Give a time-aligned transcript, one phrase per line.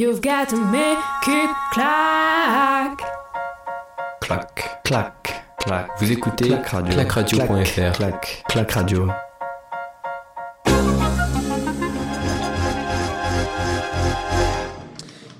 [0.00, 0.98] You've got to make
[1.28, 3.02] it clack.
[4.22, 5.44] Clac, Clac.
[5.58, 5.88] clac.
[5.98, 6.68] Vous écoutez Clac
[7.12, 7.38] radio.
[7.92, 8.44] Clac.
[8.48, 9.08] Clac radio.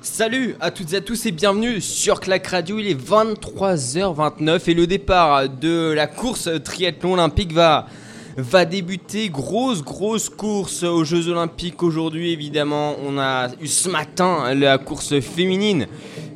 [0.02, 2.78] Salut à toutes et à tous et bienvenue sur Clac Radio.
[2.78, 7.86] Il est 23h29 et le départ de la course triathlon olympique va,
[8.36, 9.28] va débuter.
[9.28, 12.32] Grosse, grosse course aux Jeux Olympiques aujourd'hui.
[12.32, 15.86] Évidemment, on a eu ce matin la course féminine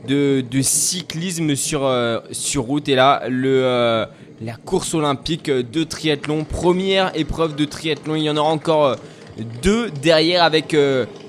[0.06, 2.88] de, cyclisme sur, euh, sur route.
[2.88, 4.06] Et là, euh,
[4.40, 6.44] la course olympique de triathlon.
[6.44, 8.14] Première épreuve de triathlon.
[8.16, 8.96] Il y en aura encore euh,
[9.62, 10.76] deux derrière avec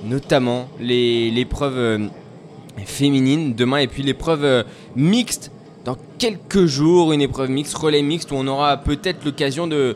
[0.03, 2.09] notamment l'épreuve.
[2.85, 5.49] féminine demain et puis l'épreuve mixte
[5.85, 9.95] dans quelques jours, une épreuve mixte, relais mixte où on aura peut-être l'occasion de,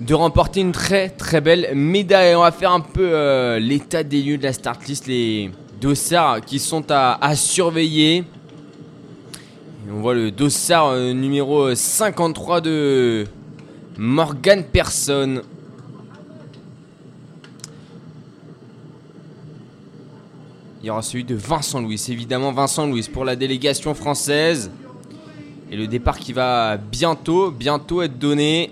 [0.00, 2.34] de remporter une très très belle médaille.
[2.34, 6.40] On va faire un peu euh, l'état des lieux de la start list, les dossards
[6.40, 8.24] qui sont à, surveiller.
[9.90, 13.26] On voit le dossard euh, numéro 53 de
[13.98, 15.42] Morgan Person.
[20.82, 24.70] Il y aura celui de Vincent Louis, évidemment Vincent Louis pour la délégation française.
[25.70, 28.70] Et le départ qui va bientôt, bientôt être donné.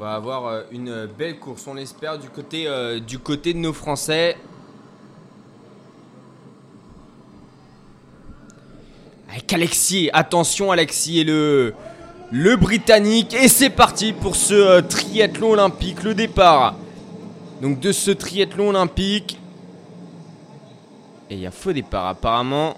[0.00, 3.74] Va avoir euh, une belle course, on l'espère, du côté, euh, du côté de nos
[3.74, 4.38] Français.
[9.28, 11.74] Avec Alexis, attention Alexis et le,
[12.30, 13.34] le Britannique.
[13.34, 16.76] Et c'est parti pour ce euh, triathlon olympique, le départ.
[17.60, 19.38] Donc de ce triathlon olympique.
[21.28, 22.74] Et il y a faux départ apparemment.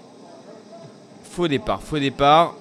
[1.23, 2.55] Faux départ, faux départ.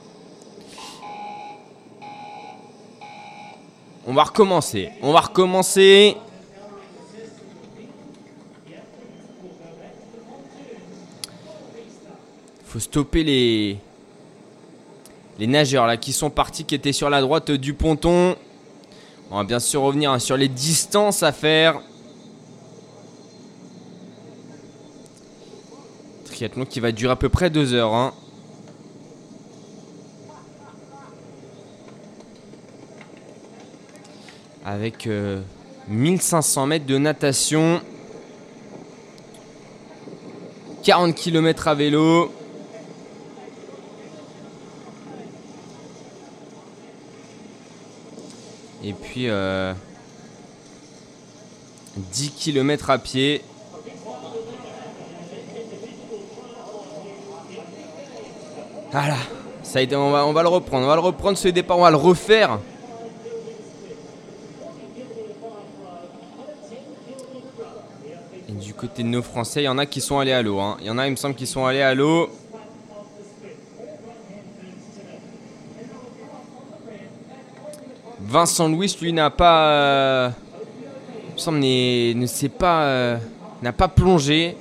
[4.06, 4.90] On va recommencer.
[5.00, 6.16] On va recommencer.
[12.66, 13.78] Faut stopper les
[15.38, 18.36] les nageurs là qui sont partis qui étaient sur la droite du ponton.
[19.30, 21.80] On va bien sûr revenir hein, sur les distances à faire.
[26.26, 27.94] Triathlon qui va durer à peu près deux heures.
[27.94, 28.12] hein.
[34.64, 35.40] Avec euh,
[35.88, 37.80] 1500 mètres de natation.
[40.82, 42.32] 40 km à vélo.
[48.84, 49.72] Et puis euh,
[51.96, 53.42] 10 km à pied.
[58.90, 59.16] Voilà,
[59.62, 61.78] ça a été, on va, on va le reprendre, on va le reprendre ce départ,
[61.78, 62.58] on va le refaire.
[68.50, 70.58] Et du côté de nos Français, il y en a qui sont allés à l'eau.
[70.58, 70.76] hein.
[70.80, 72.28] Il y en a, il me semble, qui sont allés à l'eau.
[78.20, 79.70] Vincent Louis, lui, n'a pas.
[79.70, 80.30] euh,
[81.28, 82.82] il me semble, ne s'est pas.
[82.84, 83.18] euh,
[83.62, 84.56] n'a pas plongé.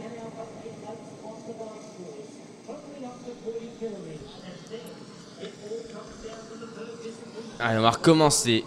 [7.59, 8.63] Allez, on va recommencer.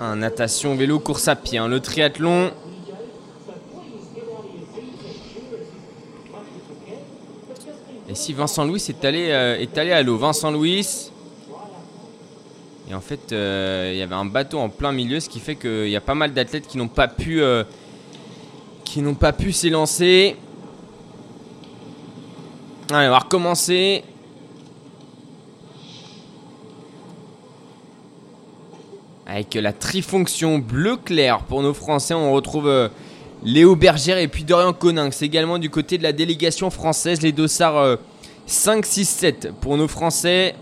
[0.00, 1.58] Un natation, vélo, course à pied.
[1.58, 1.68] hein.
[1.68, 2.50] Le triathlon.
[8.08, 11.10] Et si Vincent Louis est allé, euh, est allé à l'eau Vincent Louis.
[12.90, 15.56] Et en fait, euh, il y avait un bateau en plein milieu, ce qui fait
[15.56, 17.40] qu'il y a pas mal d'athlètes qui n'ont pas pu.
[17.40, 17.64] euh,
[18.84, 20.36] qui n'ont pas pu s'élancer.
[22.92, 24.04] Allez, on va recommencer.
[29.32, 32.88] Avec la trifonction bleu clair pour nos Français, on retrouve euh,
[33.42, 37.22] Léo Bergère et puis Dorian Coninx également du côté de la délégation française.
[37.22, 37.96] Les dossards euh,
[38.44, 40.54] 5, 6, 7 pour nos Français.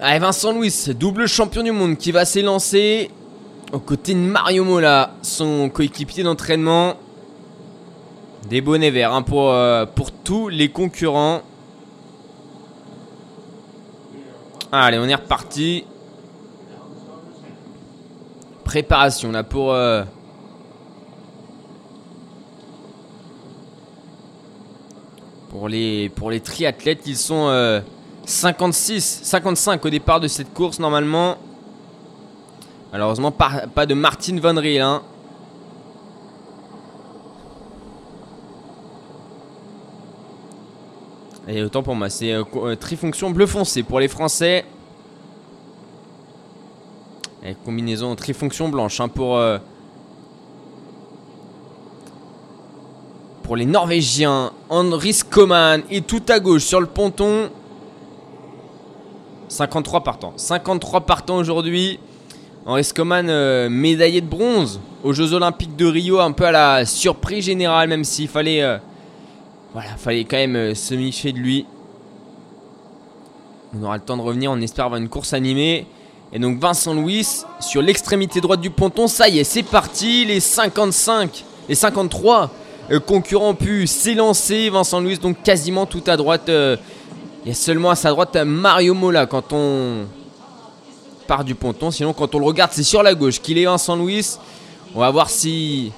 [0.00, 3.10] Vincent Louis, double champion du monde qui va s'élancer
[3.70, 6.94] aux côtés de Mario Mola, son coéquipier d'entraînement.
[8.48, 11.42] Des bonnets verts hein, euh, pour tous les concurrents.
[14.72, 15.84] Allez, on est reparti.
[18.64, 19.72] Préparation là pour.
[19.72, 20.04] euh,
[25.48, 27.80] pour, les, pour les triathlètes, ils sont euh,
[28.24, 31.36] 56, 55 au départ de cette course normalement.
[32.92, 34.82] Malheureusement, pas, pas de Martin Van Riel.
[34.82, 35.02] hein.
[41.52, 44.64] Et autant pour moi, c'est euh, euh, trifonction bleu foncé pour les Français.
[47.64, 49.58] Combinaison trifonction blanche hein, pour, euh,
[53.42, 54.52] pour les Norvégiens.
[54.68, 57.50] Henri Skoman et tout à gauche sur le ponton.
[59.48, 60.34] 53 partants.
[60.36, 61.98] 53 partants aujourd'hui.
[62.64, 66.86] Henri Skoman, euh, médaillé de bronze aux Jeux Olympiques de Rio, un peu à la
[66.86, 68.78] surprise générale, même s'il fallait,
[69.72, 71.66] voilà, fallait quand même euh, se méfier de lui.
[73.74, 75.86] On aura le temps de revenir, on espère avoir une course animée.
[76.32, 77.26] Et donc Vincent Louis
[77.60, 80.24] sur l'extrémité droite du ponton, ça y est, c'est parti.
[80.24, 82.50] Les 55, les 53
[82.90, 84.70] euh, concurrents ont pu s'élancer.
[84.70, 86.48] Vincent Louis donc quasiment tout à droite.
[86.48, 90.06] il y a seulement à sa droite euh, Mario Mola quand on
[91.28, 91.92] part du ponton.
[91.92, 94.36] Sinon, quand on le regarde, c'est sur la gauche qu'il est Vincent Louis.
[94.96, 95.92] On va voir si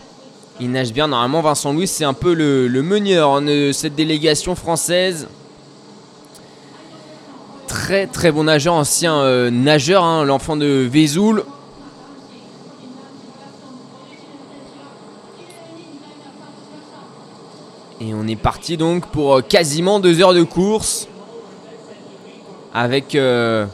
[0.60, 1.08] il nage bien.
[1.08, 5.28] Normalement, Vincent Louis, c'est un peu le, le meneur hein, de cette délégation française.
[7.66, 11.44] Très très bon nageur, ancien euh, nageur, hein, l'enfant de Vesoul.
[18.00, 21.08] Et on est parti donc pour euh, quasiment deux heures de course.
[22.75, 23.66] Avec euh,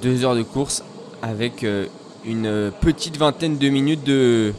[0.00, 0.82] deux heures de course
[1.22, 1.86] avec euh,
[2.24, 4.52] une petite vingtaine de minutes de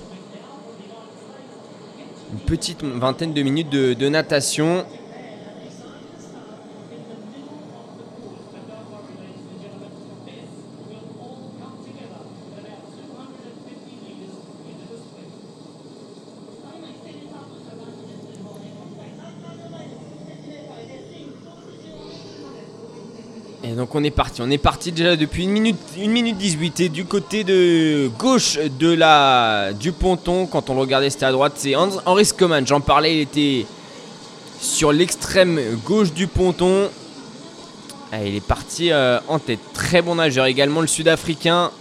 [2.31, 4.85] une petite vingtaine de minutes de, de natation.
[23.63, 26.81] Et donc on est parti, on est parti déjà depuis 1 minute, 1 minute 18
[26.81, 31.31] et du côté de gauche de la, du ponton, quand on le regardait c'était à
[31.31, 33.65] droite, c'est Henri Skoman, j'en parlais, il était
[34.59, 36.89] sur l'extrême gauche du ponton.
[38.11, 41.71] Ah, il est parti euh, en tête, très bon nageur également le sud-africain.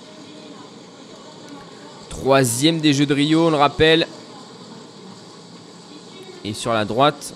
[2.11, 4.07] Troisième des Jeux de Rio, on le rappelle.
[6.45, 7.35] Et sur la droite,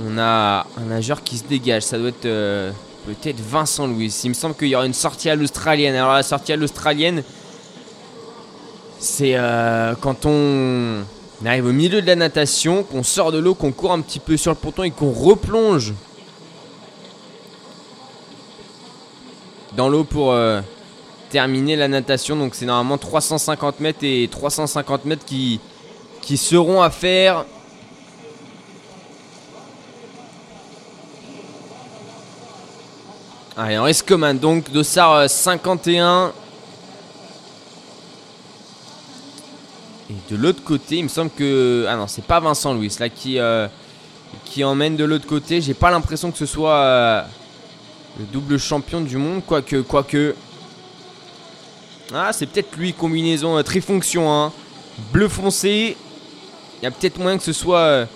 [0.00, 2.26] on a un nageur qui se dégage, ça doit être...
[2.26, 2.70] euh,
[3.04, 4.14] Peut-être Vincent Louis.
[4.22, 5.96] Il me semble qu'il y aura une sortie à l'australienne.
[5.96, 7.24] Alors la sortie à l'australienne,
[9.00, 11.02] c'est euh, quand on
[11.44, 14.36] arrive au milieu de la natation, qu'on sort de l'eau, qu'on court un petit peu
[14.36, 15.94] sur le ponton et qu'on replonge
[19.76, 20.60] dans l'eau pour euh,
[21.30, 22.36] terminer la natation.
[22.36, 25.58] Donc c'est normalement 350 mètres et 350 mètres qui,
[26.20, 27.46] qui seront à faire.
[33.56, 34.32] Allez, on reste commun.
[34.32, 36.32] Donc, Dossard euh, 51.
[40.08, 41.86] Et de l'autre côté, il me semble que.
[41.88, 43.68] Ah non, c'est pas Vincent Louis là qui, euh,
[44.62, 45.60] emmène de l'autre côté.
[45.60, 47.22] J'ai pas l'impression que ce soit euh,
[48.18, 49.42] le double champion du monde.
[49.46, 50.34] Quoique, quoique.
[52.14, 54.32] Ah, c'est peut-être lui, combinaison euh, trifonction.
[54.32, 54.52] Hein.
[55.12, 55.96] Bleu foncé.
[56.80, 58.06] Il y a peut-être moyen que ce soit euh,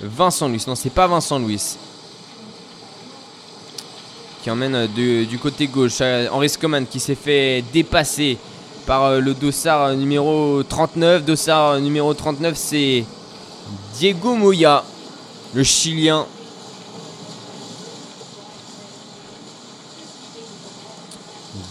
[0.00, 0.62] Vincent Louis.
[0.66, 1.76] Non, c'est pas Vincent Louis
[4.46, 5.98] qui emmène euh, du côté gauche.
[6.02, 8.38] euh, Henri Skoman qui s'est fait dépasser
[8.86, 11.24] par euh, le dossard numéro 39.
[11.24, 13.04] Dossard numéro 39, c'est
[13.98, 14.84] Diego Moya,
[15.52, 16.26] le Chilien.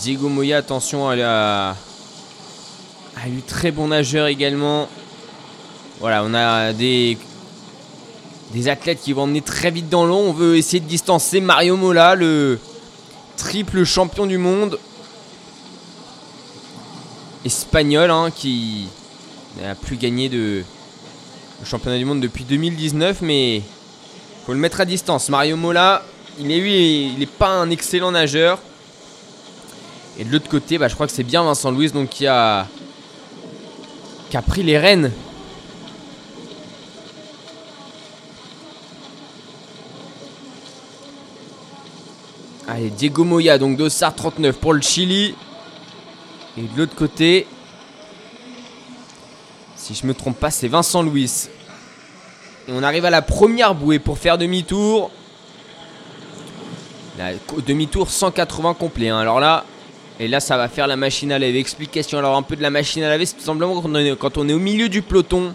[0.01, 1.77] Diego Moya, attention à la.
[3.23, 4.89] à lui, très bon nageur également.
[6.01, 7.17] Voilà, on a des
[8.55, 10.15] des athlètes qui vont emmener très vite dans l'eau.
[10.15, 12.57] On veut essayer de distancer Mario Mola, le
[13.35, 14.79] triple champion du monde
[17.43, 18.88] espagnol, hein, qui
[19.62, 20.63] n'a plus gagné de
[21.59, 23.62] le championnat du monde depuis 2019, mais
[24.45, 25.27] faut le mettre à distance.
[25.27, 26.05] Mario Mola,
[26.39, 28.59] il est lui, il est pas un excellent nageur.
[30.17, 32.25] Et de l'autre côté, bah, je crois que c'est bien Vincent Louis donc qui
[34.29, 35.12] qui a pris les rênes
[42.67, 45.36] Allez, Diego Moya, donc Dossard 39 pour le Chili.
[46.57, 47.45] Et de l'autre côté,
[49.75, 51.48] si je me trompe pas, c'est Vincent Louis.
[52.67, 55.12] Et on arrive à la première bouée pour faire demi-tour.
[57.67, 59.10] Demi-tour 180 complet.
[59.10, 59.19] hein.
[59.19, 59.63] Alors là,
[60.19, 61.60] et là, ça va faire la machine à laver.
[61.60, 63.27] Explication alors un peu de la machine à laver.
[63.27, 65.53] C'est tout simplement quand on est, quand on est au milieu du peloton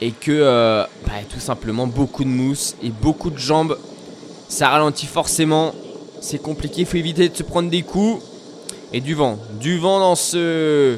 [0.00, 3.78] et que euh, bah, tout simplement beaucoup de mousse et beaucoup de jambes
[4.48, 5.74] ça ralentit forcément.
[6.20, 8.22] C'est compliqué, il faut éviter de se prendre des coups.
[8.92, 9.38] Et du vent.
[9.60, 10.96] Du vent dans ce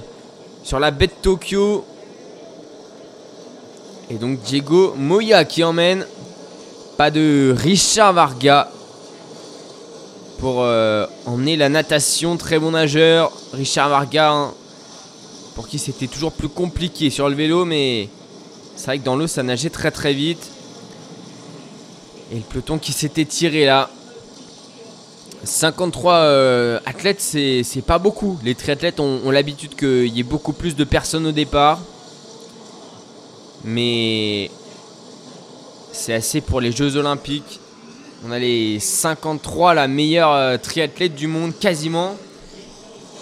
[0.62, 1.84] sur la baie de Tokyo.
[4.10, 6.06] Et donc Diego Moya qui emmène.
[6.96, 8.70] Pas de Richard Varga
[10.38, 12.36] pour euh, emmener la natation.
[12.36, 13.32] Très bon nageur.
[13.52, 14.54] Richard Varga, hein,
[15.54, 18.08] pour qui c'était toujours plus compliqué sur le vélo, mais
[18.76, 20.50] c'est vrai que dans l'eau ça nageait très très vite.
[22.30, 23.90] Et le peloton qui s'était tiré là.
[25.42, 28.38] 53 euh, athlètes, c'est pas beaucoup.
[28.44, 31.80] Les triathlètes ont, l'habitude qu'il y ait beaucoup plus de personnes au départ.
[33.64, 34.50] Mais
[35.92, 37.58] c'est assez pour les Jeux Olympiques.
[38.26, 42.16] On a les 53, la meilleure euh, triathlète du monde, quasiment.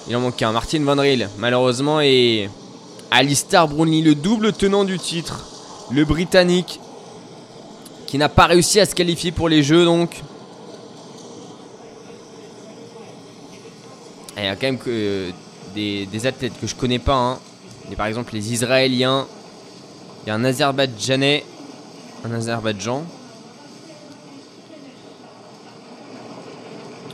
[0.09, 2.01] Il en manque un, Martin Van Riel, malheureusement.
[2.01, 2.51] Et
[3.11, 5.45] Alistair Brownlee, le double tenant du titre.
[5.93, 6.81] Le Britannique,
[8.09, 10.23] qui n'a pas réussi à se qualifier pour les Jeux, donc.
[14.39, 15.31] Il y a quand même que
[15.75, 17.17] des, des athlètes que je connais pas.
[17.17, 17.39] Hein.
[17.91, 19.27] Il par exemple les Israéliens.
[20.25, 21.45] Il y a un Azerbaïdjanais.
[22.25, 23.05] Un Azerbaïdjan.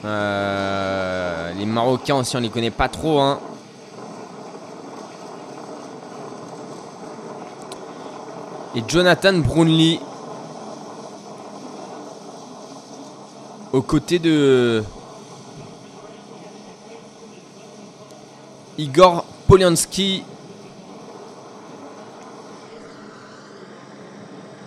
[0.05, 3.19] Euh, les Marocains aussi, on les connaît pas trop.
[3.19, 3.41] Hein.
[8.77, 9.99] Et Jonathan Brownlee.
[13.75, 14.85] Aux côtés de
[18.79, 20.23] Igor Poliansky.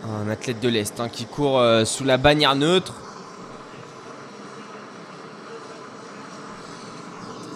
[0.04, 2.96] Un athlète de l'Est hein, qui court euh, sous la bannière neutre.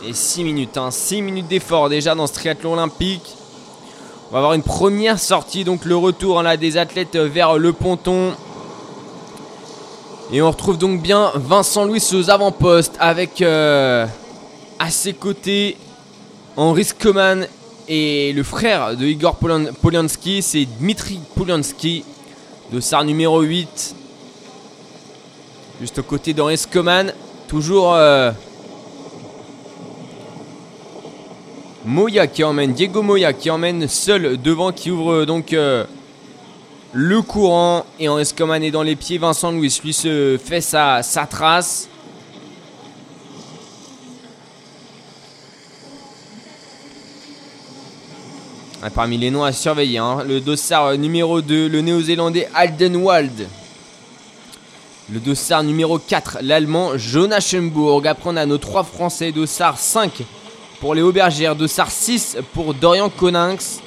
[0.06, 1.22] Et 6 minutes, 6 hein.
[1.22, 3.36] minutes d'effort déjà dans ce triathlon olympique.
[4.30, 8.38] On va avoir une première sortie, donc le retour hein, des athlètes vers le ponton.
[10.34, 14.06] Et on retrouve donc bien Vincent Louis aux avant-postes avec euh,
[14.80, 15.76] à ses côtés
[16.56, 17.46] Henri Skoman
[17.90, 22.06] et le frère de Igor Poliansky, c'est Dmitri Poliansky,
[22.72, 23.94] dossard numéro 8.
[25.82, 27.12] Juste aux côtés d'Henri Skoman,
[27.50, 28.32] toujours euh,
[31.84, 35.84] Moya qui emmène, Diego Moya qui emmène seul devant, qui ouvre donc euh,
[36.94, 37.86] le courant.
[38.00, 41.88] Et Henri Skoman est dans les pieds, Vincent Louis lui se fait sa, trace.
[48.84, 53.48] Ah, parmi les noms à surveiller, hein, le dossard numéro 2, le néo-zélandais Aldenwald.
[55.12, 58.08] Le dossard numéro 4, l'allemand Jonas Schemburg.
[58.08, 59.32] Après, on a nos trois français.
[59.32, 60.24] Dossard 5
[60.80, 61.56] pour les Aubergères.
[61.56, 63.82] Dossard 6 pour Dorian Coninx.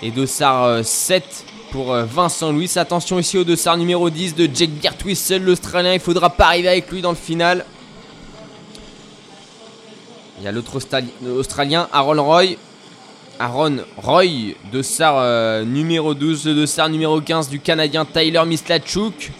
[0.00, 2.70] Et dossard 7 euh, pour euh, Vincent Louis.
[2.76, 5.94] Attention ici au dossard numéro 10 de Jake Birtwissel, l'Australien.
[5.94, 7.64] Il faudra pas arriver avec lui dans le final.
[10.38, 10.80] Il y a l'autre
[11.36, 12.56] Australien, Aaron Roy.
[13.38, 19.32] Aaron Roy, dossard euh, numéro 12, le dossard numéro 15 du Canadien Tyler Mislachuk.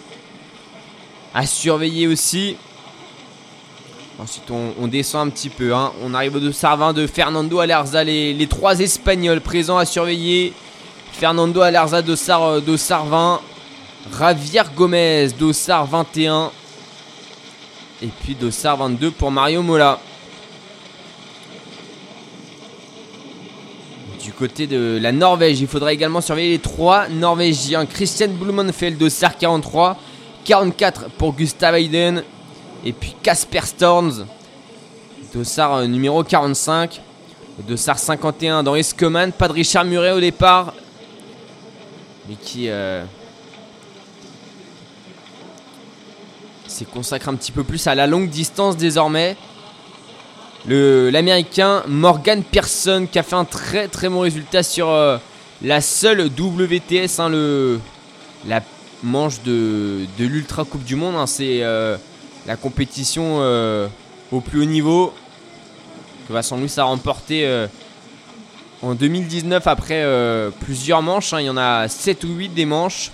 [1.33, 2.55] À surveiller aussi.
[4.19, 5.73] Ensuite, on, descend un petit peu.
[5.73, 5.91] Hein.
[6.03, 10.53] On arrive au dossard 20 de Fernando Alerza, les, les, trois Espagnols présents à surveiller.
[11.11, 13.41] Fernando euh, dossard 20.
[14.17, 16.51] Javier Gomez, dossard 21.
[18.01, 19.99] Et puis dossard 22 pour Mario Mola.
[24.23, 27.85] Du côté de la Norvège, il faudra également surveiller les trois Norvégiens.
[27.85, 29.97] Christian Blumenfeld de SAR 43,
[30.45, 32.23] 44 pour Gustav Hayden.
[32.83, 34.25] Et puis Casper Storms,
[35.33, 37.01] dossard euh, numéro 45.
[37.67, 39.31] Dossard 51 dans Eskeman.
[39.31, 40.73] Pas de Richard Muret au départ.
[42.41, 43.03] Qui euh,
[46.67, 49.35] s'est consacré un petit peu plus à la longue distance désormais
[50.67, 55.17] l'américain Morgan Pearson qui a fait un très très bon résultat sur euh,
[55.61, 57.79] la seule WTS, hein,
[58.47, 58.61] la
[59.03, 61.15] manche de, de l'Ultra Coupe du Monde.
[61.15, 61.27] Hein.
[61.27, 61.97] c'est euh,
[62.47, 63.87] la compétition euh,
[64.31, 65.13] au plus haut niveau
[66.27, 67.67] que Vincent Louis a remporté
[68.81, 70.05] en 2019 après
[70.61, 71.33] plusieurs manches.
[71.33, 71.41] Hein.
[71.41, 73.11] il y en a 7 ou 8 des manches.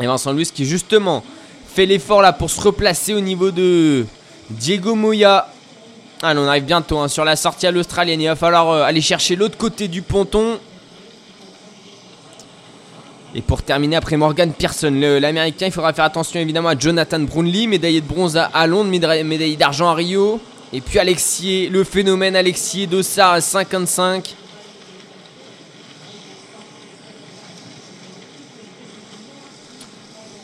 [0.00, 1.24] Et Vincent Louis qui justement
[1.66, 4.06] fait l'effort là pour se replacer au niveau de
[4.50, 5.48] Diego Moya
[6.20, 8.20] Allez, on arrive bientôt hein, sur la sortie à l'Australienne.
[8.20, 10.58] Il va falloir euh, aller chercher l'autre côté du ponton.
[13.36, 17.68] Et pour terminer, après Morgan Pearson, l'américain, il faudra faire attention évidemment à Jonathan Brownlee,
[17.68, 20.40] médaillé de bronze à, Londres, médaillé d'argent à Rio.
[20.72, 24.34] Et puis Alexier, le phénomène Alexier Dossard à 55.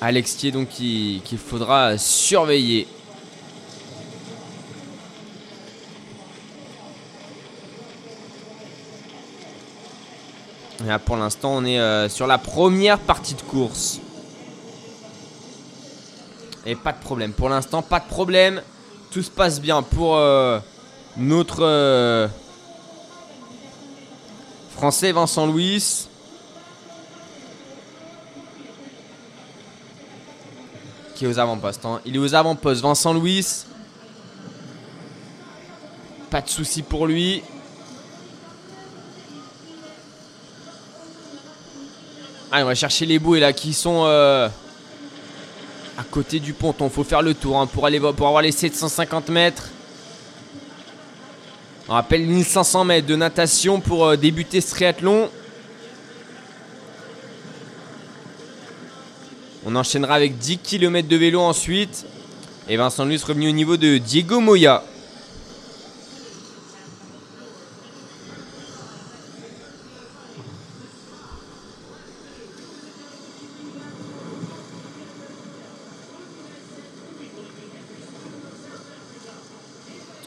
[0.04, 2.87] Alexier donc qu'il faudra surveiller.
[10.84, 14.00] Là, pour l'instant, on est euh, sur la première partie de course.
[16.66, 17.32] Et pas de problème.
[17.32, 18.61] Pour l'instant, pas de problème.
[19.11, 20.58] Tout se passe bien pour euh,
[21.16, 22.28] notre euh,
[24.76, 26.08] Français Vincent Louis.
[31.14, 31.85] Qui est aux avant-postes.
[31.85, 32.00] hein.
[32.04, 32.83] Il est aux avant-postes.
[32.83, 33.47] Vincent Louis.
[36.30, 37.42] Pas de souci pour lui.
[42.50, 44.49] Allez, on va chercher les bouées là qui sont euh,
[45.99, 46.88] à côté du ponton.
[46.88, 49.68] Faut faire le tour hein, pour, aller, pour avoir les 750 mètres.
[51.88, 55.28] On rappelle 1500 mètres de natation pour euh, débuter ce triathlon.
[59.66, 62.04] On enchaînera avec 10 km de vélo ensuite.
[62.68, 64.83] Et Vincent Luce revenu au niveau de Diego Moya.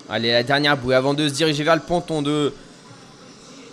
[0.09, 2.53] Allez, la dernière bouée avant de se diriger vers le ponton, de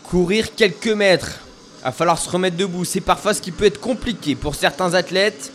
[0.02, 1.43] courir quelques mètres.
[1.85, 2.85] Va falloir se remettre debout.
[2.85, 5.53] C'est parfois ce qui peut être compliqué pour certains athlètes.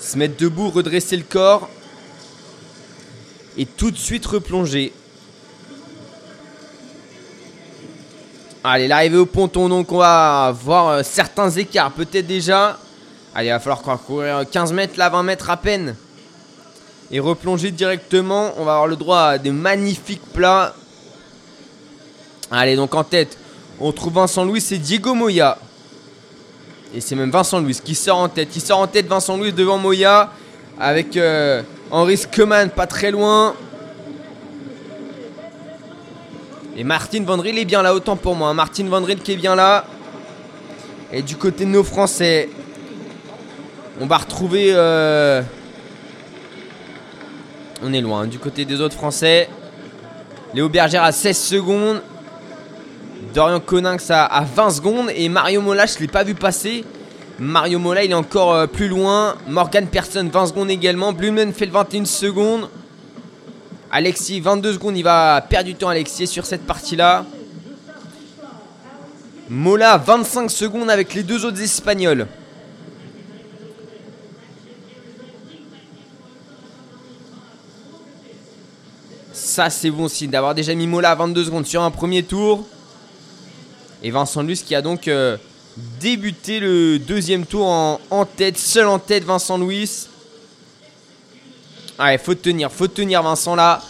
[0.00, 1.70] Se mettre debout, redresser le corps.
[3.56, 4.92] Et tout de suite replonger.
[8.64, 12.78] Allez, l'arrivée au ponton, donc on va voir euh, certains écarts, peut-être déjà.
[13.34, 15.94] Allez, il va falloir courir 15 mètres, là, 20 mètres à peine
[17.10, 18.52] et replonger directement.
[18.56, 20.74] On va avoir le droit à des magnifiques plats.
[22.56, 23.36] Allez, donc en tête,
[23.80, 25.58] on trouve Vincent Louis et Diego Moya.
[26.94, 28.54] Et c'est même Vincent Louis qui sort en tête.
[28.54, 30.30] Il sort en tête Vincent Louis devant Moya.
[30.78, 33.54] Avec euh, Henri Skeman pas très loin.
[36.76, 38.54] Et Martin Vandril est bien là, autant pour moi.
[38.54, 39.84] Martin Vandril qui est bien là.
[41.12, 42.48] Et du côté de nos Français,
[44.00, 44.70] on va retrouver...
[44.72, 45.42] euh,
[47.82, 48.28] on est loin.
[48.28, 49.48] Du côté des autres Français,
[50.54, 52.00] Léo Bergère à 16 secondes.
[53.34, 55.10] Dorian Coninx à, à 20 secondes.
[55.14, 56.84] Et Mario Mola, je ne l'ai pas vu passer.
[57.40, 59.34] Mario Mola, il est encore euh, plus loin.
[59.48, 61.12] Morgan Persson, 20 secondes également.
[61.12, 62.68] Blumenfeld, 21 secondes.
[63.90, 64.96] Alexis, 22 secondes.
[64.96, 67.26] Il va perdre du temps, Alexis, sur cette partie-là.
[69.50, 72.28] Mola, 25 secondes avec les deux autres Espagnols.
[79.32, 82.64] Ça, c'est bon signe d'avoir déjà mis Mola à 22 secondes sur un premier tour.
[84.06, 85.38] Et Vincent Luce qui a donc euh,
[85.98, 90.08] débuté le deuxième tour en, tête, seul en tête Vincent Louis.
[91.98, 93.80] Allez, faut tenir, faut tenir Vincent là.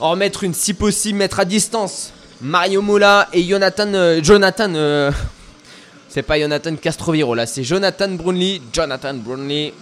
[0.00, 3.92] En remettre une si possible, mettre à distance Mario Mola et Jonathan.
[3.92, 4.74] euh, Jonathan.
[4.74, 5.12] euh,
[6.08, 8.62] c'est pas Jonathan Castroviro là, c'est Jonathan Brunley.
[8.72, 9.74] Jonathan Brunley.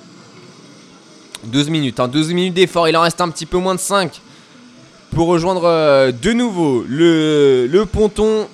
[1.44, 4.20] 12 minutes, hein, 12 minutes d'effort, il en reste un petit peu moins de 5
[5.12, 8.48] pour rejoindre de nouveau le ponton.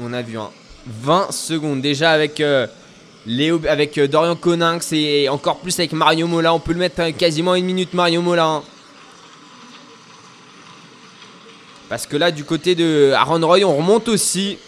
[0.00, 0.50] On a vu hein,
[0.86, 2.66] 20 secondes déjà avec, euh,
[3.68, 6.52] avec euh, Dorian Coninx et encore plus avec Mario Mola.
[6.52, 8.44] On peut le mettre à quasiment une minute Mario Mola.
[8.44, 8.62] hein.
[11.88, 14.58] Parce que là du côté de Aaron Roy on remonte aussi.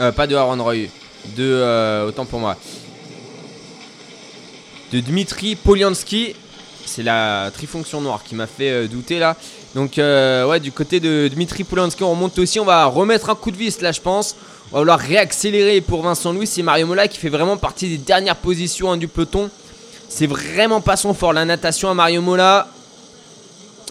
[0.00, 0.88] Euh, pas de Aaron Roy.
[1.36, 2.04] De...
[2.08, 2.56] autant pour moi.
[4.92, 6.34] De Dmitri Poliansky.
[6.86, 9.36] C'est la trifonction noire qui m'a fait douter là.
[9.74, 12.60] Donc euh, ouais du côté de Dmitri Poliansky on remonte aussi.
[12.60, 14.36] On va remettre un coup de vis là je pense.
[14.70, 16.46] On va vouloir réaccélérer pour Vincent Louis.
[16.46, 19.50] C'est Mario Mola qui fait vraiment partie des dernières positions hein, du peloton.
[20.08, 22.68] C'est vraiment pas son fort la natation à Mario Mola.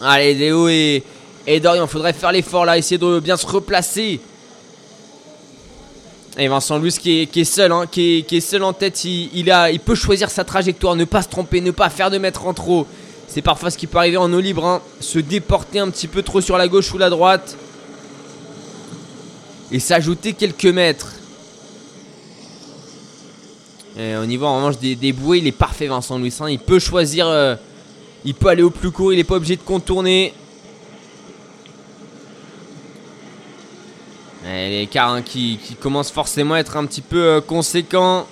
[0.01, 1.03] Allez Léo et,
[1.45, 4.21] et Dorian, faudrait faire l'effort là, essayer de bien se replacer.
[6.37, 10.31] Et Vincent Louis qui est, seul, hein, qui, est, seul en tête, il peut choisir
[10.31, 12.87] sa trajectoire, ne pas se tromper, ne pas faire de mètres en trop.
[13.33, 16.21] C'est parfois ce qui peut arriver en eau libre, hein, se déporter un petit peu
[16.21, 17.57] trop sur la gauche ou la droite.
[19.71, 21.13] Et s'ajouter quelques mètres.
[23.97, 26.31] Et au niveau en revanche des, des bouées, il est parfait Vincent Louis.
[26.47, 27.55] il peut choisir, euh,
[28.23, 30.31] il peut aller au plus court, il n'est pas obligé de contourner.
[34.45, 38.27] Et l'écart hein, qui, qui commence forcément à être un petit peu euh, conséquent.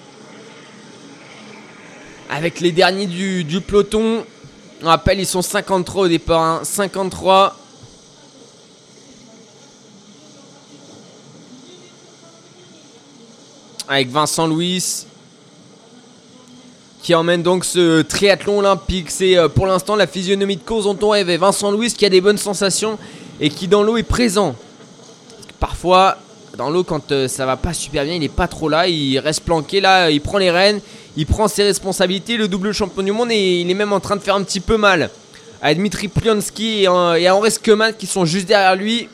[2.29, 4.25] Avec les derniers du, du peloton.
[4.83, 6.41] On rappelle, ils sont 53 au départ.
[6.41, 7.55] hein, 53.
[13.87, 15.05] Avec Vincent Louis.
[17.03, 19.11] qui emmène donc ce triathlon olympique.
[19.11, 21.37] C'est euh, pour l'instant la physionomie de course dont on rêvait.
[21.37, 22.97] Vincent Louis qui a des bonnes sensations
[23.39, 24.55] et qui dans l'eau est présent.
[25.59, 26.17] Parfois,
[26.57, 28.87] dans l'eau, quand euh, ça va pas super bien, il est pas trop là.
[28.87, 30.81] Il reste planqué là, il prend les rênes,
[31.15, 32.37] il prend ses responsabilités.
[32.37, 34.59] Le double champion du monde et il est même en train de faire un petit
[34.59, 35.09] peu mal.
[35.61, 39.07] À Dmitri Plionsky et, à et Henri Skeman qui sont juste derrière lui.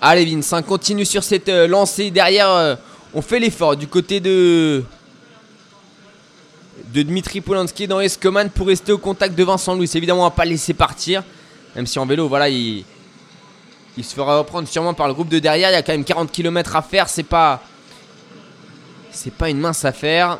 [0.00, 2.50] Allez Vince, hein, continue sur cette euh, lancée derrière.
[2.50, 2.76] euh,
[3.14, 4.82] on fait l'effort du côté de
[6.92, 9.90] de Dmitri Polanski dans Escoman pour rester au contact de Vincent Louis.
[9.94, 11.22] Évidemment, on va pas laisser partir,
[11.74, 12.84] même si en vélo, voilà, il
[13.96, 15.70] il se fera reprendre sûrement par le groupe de derrière.
[15.70, 17.08] Il y a quand même 40 km à faire.
[17.08, 17.62] C'est pas
[19.10, 20.38] c'est pas une mince affaire.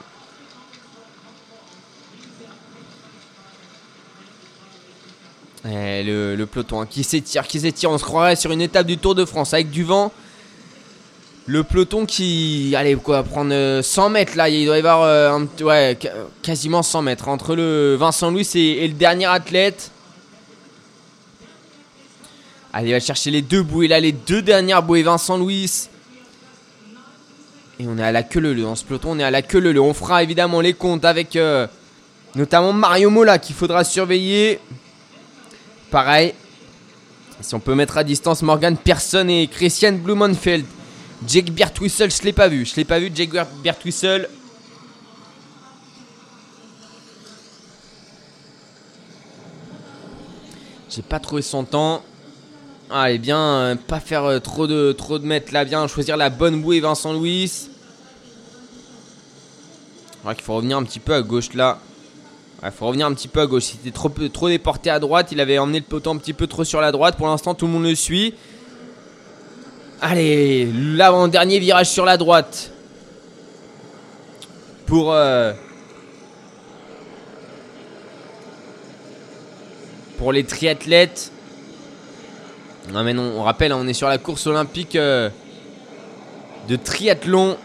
[5.67, 7.91] Eh, le, peloton hein, qui s'étire, qui s'étire.
[7.91, 10.13] On se croirait sur une étape du Tour de France avec du vent.
[11.47, 12.75] Le peloton qui.
[12.77, 14.49] Allez, quoi, prendre euh, 100 mètres là.
[14.49, 15.99] Il doit y avoir euh, un ouais,
[16.43, 19.91] quasiment 100 mètres entre le Vincent Louis et le dernier athlète.
[22.77, 25.05] Allez, va chercher les deux bouées là, les deux dernières bouées.
[25.05, 25.71] Vincent Louis.
[27.79, 29.61] Et on est à la queue leu Dans ce peloton, on est à la queue
[29.61, 31.69] leu On fera évidemment les comptes avec euh,
[32.35, 34.59] notamment Mario Mola qu'il faudra surveiller.
[35.93, 36.35] Pareil.
[37.41, 40.65] Si on peut mettre à distance Morgan Persson et Christian Blumenfeld.
[41.29, 42.67] Jake Bertwissel, je l'ai pas vu.
[42.67, 44.29] Je l'ai pas vu, Jake Ber- Bertwissel.
[50.91, 52.03] J'ai pas trouvé son temps.
[52.91, 56.31] Allez, bien, euh, pas faire euh, trop de trop de mètres là, bien choisir la
[56.31, 57.51] bonne bouée Vincent Louis.
[60.25, 61.79] Ouais, qu'il faut revenir un petit peu à gauche là.
[62.63, 63.75] Il faut revenir un petit peu à gauche.
[63.75, 65.29] Il était trop, trop déporté à droite.
[65.33, 67.17] Il avait emmené le peloton un petit peu trop sur la droite.
[67.17, 68.35] Pour l'instant, tout le monde le suit.
[70.01, 72.71] Allez, l'avant-dernier virage sur la droite.
[74.87, 75.13] Pour.
[75.13, 75.53] euh,
[80.17, 81.33] pour les triathlètes.
[82.93, 85.31] Non, mais non, on rappelle, hein, on est sur la course olympique euh,
[86.69, 87.57] de triathlon.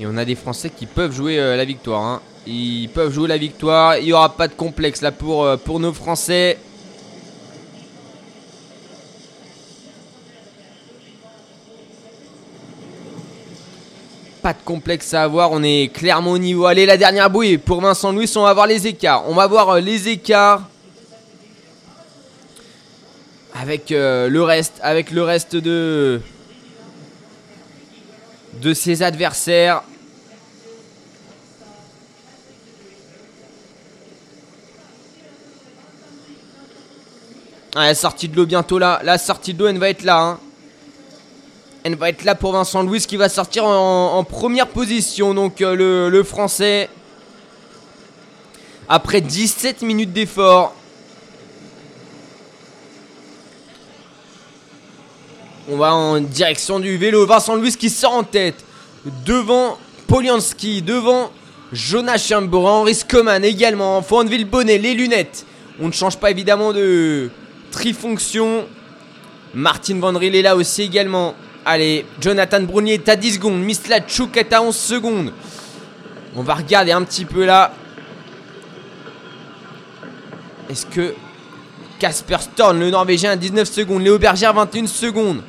[0.00, 2.02] Et on a des Français qui peuvent jouer euh, la victoire.
[2.02, 2.22] hein.
[2.46, 3.98] Ils peuvent jouer la victoire.
[3.98, 6.58] Il n'y aura pas de complexe là pour, euh, pour nos Français.
[14.48, 15.52] Pas de complexe à avoir.
[15.52, 16.64] On est clairement au niveau.
[16.64, 18.32] Allez, la dernière bouée pour Vincent Louis.
[18.34, 19.24] On va voir les écarts.
[19.28, 20.62] On va voir euh, les écarts.
[23.54, 24.80] Avec euh, le reste.
[24.80, 26.22] Avec le reste de
[28.54, 29.82] de ses adversaires.
[37.76, 38.98] Ah, la sortie de l'eau bientôt là.
[39.04, 40.18] La sortie de l'eau, elle va être là.
[40.22, 40.40] hein.
[41.96, 45.34] Va être là pour Vincent Louis qui va sortir en, première position.
[45.34, 46.88] Donc euh, le, français.
[48.88, 50.74] Après 17 minutes d'effort.
[55.70, 57.26] On va en direction du vélo.
[57.26, 58.64] Vincent Louis qui sort en tête.
[59.24, 60.82] Devant Polianski.
[60.82, 61.30] Devant
[61.72, 62.66] Jonas Chambour.
[62.66, 64.02] Henri Skoman également.
[64.02, 65.46] Faut enlever le bonnet, les lunettes.
[65.80, 67.30] On ne change pas évidemment de
[67.70, 68.66] trifonction.
[69.54, 71.34] Martin Van Riel est là aussi également.
[71.70, 73.60] Allez, Jonathan Brunier est à 10 secondes.
[73.60, 75.34] Misla Chouk est à 11 secondes.
[76.34, 77.74] On va regarder un petit peu là.
[80.70, 81.14] Est-ce que
[81.98, 84.00] Casper Storn, le Norvégien, à 19 secondes.
[84.00, 85.42] Léo Berger à 21 secondes.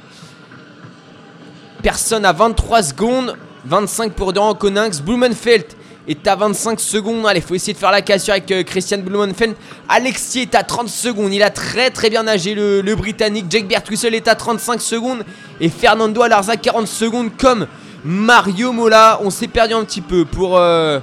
[1.82, 3.38] Personne à 23 secondes.
[3.64, 5.02] 25 pour Doran Konings.
[5.02, 5.68] Blumenfeld
[6.08, 7.26] est à 25 secondes.
[7.28, 9.56] Allez, faut essayer de faire la cassure avec euh, Christian Blumenfeld.
[9.88, 11.34] Alexis est à 30 secondes.
[11.34, 13.46] Il a très très bien nagé le, Britannique.
[13.50, 15.24] Jake Bertwissel est à 35 secondes.
[15.60, 17.68] Et Fernando Alarza 40 secondes comme
[18.04, 19.20] Mario Mola.
[19.24, 21.00] On s'est perdu un petit peu pour euh,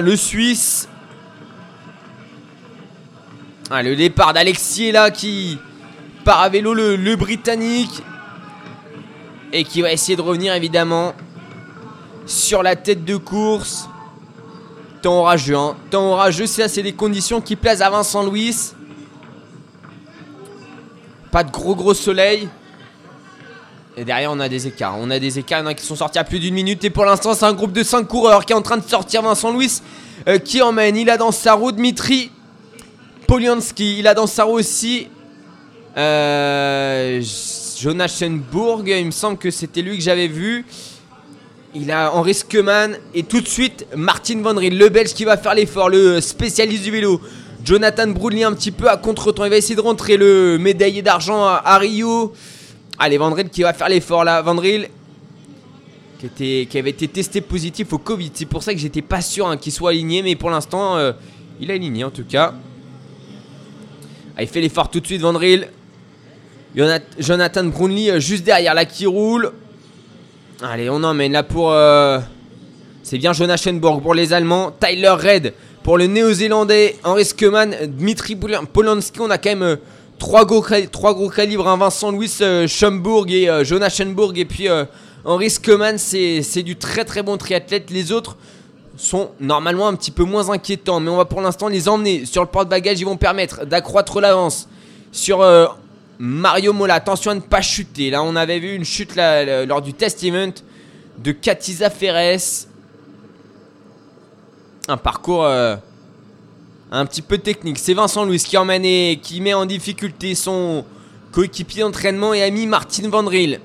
[0.00, 0.88] le Suisse.
[3.70, 5.58] Ah, le départ d'Alexis là qui
[6.24, 8.02] part à vélo le Britannique.
[9.52, 11.14] Et qui va essayer de revenir évidemment
[12.28, 13.88] sur la tête de course.
[15.02, 15.76] Temps orageux, hein.
[15.90, 18.54] Temps orageux, ça c'est des conditions qui plaisent à Vincent Louis.
[21.32, 22.48] Pas de gros gros soleil.
[23.96, 24.96] Et derrière on a des écarts.
[24.98, 26.84] On a des écarts, il y en a qui sont sortis à plus d'une minute.
[26.84, 29.22] Et pour l'instant c'est un groupe de 5 coureurs qui est en train de sortir
[29.22, 29.80] Vincent Louis.
[30.28, 30.96] euh, qui emmène.
[30.96, 32.30] Il a dans sa roue Dmitri
[33.26, 33.98] Polianski.
[33.98, 35.08] Il a dans sa roue aussi
[35.96, 37.22] euh.
[37.80, 40.66] Il me semble que c'était lui que j'avais vu.
[41.74, 45.36] Il a Henri Skeman et tout de suite Martin Van Riel, le Belge qui va
[45.36, 47.20] faire l'effort, le spécialiste du vélo.
[47.62, 49.44] Jonathan Brownlee un petit peu à contre-temps.
[49.44, 52.32] Il va essayer de rentrer le médaillé d'argent à, Rio.
[52.98, 54.40] Allez, Vandril qui va faire l'effort là.
[54.40, 54.88] Vandril
[56.34, 58.30] qui, avait été testé positif au Covid.
[58.32, 60.22] C'est pour ça que j'étais pas sûr hein, qu'il soit aligné.
[60.22, 61.12] Mais pour l'instant, euh,
[61.60, 62.54] il est aligné en tout cas.
[64.38, 65.20] Ah, il fait l'effort tout de suite.
[66.74, 69.52] Jonat- Jonathan Brownlee euh, juste derrière là qui roule.
[70.62, 71.72] Allez, on emmène là pour.
[71.72, 72.18] euh,
[73.02, 74.72] C'est bien Jonas Schenborg pour les Allemands.
[74.80, 76.96] Tyler Red pour le Néo-Zélandais.
[77.04, 79.20] Henri Skeman, Dmitri Pol- Polanski.
[79.20, 79.76] On a quand même euh,
[80.18, 81.68] trois, gros, trois gros calibres.
[81.68, 81.76] hein.
[81.76, 84.36] Vincent Louis euh, Schomburg et Jonas Schenborg.
[84.38, 84.84] Et puis euh,
[85.24, 87.90] Henri Skeman, c'est du très très bon triathlète.
[87.90, 88.36] Les autres
[88.96, 90.98] sont normalement un petit peu moins inquiétants.
[90.98, 92.98] Mais on va pour l'instant les emmener sur le porte-bagages.
[93.00, 94.68] Ils vont permettre d'accroître l'avance
[95.12, 95.40] sur
[96.18, 96.94] Mario Mola.
[96.94, 98.10] Attention à ne pas chuter.
[98.10, 100.52] Là, on avait vu une chute lors du test event
[101.18, 102.66] de Katiza Ferres.
[104.88, 105.76] Un parcours euh,
[106.90, 107.78] un petit peu technique.
[107.78, 110.84] C'est Vincent Louis qui emmène et qui met en difficulté son
[111.32, 113.60] coéquipier d'entraînement et ami Martin Vandril.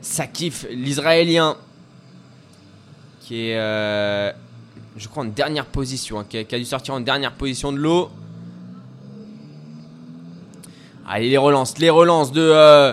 [0.00, 1.56] Ça kiffe l'Israélien
[3.26, 4.30] qui est, euh,
[4.96, 8.08] je crois, en dernière position, hein, qui a dû sortir en dernière position de l'eau.
[11.08, 12.92] Allez, les relances, les relances de, euh,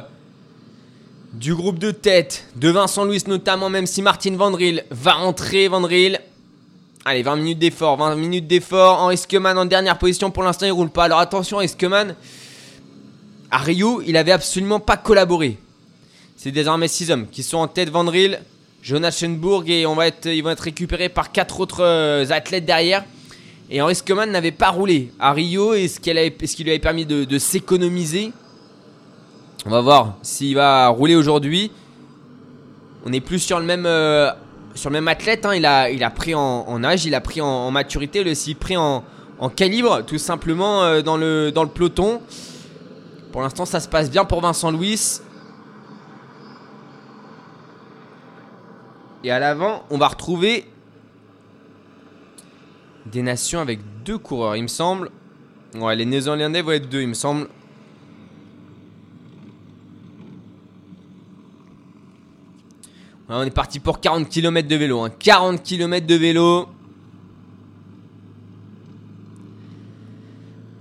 [1.34, 6.20] du groupe de tête, de Vincent Louis notamment, même si Martin Vandril va rentrer, Vandril.
[7.06, 9.00] Allez, 20 minutes d'effort, 20 minutes d'effort.
[9.00, 11.06] Henri Skeman en dernière position, pour l'instant il roule pas.
[11.06, 12.16] Alors attention, Henri Skeman,
[13.52, 15.58] Rio, il avait absolument pas collaboré.
[16.38, 18.40] C'est désormais 6 hommes qui sont en tête, Vandril,
[18.84, 22.66] Jonas Schenburg, et on va être, ils vont être récupérés par 4 autres euh, athlètes
[22.66, 23.06] derrière.
[23.76, 26.70] Et Henri Skeman n'avait pas roulé à Rio, et ce, qu'elle avait- ce qui lui
[26.70, 28.32] avait permis de, s'économiser.
[29.66, 31.72] On va voir s'il va rouler aujourd'hui.
[33.04, 34.30] On est plus sur le même, euh,
[35.08, 35.48] athlète.
[35.48, 35.56] hein.
[35.56, 39.04] Il, a, pris en, âge, il a pris en, maturité, il a pris en,
[39.40, 42.22] en calibre, tout simplement euh, dans, le, dans le peloton.
[43.32, 45.20] Pour l'instant, ça se passe bien pour Vincent Louis.
[49.24, 50.68] Et à l'avant, on va retrouver
[53.06, 55.12] des nations avec deux coureurs, il me semble.
[55.76, 57.48] Ouais, les Néo-Zélandais vont être deux, il me semble.
[63.30, 65.00] Ouais, on est parti pour 40 km de vélo.
[65.02, 65.10] hein.
[65.18, 66.68] 40 km de vélo.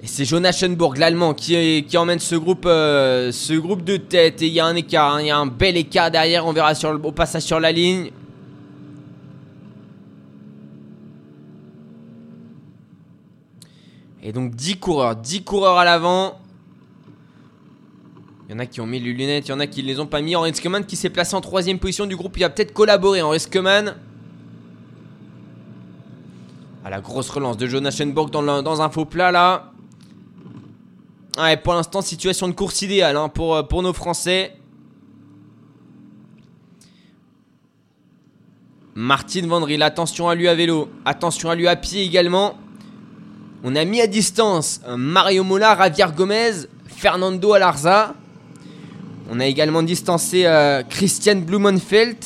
[0.03, 4.43] Et c'est Jonas Schönburg, l'allemand, qui, emmène ce groupe, euh, ce groupe de tête.
[4.43, 5.21] Et il y a un écart, hein.
[5.21, 6.45] il y a un bel écart derrière.
[6.45, 8.11] On verra sur le, au passage sur la ligne.
[14.23, 16.39] Et donc 10 coureurs, 10 coureurs à l'avant.
[18.49, 19.89] Il y en a qui ont mis les lunettes, il y en a qui ne
[19.89, 20.37] les ont pas mis.
[20.37, 23.23] Henri Skeman qui s'est placé en troisième position du groupe, il va peut-être collaborer.
[23.23, 23.97] Henri Skeman.
[26.85, 29.73] Ah, la grosse relance de Jonas Schenborg dans, un faux plat là.
[31.39, 34.57] Ouais, pour l'instant, situation de course idéale hein, pour, euh, pour nos Français.
[38.95, 42.59] Martin Vandril, attention à lui à vélo, attention à lui à pied également.
[43.65, 46.53] On a mis à distance Mario Mola, Javier Gomez,
[46.85, 48.13] Fernando Alarza.
[49.31, 52.17] On a également distancé euh, Christian Blumenfeld,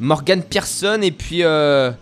[0.00, 1.92] Morgan Pearson et puis euh,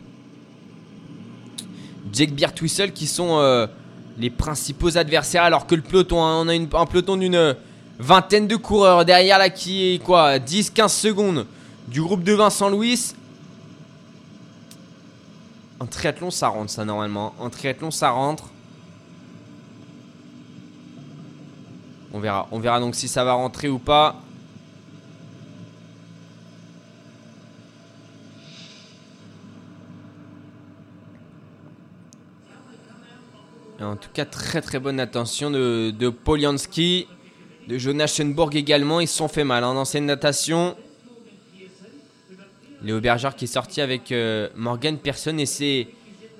[2.11, 3.67] Jake Biertwissel qui sont euh,
[4.19, 7.55] les principaux adversaires alors que le peloton, hein, on a un peloton d'une
[7.99, 11.47] vingtaine de coureurs derrière là qui est quoi 10-15 secondes
[11.87, 13.13] du groupe de Vincent Louis.
[15.83, 17.35] En triathlon ça rentre ça normalement.
[17.41, 18.51] En triathlon ça rentre.
[22.13, 22.47] On verra.
[22.53, 24.15] On verra donc si ça va rentrer ou pas.
[33.81, 37.09] En tout cas, très très bonne attention de, de Polianski,
[37.67, 39.01] de Jonas Schenborg également.
[39.01, 40.77] Ils se sont fait mal hein, dans cette natation.
[42.85, 45.89] Léo Berger qui est sorti avec euh, Morgan Persson et c'est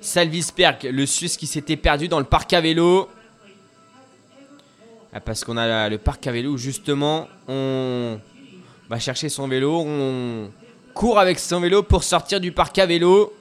[0.01, 3.07] Salvisberg, le Suisse qui s'était perdu dans le parc à vélo.
[5.13, 8.19] Ah, parce qu'on a le parc à vélo où justement on
[8.89, 10.49] va chercher son vélo, on
[10.93, 13.33] court avec son vélo pour sortir du parc à vélo.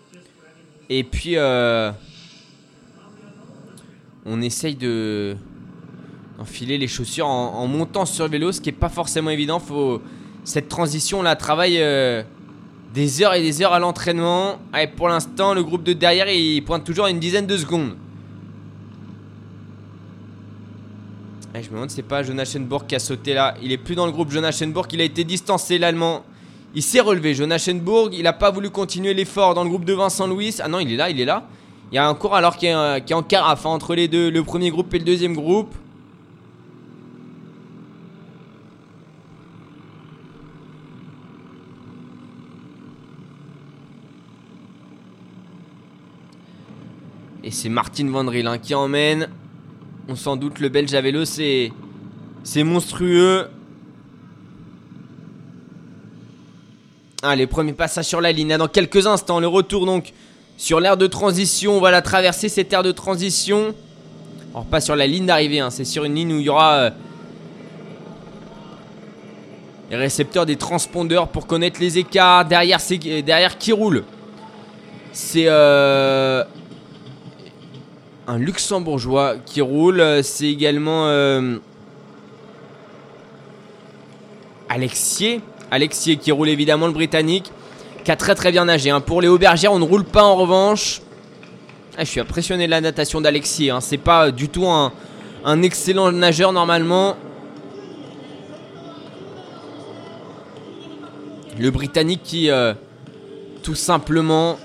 [0.88, 1.91] Et puis euh,
[4.25, 5.37] on essaye de
[6.38, 9.59] enfiler les chaussures en, montant sur vélo, ce qui est pas forcément évident.
[9.59, 10.01] Faut
[10.45, 12.23] cette transition là travaille euh,
[12.94, 14.59] des heures et des heures à l'entraînement.
[14.72, 17.96] Allez, pour l'instant, le groupe de derrière il pointe toujours une dizaine de secondes.
[21.55, 23.55] Je me demande c'est pas Jonas Schenborg qui a sauté là.
[23.62, 26.24] Il est plus dans le groupe Jonas Schenborg, il a été distancé l'allemand.
[26.74, 29.92] Il s'est relevé, Jonas Schenborg, il a pas voulu continuer l'effort dans le groupe de
[29.92, 30.57] Vincent Louis.
[30.61, 31.46] Ah non, il est là, il est là.
[31.90, 33.94] Il y a un cours alors qui est, euh, qui est en carafe hein, entre
[33.94, 35.74] les deux, le premier groupe et le deuxième groupe.
[47.44, 49.28] Et c'est Martin Van hein, qui emmène.
[50.09, 51.72] On s'en doute, le Belge à vélo, c'est
[52.44, 53.48] c'est monstrueux.
[57.22, 58.57] Allez, premier passage sur la ligne.
[58.57, 60.12] Dans quelques instants, le retour donc
[60.57, 61.76] sur l'aire de transition.
[61.76, 63.74] On va la traverser cette aire de transition.
[64.52, 65.70] Alors pas sur la ligne d'arrivée, hein.
[65.70, 66.90] c'est sur une ligne où il y aura euh,
[69.90, 72.44] les récepteurs des transpondeurs pour connaître les écarts.
[72.44, 72.81] Derrière,
[73.24, 74.05] derrière qui roule?
[75.12, 76.44] C'est euh,
[78.26, 80.02] un luxembourgeois qui roule.
[80.22, 81.58] C'est également euh,
[84.68, 85.40] Alexier.
[85.70, 87.50] Alexier qui roule évidemment le britannique.
[88.04, 88.90] Qui a très très bien nagé.
[88.90, 89.00] hein.
[89.00, 91.02] Pour les aubergères, on ne roule pas en revanche.
[91.96, 93.70] Ah, je suis impressionné de la natation d'Alexier.
[93.70, 93.80] hein.
[93.80, 94.92] C'est pas du tout un,
[95.62, 97.16] excellent nageur normalement.
[101.58, 102.72] Le britannique qui euh,
[103.62, 104.58] tout simplement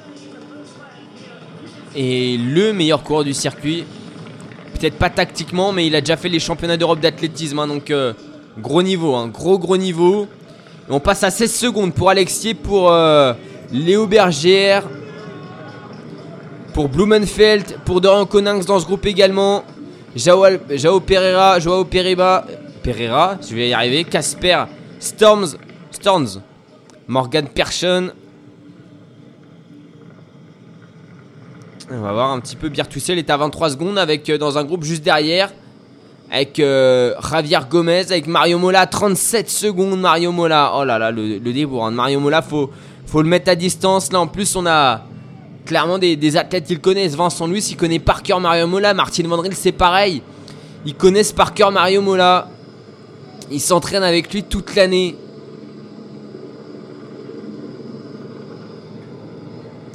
[1.98, 3.84] est le meilleur coureur du circuit.
[4.80, 7.58] Peut-être pas tactiquement, mais il a déjà fait les championnats d'Europe d'athlétisme.
[7.60, 8.14] hein, donc euh,
[8.60, 10.28] gros niveau, hein, gros gros niveau.
[10.90, 13.34] On passe à 16 secondes pour Alexier, pour euh,
[13.74, 14.84] Léo Bergère,
[16.74, 19.64] pour Blumenfeld, pour Dorian Coninx dans ce groupe également.
[20.16, 22.46] Jao, Al- Jao Pereira, Joao Pereira,
[22.84, 24.04] Pereira, je vais y arriver.
[24.04, 24.64] Casper
[25.00, 25.58] Storms,
[25.92, 26.42] Storms,
[27.08, 28.12] Morgan Persson.
[31.90, 32.68] On va voir un petit peu.
[32.68, 35.54] Biertussel est à 23 secondes avec euh, dans un groupe juste derrière.
[36.30, 40.74] Avec euh, Javier Gomez, avec Mario Mola, 37 secondes Mario Mola.
[40.76, 42.70] Oh là là, le, le débour hein, de Mario Mola, faut,
[43.06, 44.12] faut le mettre à distance.
[44.12, 45.04] Là en plus, on a
[45.66, 47.16] clairement des, athlètes qui le connaissent.
[47.16, 48.94] Vincent Louis, il connaît par cœur Mario Mola.
[48.94, 50.22] Martin Vandril, c'est pareil.
[50.86, 52.50] Ils connaissent par cœur Mario Mola.
[53.50, 55.16] Ils s'entraînent avec lui toute l'année.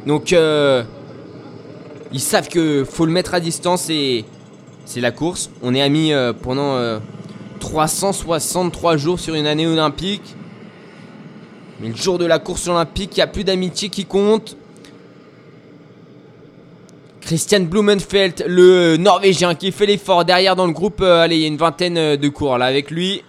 [0.07, 0.83] Donc, euh,
[2.13, 4.25] ils savent que faut le mettre à distance et
[4.85, 5.51] c'est la course.
[5.63, 6.99] On est amis euh, pendant euh,
[7.61, 10.35] 363 jours sur une année olympique.
[11.81, 14.57] Mais le jour de la course olympique, il n'y a plus d'amitié qui compte.
[17.23, 21.01] Christian Blumenfeld, le Norvégien qui fait l'effort derrière dans le groupe.
[21.01, 23.23] euh, allez, il y a une vingtaine euh, de cours là avec lui.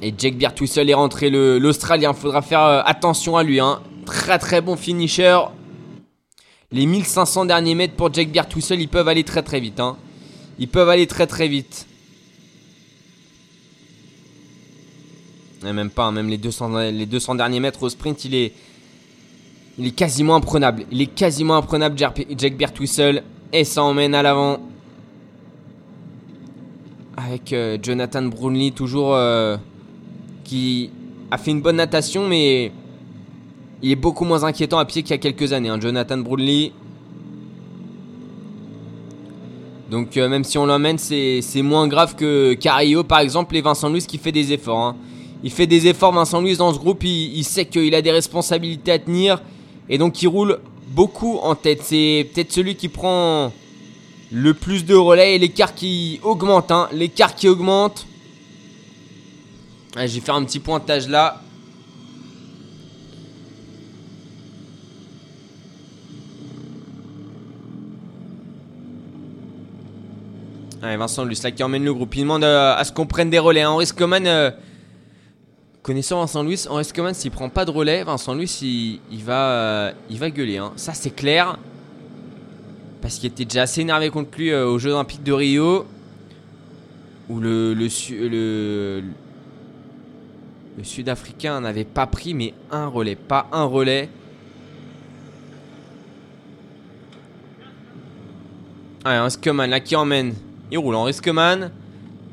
[0.00, 2.14] Et Jake Biertussel est rentré, l'Australien.
[2.14, 3.60] Faudra faire euh, attention à lui.
[3.60, 3.80] Hein.
[4.10, 5.38] Très très bon finisher.
[6.72, 9.78] Les 1500 derniers mètres pour Jake Biertussel, ils peuvent aller très très vite.
[9.78, 9.96] hein.
[10.58, 11.86] Ils peuvent aller très très vite.
[15.64, 18.52] Et même pas, hein, même les 200, les 200 derniers mètres au sprint, il est,
[19.78, 20.86] il est quasiment imprenable.
[20.90, 23.22] Il est quasiment imprenable, Jer- Jake Biertussel.
[23.52, 24.58] Et ça emmène à l'avant.
[27.16, 29.56] Avec euh, Jonathan Brownlee, toujours euh,
[30.42, 30.90] qui
[31.30, 32.72] a fait une bonne natation, mais
[33.82, 35.68] il est beaucoup moins inquiétant à pied qu'il y a quelques années.
[35.68, 36.72] hein, Jonathan Brownlee.
[39.90, 43.88] Donc euh, même si on l'emmène, c'est moins grave que Carillo par exemple et Vincent
[43.88, 44.78] Louis qui fait des efforts.
[44.78, 44.96] hein.
[45.42, 48.92] Il fait des efforts Vincent Louis dans ce groupe, il, sait qu'il a des responsabilités
[48.92, 49.42] à tenir
[49.88, 51.80] et donc il roule beaucoup en tête.
[51.82, 53.52] C'est peut-être celui qui prend
[54.30, 56.70] le plus de relais et l'écart qui augmente.
[56.70, 56.88] hein.
[56.92, 58.06] L'écart qui augmente.
[59.96, 61.42] Vais faire un petit pointage là.
[70.82, 72.14] Allez, Vincent là qui emmène le groupe.
[72.16, 73.64] Il demande euh, à ce qu'on prenne des relais.
[73.64, 74.50] Henri Scoman, euh,
[75.82, 79.92] connaissant Vincent Luis, Henri Scoman, s'il prend pas de relais, Vincent Luis, il, va, euh,
[80.08, 80.56] il va gueuler.
[80.56, 80.72] hein.
[80.76, 81.58] Ça, c'est clair.
[83.02, 85.86] Parce qu'il était déjà assez énervé contre lui euh, aux Jeux Olympiques de Rio.
[87.28, 89.02] Où le, le, Su- le,
[90.78, 93.16] le Sud-Africain n'avait pas pris, mais un relais.
[93.16, 94.08] Pas un relais.
[99.04, 100.34] Allez, un là qui emmène.
[100.70, 101.72] Il roule en Riskeman.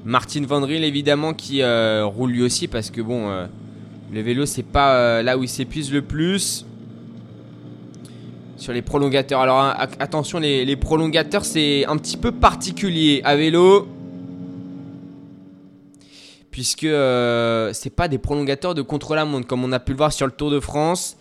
[0.05, 3.47] Martin Van évidemment qui euh, roule lui aussi parce que bon, euh,
[4.13, 6.65] le vélo c'est pas euh, là où il s'épuise le plus.
[8.57, 9.41] Sur les prolongateurs.
[9.41, 9.59] Alors
[9.99, 13.87] attention, les, les prolongateurs c'est un petit peu particulier à vélo.
[16.51, 20.31] Puisque c'est pas des prolongateurs de contre-la-montre comme on a pu le voir sur le
[20.31, 21.17] Tour de France.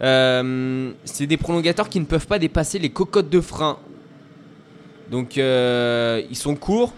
[0.00, 3.78] C'est des prolongateurs qui ne peuvent pas dépasser les cocottes de frein.
[5.10, 6.92] Donc euh, ils sont courts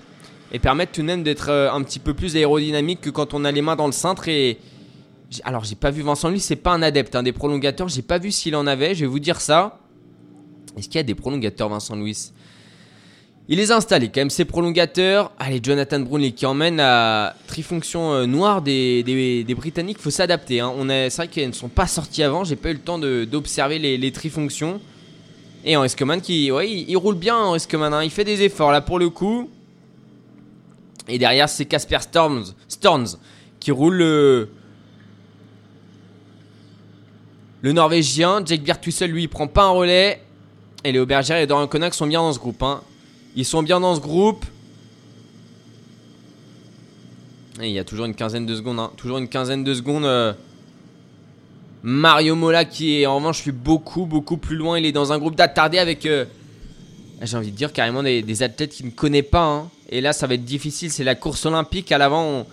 [0.52, 3.44] et permettent tout de même d'être euh, un petit peu plus aérodynamiques que quand on
[3.44, 4.58] a les mains dans le cintre et,
[5.44, 7.88] Alors, j'ai pas vu Vincent Louis, c'est pas un adepte hein, des prolongateurs.
[7.88, 8.94] J'ai pas vu s'il en avait.
[8.96, 9.78] Je vais vous dire ça.
[10.76, 12.32] Est-ce qu'il y a des prolongateurs, Vincent Louis
[13.48, 15.30] Il les a installés quand même, ces prolongateurs.
[15.38, 19.98] Allez, Jonathan Brownlee qui emmène la trifonction euh, noire des, des, des Britanniques.
[19.98, 20.58] faut s'adapter.
[20.58, 20.72] hein.
[20.88, 22.42] C'est vrai qu'elles ne sont pas sorties avant.
[22.42, 24.80] J'ai pas eu le temps d'observer les, les trifonctions.
[25.64, 27.92] Et en Escoman qui, ouais, il, roule bien en Escoman.
[27.92, 28.02] hein.
[28.02, 29.50] Il fait des efforts là pour le coup.
[31.08, 33.16] Et derrière, c'est Casper Storms,
[33.58, 34.48] qui roule le,
[37.62, 38.42] le Norvégien.
[38.44, 40.22] Jake seul, lui, il prend pas un relais.
[40.84, 42.62] Et les Aubergères et Dorian Konak sont bien dans ce groupe.
[42.62, 42.80] hein.
[43.36, 44.44] Ils sont bien dans ce groupe.
[47.60, 48.78] Et il y a toujours une quinzaine de secondes.
[48.78, 48.90] hein.
[48.96, 50.06] Toujours une quinzaine de secondes.
[50.06, 50.32] euh.
[51.82, 54.78] Mario Mola qui est en revanche suis beaucoup beaucoup plus loin.
[54.78, 56.26] Il est dans un groupe d'attardés avec euh,
[57.22, 59.44] j'ai envie de dire carrément des, athlètes qu'il ne connaît pas.
[59.44, 59.68] hein.
[59.88, 60.90] Et là ça va être difficile.
[60.90, 61.90] C'est la course olympique.
[61.92, 62.46] À l'avant,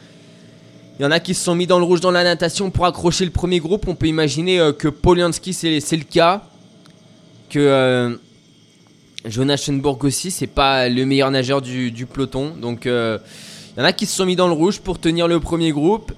[0.99, 2.85] il y en a qui se sont mis dans le rouge dans la natation pour
[2.85, 3.87] accrocher le premier groupe.
[3.87, 6.43] On peut imaginer euh, que Polianski c'est le cas.
[7.49, 8.15] Que euh,
[9.25, 12.53] Jonas Schoenborg aussi, c'est pas le meilleur nageur du, peloton.
[12.61, 13.19] Donc il
[13.77, 16.13] y en a qui se sont mis dans le rouge pour tenir le premier groupe.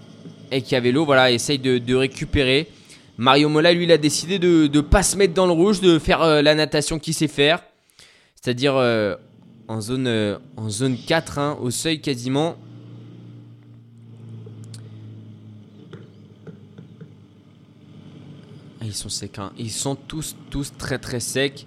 [0.52, 2.68] Et qui à vélo, voilà, essaye de récupérer.
[3.20, 6.00] Mario Mola, lui, il a décidé de ne pas se mettre dans le rouge, de
[6.00, 7.62] faire euh, la natation qu'il sait faire.
[8.34, 9.18] C'est-à-dire euh,
[9.68, 12.56] en, zone, euh, en zone 4, hein, au seuil quasiment.
[18.80, 19.52] Ah, Ils sont secs, hein.
[19.58, 21.66] ils sont tous, tous très très secs.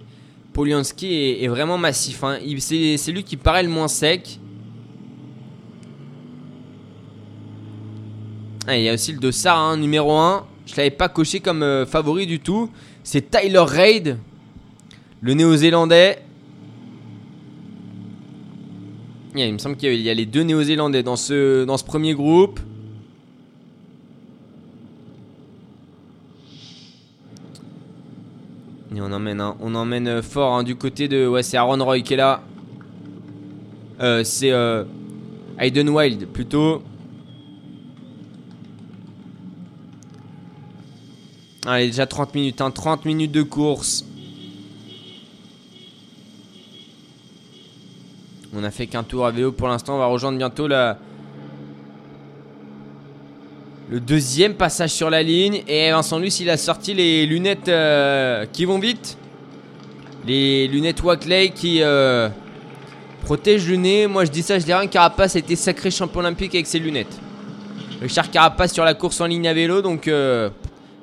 [0.53, 2.23] Polianski est, vraiment massif.
[2.23, 2.39] hein.
[2.57, 4.39] C'est lui qui paraît le moins sec.
[8.65, 10.47] Ah, il y a aussi le Dossard, numéro 1.
[10.65, 12.69] Je l'avais pas coché comme euh, favori du tout.
[13.03, 14.17] C'est Tyler Reid,
[15.21, 16.19] le néo-zélandais.
[19.35, 22.59] Il me semble qu'il y a- les deux néo-zélandais dans ce, premier groupe.
[28.95, 29.41] On emmène,
[29.75, 31.27] emmène euh, fort hein, du côté de.
[31.27, 32.41] Ouais, c'est Aaron Roy qui est là.
[33.99, 34.85] Euh, c'est euh,
[35.89, 36.81] Wild plutôt.
[41.65, 44.05] Allez, déjà 30 minutes, hein, 30 minutes de course.
[48.55, 49.95] On a fait qu'un tour à vélo pour l'instant.
[49.95, 50.97] On va rejoindre bientôt la...
[53.89, 55.63] le deuxième passage sur la ligne.
[55.67, 59.17] Et Vincent Luce, il a sorti les lunettes euh, qui vont vite.
[60.27, 62.27] Les lunettes Wackley qui euh,
[63.23, 64.07] protègent le nez.
[64.07, 64.85] Moi, je dis ça, je dis rien.
[64.87, 67.19] Carapace a été sacré champion olympique avec ses lunettes.
[68.01, 69.81] Richard Carapace sur la course en ligne à vélo.
[69.81, 70.49] Donc, euh,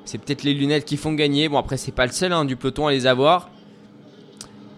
[0.05, 1.49] c'est peut-être les lunettes qui font gagner.
[1.49, 3.49] Bon, après, c'est pas le seul hein, du peloton à les avoir.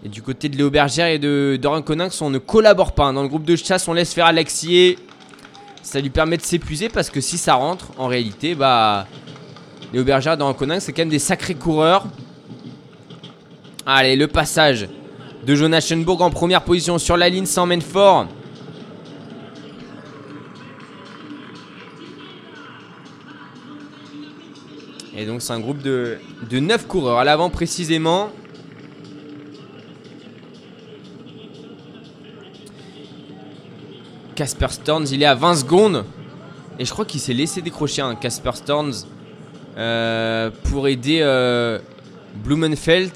[0.04, 3.06] Et du côté de Léo Bergère et de Dorian Coninx, on ne collabore pas.
[3.06, 3.14] hein.
[3.14, 4.98] Dans le groupe de chasse, on laisse faire Alexier.
[5.82, 9.06] Ça lui permet de s'épuiser parce que si ça rentre, en réalité, bah.
[9.92, 12.06] Léo Bergère et Coninx, c'est quand même des sacrés coureurs.
[13.86, 14.88] Allez, le passage
[15.46, 18.26] de Jonas Schoenburg en première position sur la ligne, s'emmène fort.
[25.16, 26.18] Et donc c'est un groupe de,
[26.50, 28.30] de 9 coureurs à l'avant précisément.
[34.34, 36.04] Casper Storms, il est à 20 secondes.
[36.78, 38.92] Et je crois qu'il s'est laissé décrocher un Casper Storms
[39.76, 41.78] euh, pour aider euh,
[42.42, 43.12] Blumenfeld.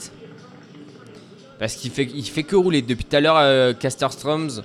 [1.59, 4.63] Parce qu'il fait, il fait que rouler depuis tout à l'heure, euh, Casper Storms.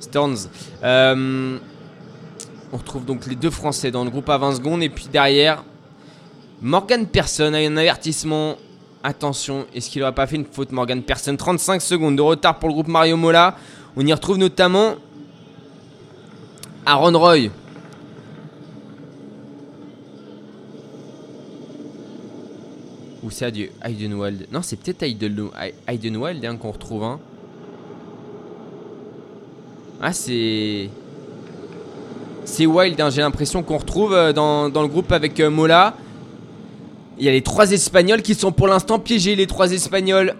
[0.00, 0.36] Storms.
[2.72, 4.82] On retrouve donc les deux Français dans le groupe à 20 secondes.
[4.82, 5.64] Et puis derrière,
[6.62, 8.56] Morgan Person a un avertissement.
[9.02, 12.68] Attention, est-ce qu'il n'aurait pas fait une faute Morgan Person 35 secondes de retard pour
[12.68, 13.56] le groupe Mario Mola.
[13.96, 14.94] On y retrouve notamment
[16.86, 17.48] Aaron Roy.
[23.22, 23.52] Ou c'est
[23.82, 24.46] Heidenwald.
[24.50, 25.50] Non, c'est peut-être Heiden-
[25.86, 27.02] Heidenwald hein, qu'on retrouve.
[27.04, 27.20] hein.
[30.00, 30.88] Ah, c'est.
[32.50, 35.94] C'est Wild, hein, j'ai l'impression qu'on retrouve euh, dans, le groupe avec euh, Mola.
[37.16, 40.34] Il y a les trois Espagnols qui sont pour l'instant piégés, les trois Espagnols.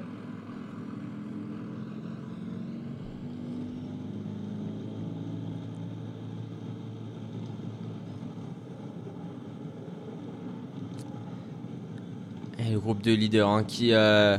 [12.59, 14.37] Et le groupe de leaders hein, qui euh,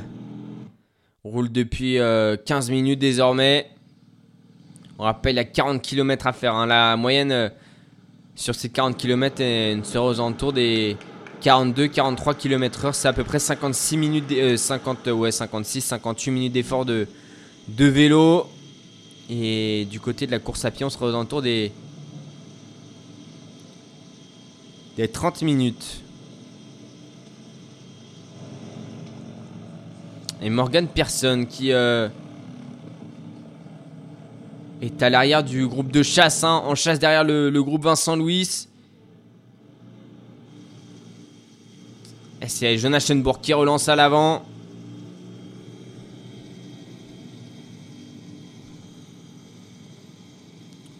[1.24, 3.68] roule depuis euh, 15 minutes désormais.
[5.02, 6.54] On rappelle, il y a 40 km à faire.
[6.54, 6.68] hein.
[6.68, 7.50] La moyenne euh,
[8.36, 10.96] sur ces 40 km elle sera aux alentours des
[11.42, 12.94] 42-43 km/h.
[12.94, 17.08] C'est à peu près 56 minutes, d- euh, 50, ouais, 56, 58 minutes d'effort de,
[17.68, 18.46] vélo.
[19.28, 21.72] Et du côté de la course à pied, on sera aux alentours des
[24.98, 26.02] des 30 minutes.
[30.44, 32.08] Et Morgan Pearson qui euh,
[34.82, 38.68] est à l'arrière du groupe de chasse, hein, en chasse derrière le, groupe Vincent Louis.
[42.48, 44.44] C'est Jonas Schoenbourg qui relance à l'avant.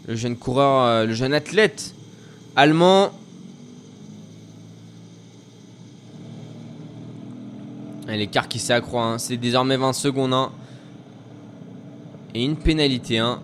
[0.08, 1.96] Le jeune coureur, euh, le jeune athlète
[2.56, 3.12] allemand.
[8.08, 9.18] L'écart qui s'accroît, hein.
[9.18, 10.34] c'est désormais 20 secondes.
[10.34, 10.52] hein.
[12.36, 13.42] Et une pénalité hein,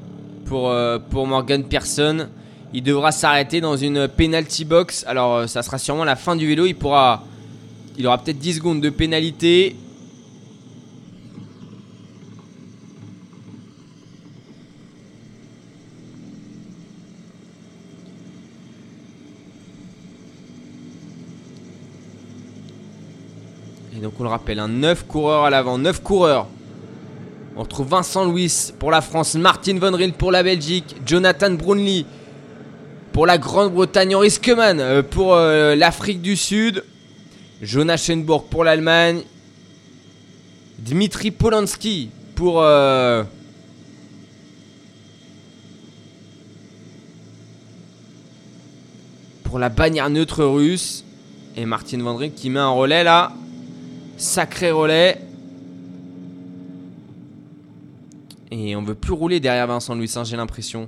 [0.48, 2.28] pour, euh, pour Morgan Pearson.
[2.74, 5.06] Il devra s'arrêter dans une penalty box.
[5.08, 6.66] Alors euh, ça sera sûrement la fin du vélo.
[6.66, 7.24] Il pourra,
[7.98, 9.76] il aura peut-être 10 secondes de pénalité.
[23.96, 26.48] Et donc on le rappelle, un 9 coureurs à l'avant, 9 coureurs.
[27.60, 32.06] On retrouve Vincent Louis pour la France, Martin Von Riel pour la Belgique, Jonathan Brunley
[33.14, 36.84] pour la Grande-Bretagne, Henri Skeman euh, pour euh, l'Afrique du Sud,
[37.64, 39.24] Jonas Schenbourg pour l'Allemagne,
[40.78, 43.24] Dmitri Polanski pour euh,
[49.46, 51.04] pour la bannière neutre russe
[51.56, 53.32] et Martin Van Riel qui met un relais là.
[54.18, 55.27] Sacré relais.
[58.52, 60.88] Et on veut plus rouler derrière Vincent Louis, hein, j'ai l'impression.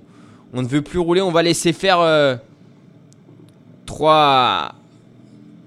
[0.54, 2.36] On ne veut plus rouler, on va laisser faire euh,
[3.86, 4.74] trois,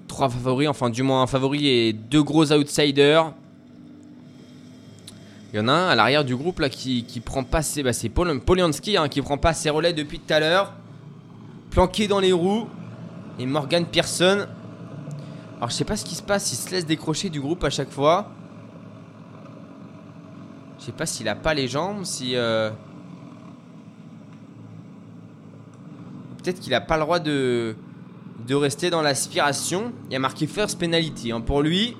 [0.07, 3.33] favoris, enfin du moins un favori et deux gros outsiders.
[5.53, 7.83] Il y en a un à l'arrière du groupe là qui, prend pas ses.
[7.83, 7.91] Bah,
[8.43, 10.73] Polianski hein, qui prend pas ses relais depuis tout à l'heure.
[11.69, 12.67] Planqué dans les roues.
[13.37, 14.47] Et Morgan Pearson.
[15.57, 17.69] Alors je sais pas ce qui se passe, il se laisse décrocher du groupe à
[17.69, 18.31] chaque fois.
[20.83, 22.35] Je sais pas s'il a pas les jambes, si...
[22.35, 22.69] euh,
[26.39, 27.73] Peut-être qu'il a pas le droit de,
[28.45, 29.93] de rester dans l'aspiration.
[30.09, 31.95] Il y a marqué first penalty hein, pour lui.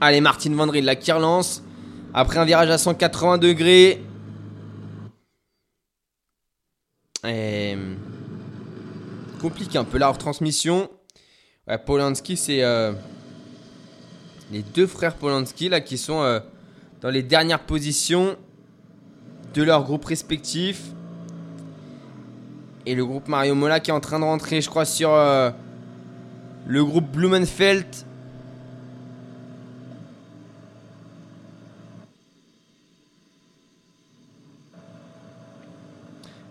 [0.00, 1.64] Allez, Martin Van Riel là qui relance.
[2.14, 4.00] Après un virage à 180 degrés.
[7.24, 7.76] Et...
[9.40, 10.88] Compliqué un peu la retransmission.
[11.68, 12.92] Ouais, Polanski, c'est euh,
[14.50, 16.40] les deux frères Polanski qui sont euh,
[17.02, 18.36] dans les dernières positions
[19.52, 20.82] de leur groupe respectif.
[22.86, 25.50] Et le groupe Mario Mola qui est en train de rentrer, je crois, sur euh,
[26.66, 27.86] le groupe Blumenfeld.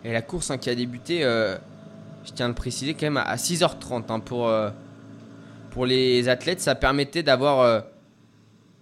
[0.03, 3.36] Et la course hein, qui a débuté, je tiens à le préciser quand même à
[3.36, 4.49] 6h30 hein, pour,
[5.72, 6.61] pour les athlètes.
[6.61, 7.82] Ça permettait d'avoir euh,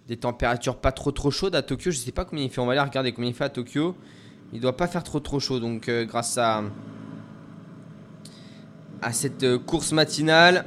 [0.06, 1.90] des températures pas trop trop chaudes à Tokyo.
[1.90, 2.60] Je sais pas combien il fait.
[2.60, 3.96] On va aller regarder combien il fait à Tokyo.
[4.52, 5.60] Il doit pas faire trop trop chaud.
[5.60, 6.62] Donc euh, grâce à,
[9.02, 10.64] à cette euh, course matinale.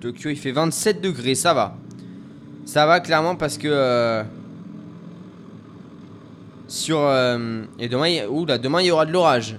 [0.00, 1.34] Tokyo il fait 27 degrés.
[1.34, 1.76] Ça va.
[2.66, 4.24] Ça va clairement parce que...
[6.66, 6.98] sur
[7.78, 9.58] et demain oula, demain il y aura de l'orage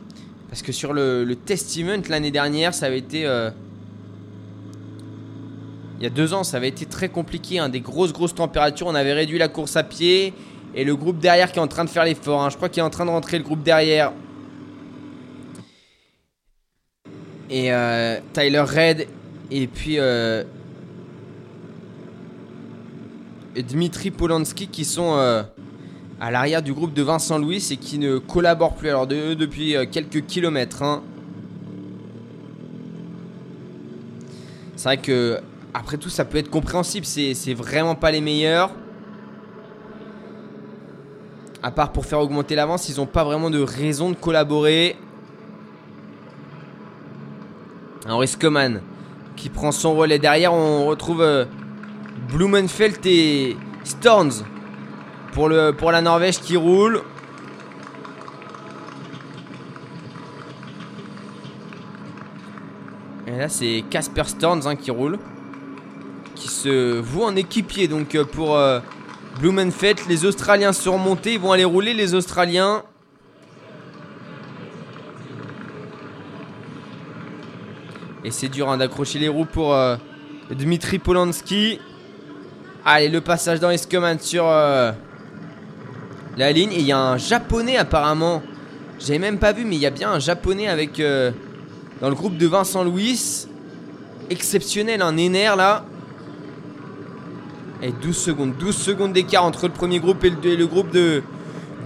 [0.50, 3.50] parce que sur le, le test event l'année dernière ça avait été euh,
[5.98, 8.88] il y a deux ans ça avait été très compliqué hein, des grosses grosses températures
[8.88, 10.34] on avait réduit la course à pied
[10.74, 12.50] et le groupe derrière qui est en train de faire l'effort hein.
[12.50, 14.12] je crois qu'il est en train de rentrer le groupe derrière
[17.50, 19.08] et euh, Tyler Red
[19.52, 20.44] et puis euh,
[23.56, 25.44] Dmitri Polanski qui sont euh,
[26.20, 29.76] à l'arrière du groupe de Vincent Louis et qui ne collaborent plus alors de depuis
[29.76, 30.82] euh, quelques kilomètres.
[30.82, 31.04] hein.
[34.76, 35.40] C'est vrai que
[35.74, 38.72] après tout ça peut être compréhensible, c'est vraiment pas les meilleurs.
[41.64, 44.96] À part pour faire augmenter l'avance, ils n'ont pas vraiment de raison de collaborer.
[48.08, 48.82] Henri Skoman
[49.36, 51.46] qui prend son relais derrière, on retrouve euh,
[52.30, 54.46] Blumenfeld et Storns
[55.36, 57.02] pour, le, pour la Norvège qui roule.
[63.28, 65.20] Et là, c'est Casper Storns hein, qui roule.
[66.36, 67.90] Qui se voue en équipier.
[67.90, 68.80] Donc, euh, pour euh,
[69.42, 71.34] Blumenfeld, les Australiens sont remontés.
[71.34, 72.84] Ils vont aller rouler, les Australiens.
[78.24, 79.98] Et c'est dur hein, d'accrocher les roues pour euh,
[80.50, 81.82] Dmitri Polanski.
[82.86, 84.48] Allez, le passage dans Eskeman sur.
[84.48, 84.94] euh,
[86.38, 86.72] la ligne.
[86.72, 88.44] Et il y a un japonais apparemment.
[89.00, 91.00] J'avais même pas vu, mais il y a bien un japonais avec.
[91.00, 91.32] euh,
[92.02, 93.48] dans le groupe de Vincent Louis.
[94.30, 95.86] Exceptionnel, un Ener là.
[97.82, 98.54] Et 12 secondes.
[98.58, 101.22] 12 secondes d'écart entre le premier groupe et le, et le groupe de,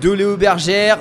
[0.02, 1.00] de Léo Bergère.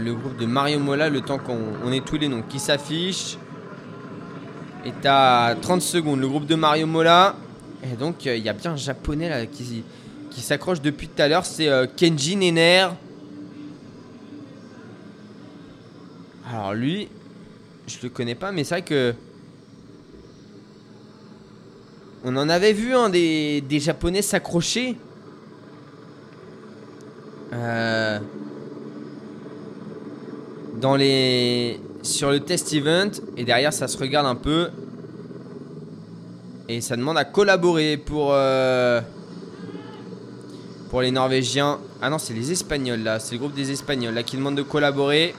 [0.00, 3.38] Le groupe de Mario Mola, le temps qu'on on ait tous les noms qui s'affichent,
[4.84, 6.20] est à 30 secondes.
[6.20, 7.36] Le groupe de Mario Mola.
[7.82, 9.84] Et donc, euh, il y a bien un japonais là qui,
[10.36, 11.44] s'accroche depuis tout à l'heure.
[11.44, 12.88] C'est euh, Kenji Nenner.
[16.50, 17.08] Alors, lui,
[17.86, 19.14] je le connais pas, mais c'est vrai que.
[22.22, 24.96] On en avait vu un des, des japonais s'accrocher.
[27.54, 28.18] Euh
[30.80, 34.70] dans les sur le test event et derrière ça se regarde un peu
[36.68, 39.00] et ça demande à collaborer pour euh,
[40.88, 41.80] pour les Norvégiens.
[42.00, 44.62] Ah non, c'est les Espagnols là, c'est le groupe des Espagnols là qui demande de
[44.62, 45.34] collaborer.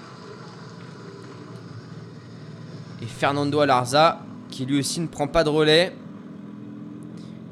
[3.02, 4.20] Et Fernando Alarza
[4.50, 5.96] qui lui aussi ne prend pas de relais.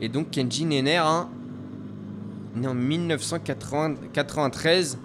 [0.01, 1.29] Et donc Kenji Nenner, hein,
[2.55, 4.97] né en 1993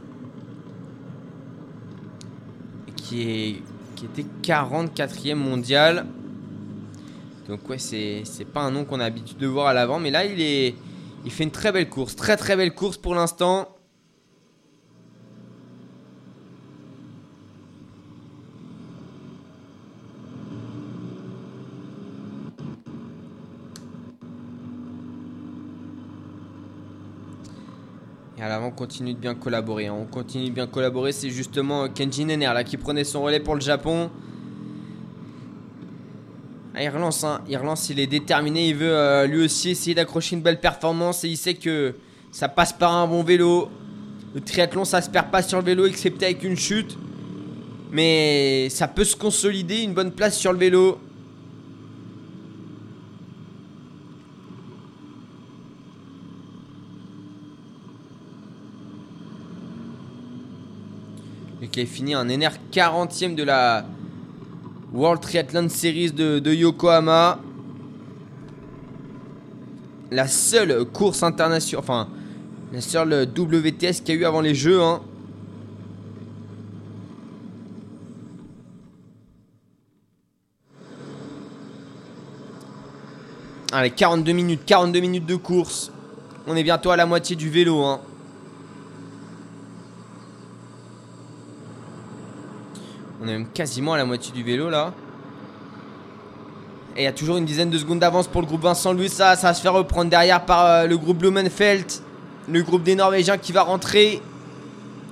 [3.15, 6.07] qui, était 44e mondial.
[7.49, 10.11] Donc ouais, c'est c'est pas un nom qu'on a l'habitude de voir à l'avant, mais
[10.11, 10.75] là il est
[11.25, 13.74] il fait une très belle course, très très belle course pour l'instant.
[28.75, 29.87] Continue de bien collaborer.
[29.87, 29.97] hein.
[29.99, 31.13] On continue de bien collaborer.
[31.13, 34.11] C'est justement euh, Kenji Nenner qui prenait son relais pour le Japon.
[36.75, 37.75] Ah, il hein.
[37.91, 38.69] il est déterminé.
[38.69, 41.95] Il veut euh, lui aussi essayer d'accrocher une belle performance et il sait que
[42.31, 43.69] ça passe par un bon vélo.
[44.35, 46.99] Le triathlon, ça se perd pas sur le vélo, excepté avec une chute.
[47.93, 50.99] Mais ça peut se consolider, une bonne place sur le vélo.
[61.75, 63.85] Qui a fini un NR 40ème de la
[64.93, 67.41] World Triathlon Series de, de Yokohama.
[70.13, 72.09] La seule course internationale, enfin,
[72.73, 74.81] la seule WTS qu'il y a eu avant les Jeux.
[74.81, 75.01] Hein.
[83.73, 85.91] Allez, 42 minutes, 42 minutes de course.
[86.47, 87.83] On est bientôt à la moitié du vélo.
[87.83, 88.01] Hein.
[93.25, 94.93] On est même quasiment à la moitié du vélo là.
[96.95, 99.09] Et il y a toujours une dizaine de secondes d'avance pour le groupe Vincent Louis.
[99.09, 101.87] Ça, ça va se faire reprendre derrière par euh, le groupe Blumenfeld.
[102.51, 104.21] Le groupe des Norvégiens qui va rentrer.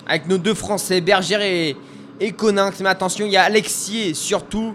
[0.07, 1.75] Avec nos deux Français, Bergère et,
[2.21, 2.81] et Coninx.
[2.81, 4.75] Mais attention, il y a Alexier surtout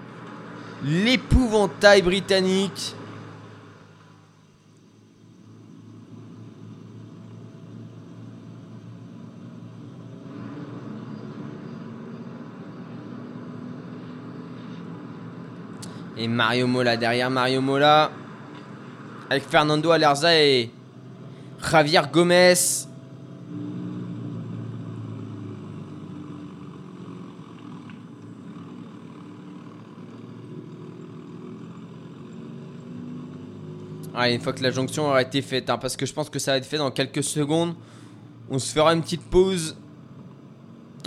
[0.84, 2.96] l'épouvantail britannique.
[16.20, 18.10] Et Mario Mola derrière Mario Mola.
[19.30, 20.72] Avec Fernando Alerza et
[21.70, 22.54] Javier Gomez.
[34.20, 36.40] Ah, une fois que la jonction aura été faite, hein, parce que je pense que
[36.40, 37.76] ça va être fait dans quelques secondes.
[38.50, 39.78] On se fera une petite pause.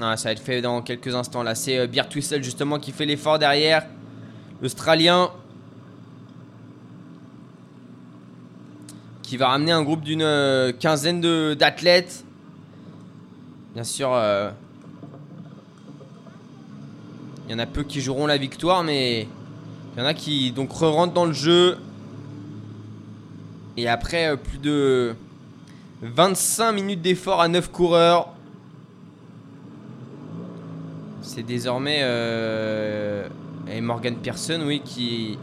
[0.01, 1.43] Ah, ça va être fait dans quelques instants.
[1.43, 3.85] Là, c'est euh, Beer Twistle justement qui fait l'effort derrière.
[4.63, 5.31] L'Australien
[9.31, 11.21] qui va ramener un groupe d'une euh, quinzaine
[11.55, 12.25] d'athlètes.
[13.75, 14.51] Bien sûr, euh,
[17.47, 19.29] il y en a peu qui joueront la victoire, mais
[19.95, 21.79] il y en a qui donc re-rentrent dans le jeu.
[23.77, 25.15] Et après euh, plus de
[26.03, 28.31] 25 minutes d'effort à 9 coureurs,
[31.23, 32.03] c'est désormais
[33.73, 35.39] et Morgan Pearson, oui, qui.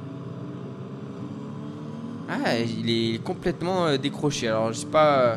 [2.30, 4.47] Ah, il est complètement euh, décroché.
[4.47, 5.19] Alors, je sais pas.
[5.19, 5.36] euh,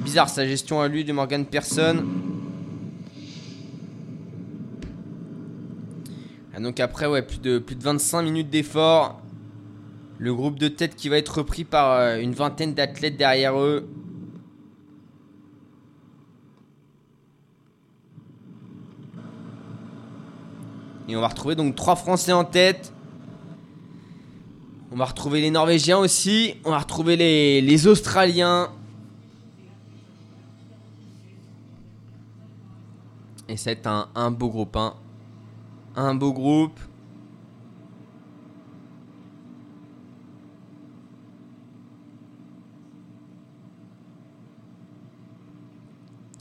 [0.00, 2.04] Bizarre sa gestion à lui de Morgan Pearson.
[6.54, 9.20] Ah, donc, après, ouais, plus de, plus de 25 minutes d'effort.
[10.18, 13.88] Le groupe de tête qui va être repris par euh, une vingtaine d'athlètes derrière eux.
[21.12, 22.90] Et on va retrouver donc trois Français en tête.
[24.90, 26.54] On va retrouver les Norvégiens aussi.
[26.64, 28.70] On va retrouver les, Australiens.
[33.46, 34.74] Et c'est un, un beau groupe.
[34.74, 34.94] Hein.
[35.96, 36.80] Un beau groupe.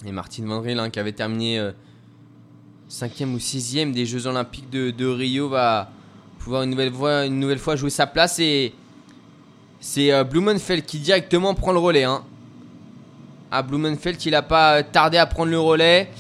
[0.06, 1.60] Et Martine Vandril, hein, qui avait terminé
[2.92, 5.90] 5e ou 6e des Jeux Olympiques de, Rio, va
[6.40, 6.92] pouvoir une nouvelle,
[7.58, 8.38] fois, jouer sa place.
[8.40, 8.74] Et
[9.80, 12.04] c'est euh, Blumenfeld qui directement prend le relais.
[12.04, 12.22] Hein.
[13.50, 16.12] Ah, Blumenfeld, il n'a pas tardé à prendre le relais.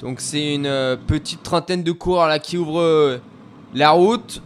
[0.00, 3.18] Donc c'est une euh, petite trentaine de cours là qui ouvre euh,
[3.74, 4.42] la route.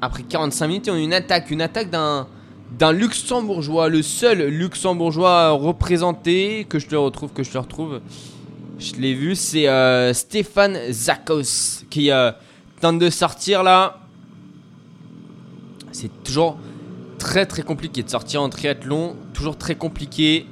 [0.00, 2.28] Après 45 minutes, on a une attaque, une attaque d'un
[2.70, 8.00] d'un luxembourgeois, le seul luxembourgeois représenté que je te retrouve, que je te retrouve.
[8.78, 12.32] Je l'ai vu, c'est euh, Stéphane Zakos qui euh,
[12.80, 14.00] tente de sortir là.
[15.92, 16.58] C'est toujours
[17.18, 20.46] très très compliqué de sortir en triathlon, toujours très compliqué.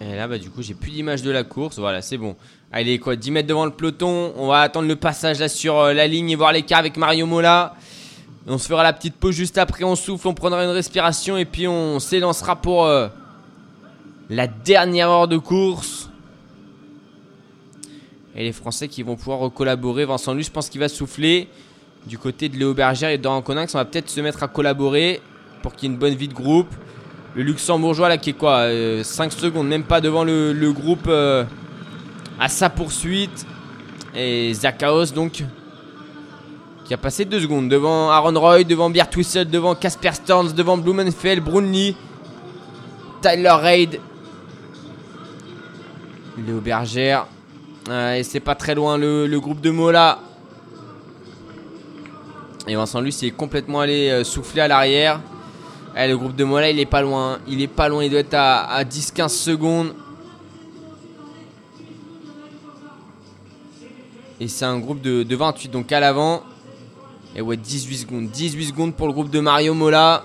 [0.00, 1.78] Et là, bah, du coup, j'ai plus d'image de la course.
[1.78, 2.36] Voilà, c'est bon.
[2.72, 4.32] Allez, quoi, 10 mètres devant le peloton.
[4.36, 7.24] On va attendre le passage là sur euh, la ligne et voir l'écart avec Mario
[7.24, 7.74] Mola.
[8.48, 9.84] On se fera la petite pause juste après.
[9.84, 13.08] On souffle, on prendra une respiration et puis on s'élancera pour euh,
[14.28, 16.10] la dernière heure de course.
[18.34, 20.04] Et les Français qui vont pouvoir collaborer.
[20.04, 21.48] Vincent Lu, je pense qu'il va souffler.
[22.06, 24.48] Du côté de Léo Berger et de Doran Coninx, on va peut-être se mettre à
[24.48, 25.20] collaborer
[25.62, 26.72] pour qu'il y ait une bonne vie de groupe.
[27.34, 31.08] Le luxembourgeois là qui est quoi 5 euh, secondes, même pas devant le, groupe
[32.38, 33.46] à sa poursuite.
[34.14, 35.42] Et Zakaos donc
[36.86, 41.42] qui a passé 2 secondes devant Aaron Roy, devant Bjertwissel, devant Casper Stearns, devant Blumenfeld,
[41.42, 41.96] Brunley,
[43.20, 44.00] Tyler Reid,
[46.46, 47.18] Léo Berger.
[47.90, 50.20] et c'est pas très loin le, groupe de Mola.
[52.68, 55.20] Et Vincent Luce est complètement allé euh, souffler à l'arrière.
[55.96, 57.38] Eh, le groupe de Mola, il est pas loin.
[57.46, 59.94] Il est pas loin, il doit être à, 10-15 secondes.
[64.40, 66.42] Et c'est un groupe de, 28, donc à l'avant.
[67.34, 68.30] Et ouais, 18 secondes.
[68.30, 70.24] 18 secondes pour le groupe de Mario Mola.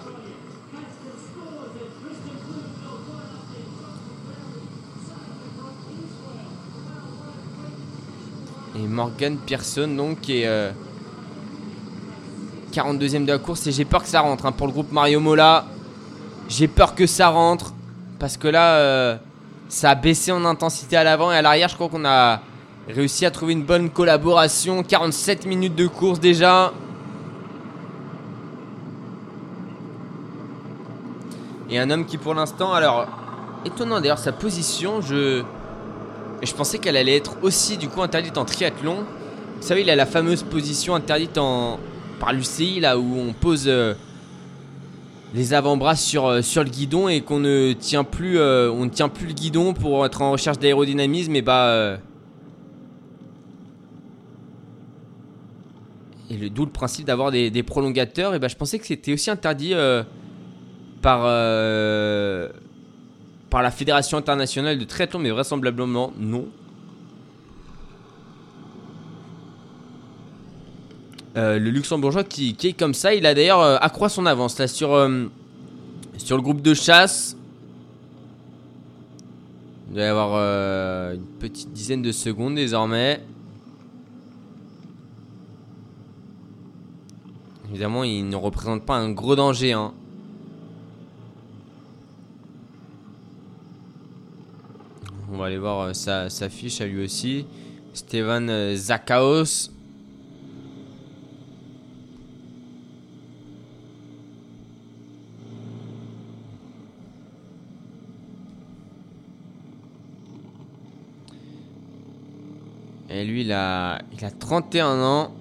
[8.75, 10.47] Et Morgan Pearson, donc, qui est.
[10.47, 10.71] Euh,
[12.71, 15.19] 42ème de la course et j'ai peur que ça rentre hein, pour le groupe Mario
[15.19, 15.65] Mola.
[16.47, 17.73] J'ai peur que ça rentre
[18.17, 19.17] parce que là, euh,
[19.67, 21.67] ça a baissé en intensité à l'avant et à l'arrière.
[21.67, 22.41] Je crois qu'on a
[22.87, 24.83] réussi à trouver une bonne collaboration.
[24.83, 26.73] 47 minutes de course déjà.
[31.69, 33.07] Et un homme qui pour l'instant, alors
[33.65, 35.43] étonnant d'ailleurs sa position, je
[36.41, 39.05] je pensais qu'elle allait être aussi du coup interdite en triathlon.
[39.57, 41.79] Vous savez, il a la fameuse position interdite en,
[42.19, 43.93] par l'UCI, là où on pose euh,
[45.35, 48.89] les avant-bras sur, euh, sur le guidon et qu'on ne tient plus, euh, on ne
[48.89, 51.97] tient plus le guidon pour être en recherche d'aérodynamisme, et bah.
[56.31, 59.73] Et d'où le principe d'avoir des, prolongateurs, et bah je pensais que c'était aussi interdit
[61.01, 61.21] par,
[63.49, 66.47] par la Fédération internationale de triathlon, mais vraisemblablement non.
[71.37, 74.67] Euh, le luxembourgeois qui, est comme ça, il a d'ailleurs euh, accroît son avance là
[74.67, 75.27] sur, euh,
[76.17, 77.37] sur le groupe de chasse.
[79.89, 83.21] Il doit y avoir une petite dizaine de secondes désormais.
[87.71, 89.71] Évidemment, il ne représente pas un gros danger.
[89.71, 89.93] Hein.
[95.31, 97.45] On va aller voir sa, sa, fiche à lui aussi.
[97.93, 99.69] Steven Zakaos.
[113.09, 115.40] Et lui, il a, il a 31 ans.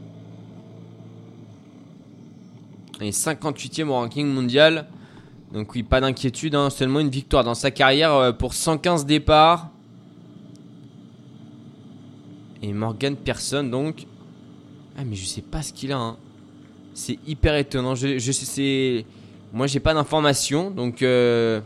[3.00, 4.86] Et 58e au ranking mondial.
[5.52, 6.70] Donc oui, pas d'inquiétude, hein.
[6.70, 9.70] seulement une victoire dans sa carrière euh, pour 115 départs.
[12.62, 14.06] Et Morgan Person donc.
[14.98, 15.98] Ah mais je sais pas ce qu'il a.
[15.98, 16.16] Hein.
[16.94, 17.94] C'est hyper étonnant.
[17.94, 19.02] Je, je
[19.52, 21.60] moi j'ai pas d'informations, donc euh,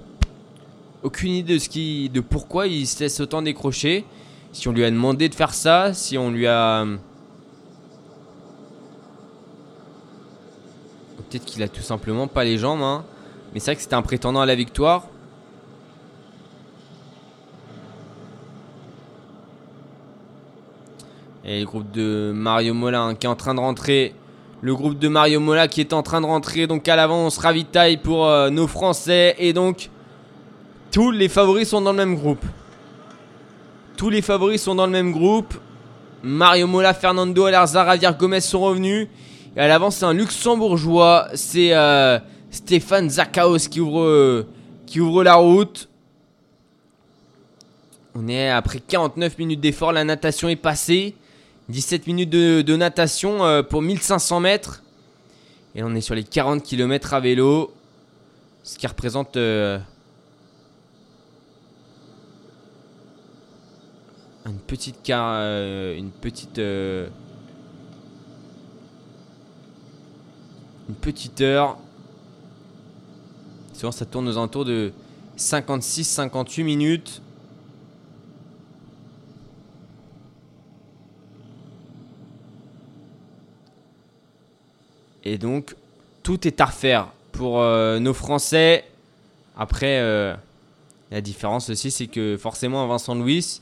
[1.03, 4.05] aucune idée de ce qui, de pourquoi il se laisse autant décrocher
[4.53, 6.87] si on lui a demandé de faire ça, si on lui a...
[11.29, 12.83] Peut-être qu'il a tout simplement pas les jambes.
[12.83, 13.05] Hein.
[13.53, 15.05] Mais c'est vrai que c'était un prétendant à la victoire.
[21.45, 24.15] Et le groupe de Mario Mola hein, qui est en train de rentrer.
[24.63, 26.67] Le groupe de Mario Mola qui est en train de rentrer.
[26.67, 29.35] Donc à l'avant, on se ravitaille pour euh, nos Français.
[29.39, 29.91] Et donc,
[30.91, 32.45] tous les favoris sont dans le même groupe.
[33.97, 35.55] Tous les favoris sont dans le même groupe.
[36.23, 39.09] Mario Mola, Fernando Alarza, Javier Gomez sont revenus.
[39.57, 41.29] Et à l'avant, c'est un luxembourgeois.
[41.35, 42.19] C'est euh,
[42.51, 44.47] Stéphane Zakaos qui ouvre, euh,
[44.87, 45.89] qui ouvre la route.
[48.17, 49.93] On est après 49 minutes d'effort.
[49.93, 51.15] La natation est passée.
[51.69, 54.83] 17 minutes de, natation euh, pour 1500 mètres.
[55.75, 57.73] Et on est sur les 40 km à vélo.
[58.63, 59.37] Ce qui représente...
[59.37, 59.83] Une
[64.67, 65.41] petite car...
[65.97, 66.61] Une petite...
[70.89, 71.79] une petite heure.
[73.73, 74.93] Souvent ça tourne aux alentours de
[75.37, 77.23] 56-58 minutes.
[85.25, 85.75] Et donc,
[86.23, 88.85] tout est à refaire pour euh, nos Français.
[89.57, 90.35] Après, euh,
[91.11, 93.61] la différence aussi, c'est que forcément, Vincent Louis,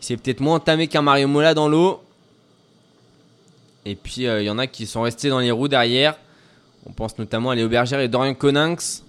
[0.00, 2.02] il s'est peut-être moins entamé qu'un Mario Mola dans l'eau.
[3.84, 6.18] Et puis, euh, il y en a qui sont restés dans les roues derrière.
[6.88, 9.04] On pense notamment à Léo Berger et Dorian Coninx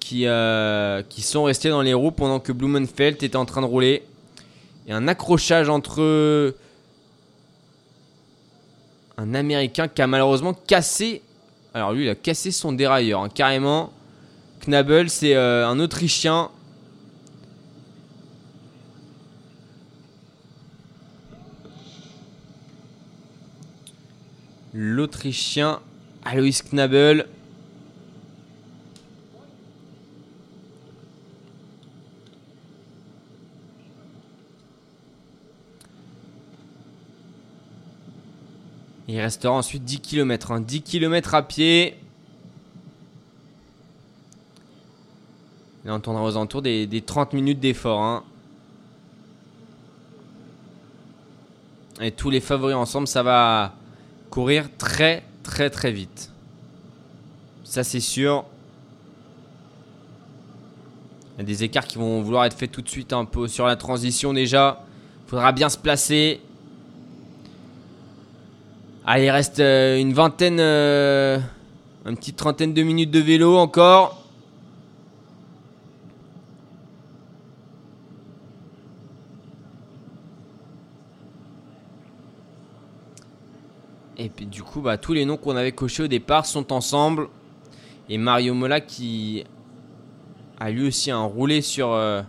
[0.00, 0.26] qui,
[1.08, 4.02] qui sont restés dans les roues pendant que Blumenfeld était en train de rouler.
[4.86, 6.54] Et un accrochage entre
[9.16, 11.22] un Américain qui a malheureusement cassé.
[11.72, 13.92] Alors lui, il a cassé son dérailleur, hein, carrément.
[14.60, 16.50] Knabel, c'est euh, un Autrichien.
[24.72, 25.80] L'Autrichien
[26.24, 27.26] Alois Knabel.
[39.06, 40.58] Il restera ensuite 10 km.
[40.60, 41.96] 10 km à pied.
[45.84, 48.02] Là, on tournera aux alentours des, 30 minutes d'effort.
[48.02, 48.24] Hein.
[52.00, 53.74] Et tous les favoris ensemble, ça va
[54.30, 56.32] courir très très très vite.
[57.62, 58.44] Ça c'est sûr.
[61.36, 63.46] Il y a des écarts qui vont vouloir être faits tout de suite un peu
[63.46, 64.84] sur la transition déjà.
[65.26, 66.40] Faudra bien se placer.
[69.06, 71.38] Allez, il reste euh, une vingtaine, euh,
[72.06, 74.24] une petite trentaine de minutes de vélo encore.
[84.16, 87.26] Et puis du coup, bah, tous les noms qu'on avait cochés au départ sont ensemble.
[88.08, 89.42] Et Mario Mola qui
[90.60, 92.22] a lui aussi un roulé sur, euh,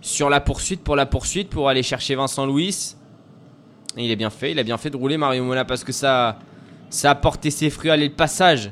[0.00, 2.94] sur la poursuite pour la poursuite pour aller chercher Vincent Louis
[3.96, 6.38] il est bien fait, il a bien fait de rouler Mario Mola parce que ça,
[6.88, 7.90] ça a porté ses fruits.
[7.90, 8.70] Allez, le passage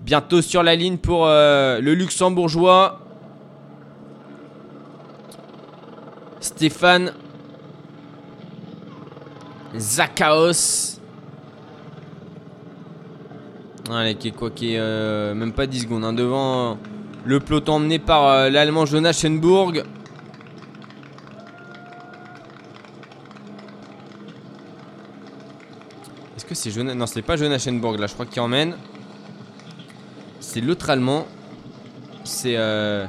[0.00, 3.00] bientôt sur la ligne pour euh, le luxembourgeois.
[6.40, 7.14] Stéphane
[9.76, 11.00] Zakaos.
[13.90, 16.78] Allez, qui est quoi qui est euh, même pas 10 secondes hein, devant
[17.24, 19.84] le peloton emmené par euh, l'allemand Jonas Schenburg.
[26.46, 28.76] que c'est Jonas Non, c'est pas Jonas Schenborg là, je crois qu'il emmène.
[30.40, 31.26] C'est l'autre allemand.
[32.22, 33.06] C'est euh,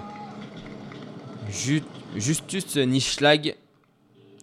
[2.16, 3.56] Justus Nischlag.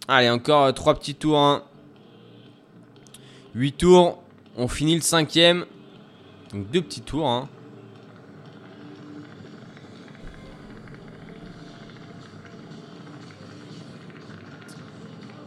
[0.07, 1.39] Allez, encore 3 euh, petits tours.
[1.39, 1.63] Hein.
[3.55, 4.19] 8 tours.
[4.57, 5.65] On finit le cinquième.
[6.51, 7.27] Donc deux petits tours.
[7.27, 7.49] Hein.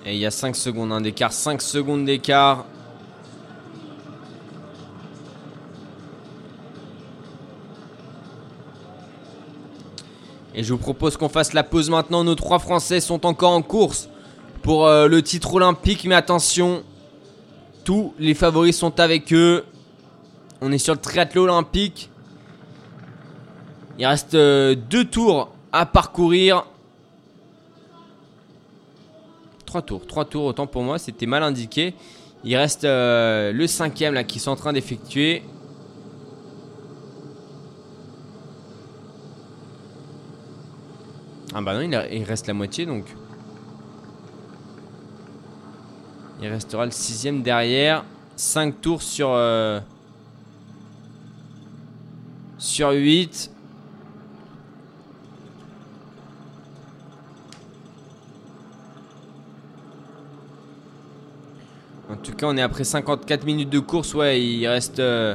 [0.05, 1.33] Et il y a 5 secondes d'écart.
[1.33, 2.67] 5 secondes d'écart.
[10.55, 12.23] Et je vous propose qu'on fasse la pause maintenant.
[12.23, 14.09] Nos trois Français sont encore en course
[14.63, 16.05] pour euh, le titre olympique.
[16.05, 16.83] Mais attention,
[17.87, 19.65] tous les favoris sont avec eux.
[20.61, 22.11] On est sur le triathlon olympique.
[23.99, 26.67] Il reste euh, deux tours à parcourir.
[29.67, 31.95] Trois tours, trois tours autant pour moi, c'était mal indiqué.
[32.43, 35.45] Il reste euh, le cinquième là qui sont en train d'effectuer.
[41.55, 43.05] Ah bah non, il, reste la moitié donc.
[46.41, 48.05] Il restera le sixième derrière.
[48.37, 49.81] 5 tours sur, euh,
[52.59, 53.51] sur 8.
[62.11, 64.15] En tout cas, on est après 54 minutes de course.
[64.15, 65.01] Ouais, il reste.
[65.01, 65.35] euh,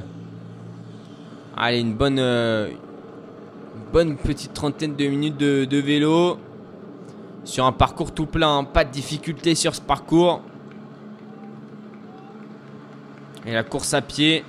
[1.58, 2.20] allez, une bonne.
[2.20, 2.70] euh,
[3.92, 6.38] bonne petite trentaine de minutes de, de vélo.
[7.44, 8.60] Sur un parcours tout plein.
[8.60, 8.64] hein.
[8.64, 10.42] Pas de difficulté sur ce parcours.
[13.46, 14.44] Et la course à pied.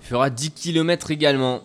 [0.00, 1.60] Fera 10 km également.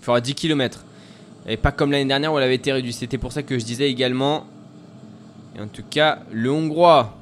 [0.00, 0.84] Fera 10 km.
[1.46, 2.94] Et pas comme l'année dernière où elle avait été réduite.
[2.94, 4.46] C'était pour ça que je disais également.
[5.56, 7.16] Et en tout cas, le Hongrois.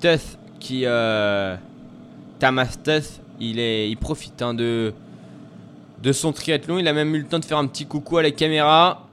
[0.00, 0.82] Tuth qui.
[0.84, 1.56] Euh,
[2.38, 4.92] Tamas Tuth, il, est, il profite hein, de,
[6.02, 6.78] de son triathlon.
[6.78, 9.03] Il a même eu le temps de faire un petit coucou à la caméra.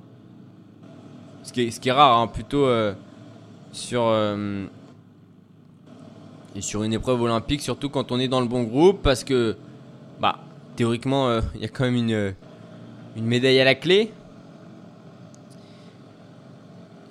[1.43, 2.93] Ce qui est, rare, hein, plutôt euh,
[3.71, 4.03] sur.
[4.05, 4.65] euh,
[6.59, 9.55] sur une épreuve olympique, surtout quand on est dans le bon groupe, parce que,
[10.19, 10.39] bah,
[10.75, 12.35] théoriquement, euh, il y a quand même une,
[13.15, 14.11] médaille à la clé.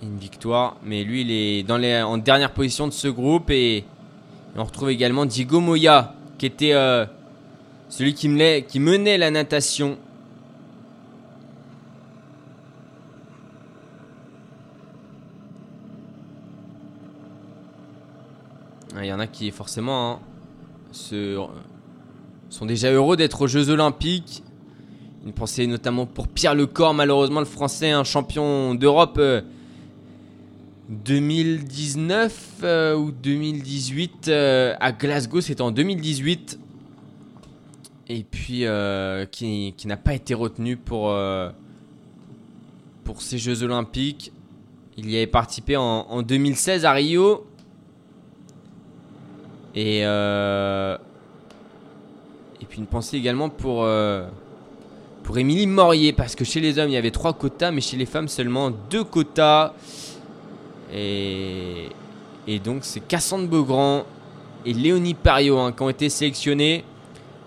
[0.03, 3.85] Une victoire, mais lui, il est dans les, en dernière position de ce groupe et,
[4.57, 6.72] on retrouve également Diego Moya, qui était
[7.89, 9.97] celui qui menait la natation.
[19.03, 21.48] Il y en a qui forcément hein,
[22.51, 24.42] sont déjà heureux d'être aux Jeux Olympiques.
[25.24, 29.42] Une pensée notamment pour Pierre Lecor, malheureusement le Français, un champion d'Europe euh,
[30.90, 36.59] 2019 euh, ou 2018 euh, à Glasgow, c'était en 2018.
[38.09, 41.51] Et puis euh, qui, n'a pas été retenu pour, euh,
[43.05, 44.32] pour ces Jeux Olympiques.
[44.96, 47.46] Il y avait participé en 2016 à Rio.
[49.75, 50.97] Et, euh,
[52.61, 54.27] et puis une pensée également pour, euh,
[55.23, 57.97] pour Émilie Morier, parce que chez les hommes il y avait trois quotas, mais chez
[57.97, 59.73] les femmes seulement deux quotas.
[60.93, 61.89] Et,
[62.49, 64.05] et donc c'est Cassandre Beaugrand
[64.66, 66.85] et Léonie Pario hein, qui ont été sélectionnés,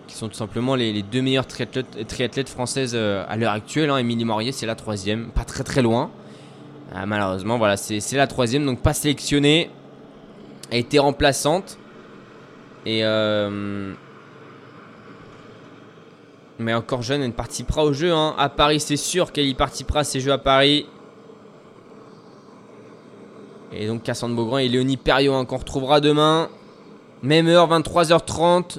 [0.08, 3.90] qui sont tout simplement les, deux meilleures triathlètes, françaises euh, à l'heure actuelle.
[3.90, 3.98] hein.
[3.98, 6.10] Émilie Morier c'est la troisième, pas très très loin.
[6.96, 9.70] Ah, malheureusement voilà c'est la troisième, donc pas sélectionnée.
[10.72, 11.78] Elle était remplaçante.
[12.86, 13.94] Et euh,
[16.60, 18.12] mais encore jeune, elle participera au jeu.
[18.12, 18.36] hein.
[18.38, 20.86] À Paris, c'est sûr qu'elle y participera à ces jeux à Paris.
[23.72, 26.50] Et donc Cassandre Beaugrand et Léonie Perriot hein, qu'on retrouvera demain.
[27.24, 28.78] Même heure, 23h30.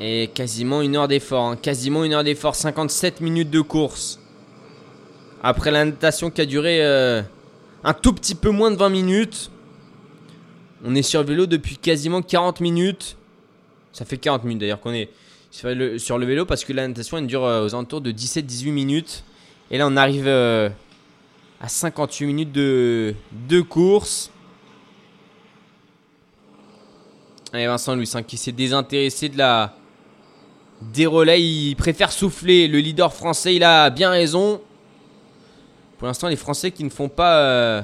[0.00, 1.44] Et quasiment une heure d'effort.
[1.44, 1.56] hein.
[1.56, 2.54] Quasiment une heure d'effort.
[2.54, 4.18] 57 minutes de course.
[5.42, 7.22] Après la natation qui a duré euh,
[7.84, 9.50] un tout petit peu moins de 20 minutes.
[10.84, 13.16] On est sur vélo depuis quasiment 40 minutes.
[13.92, 15.10] Ça fait 40 minutes d'ailleurs qu'on est
[15.50, 18.10] sur le, sur le vélo parce que la natation elle dure euh, aux alentours de
[18.10, 19.24] 17-18 minutes.
[19.70, 20.70] Et là on arrive euh,
[21.60, 23.14] à 58 minutes de,
[23.48, 24.30] de course.
[27.52, 29.74] Et Vincent Louis hein, qui s'est désintéressé de la
[30.80, 31.42] des relais.
[31.42, 32.68] Il préfère souffler.
[32.68, 34.60] Le leader français il a bien raison.
[35.98, 37.40] Pour l'instant les Français qui ne font pas...
[37.40, 37.82] euh,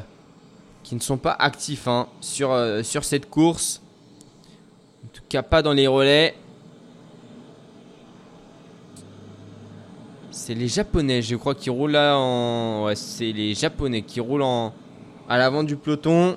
[0.82, 3.82] qui ne sont pas actifs hein, sur, euh, sur cette course.
[5.04, 6.34] En tout cas, pas dans les relais.
[10.30, 12.84] C'est les Japonais, je crois, qui roulent là en.
[12.84, 14.72] Ouais, c'est les Japonais qui roulent en.
[15.28, 16.36] à l'avant du peloton.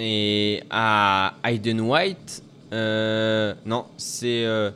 [0.00, 4.70] Et à Hayden White, euh, non, c'est euh,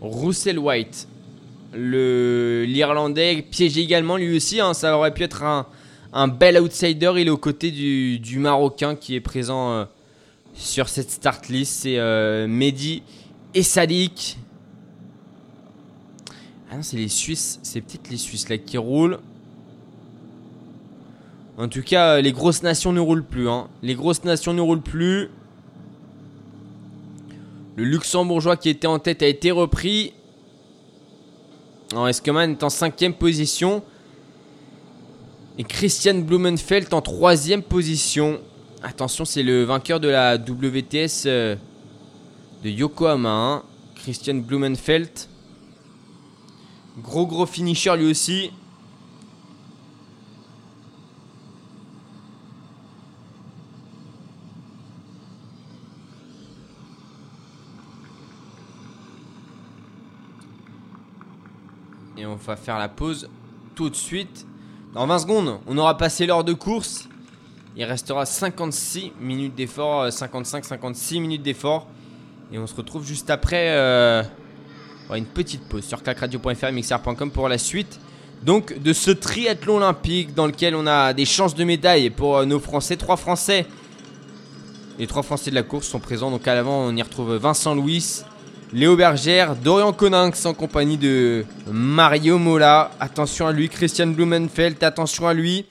[0.00, 1.06] Russell White,
[1.72, 4.60] le l'Irlandais, piégé également lui aussi.
[4.60, 5.66] hein, ça aurait pu être un,
[6.12, 7.12] un bel outsider.
[7.18, 9.84] Il est aux côtés du, du Marocain qui est présent euh,
[10.54, 11.82] sur cette start list.
[11.82, 13.04] C'est euh, Mehdi
[13.54, 14.38] et Sadik.
[16.68, 19.20] Ah non, c'est les Suisses, c'est peut-être les Suisses là qui roulent.
[21.62, 23.48] En tout cas, euh, les grosses nations ne roulent plus.
[23.48, 23.68] hein.
[23.84, 25.30] Les grosses nations ne roulent plus.
[27.76, 30.12] Le luxembourgeois qui était en tête a été repris.
[31.92, 33.84] Alors, Eskeman est en cinquième position.
[35.56, 38.40] Et Christian Blumenfeld en troisième position.
[38.82, 41.54] Attention, c'est le vainqueur de la WTS euh,
[42.64, 43.62] de Yokohama, hein,
[43.94, 45.10] Christian Blumenfeld.
[46.98, 48.50] Gros gros finisher lui aussi.
[62.46, 63.28] Va faire la pause
[63.74, 64.46] tout de suite.
[64.94, 67.08] Dans 20 secondes, on aura passé l'heure de course.
[67.76, 71.86] Il restera 56 minutes d'effort, 55-56 minutes d'effort.
[72.52, 74.22] Et on se retrouve juste après euh,
[75.14, 77.98] une petite pause sur clacradio.fr et mixer.com pour la suite.
[78.42, 82.44] Donc de ce triathlon olympique dans lequel on a des chances de médaille pour euh,
[82.44, 82.96] nos Français.
[82.96, 83.66] Trois Français.
[84.98, 86.30] Les trois Français de la course sont présents.
[86.30, 88.22] Donc à l'avant, on y retrouve Vincent Louis,
[88.74, 92.90] Léo Bergère, Dorian Coninx en compagnie de Mario Mola.
[93.00, 95.66] Attention à lui, Christian Blumenfeld, attention à lui.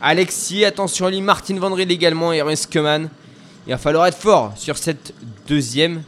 [0.00, 3.08] Alexis, attention à lui, Martin Vandril également et Ernest Keman.
[3.66, 5.12] Il va falloir être fort sur cette
[5.48, 6.04] deuxième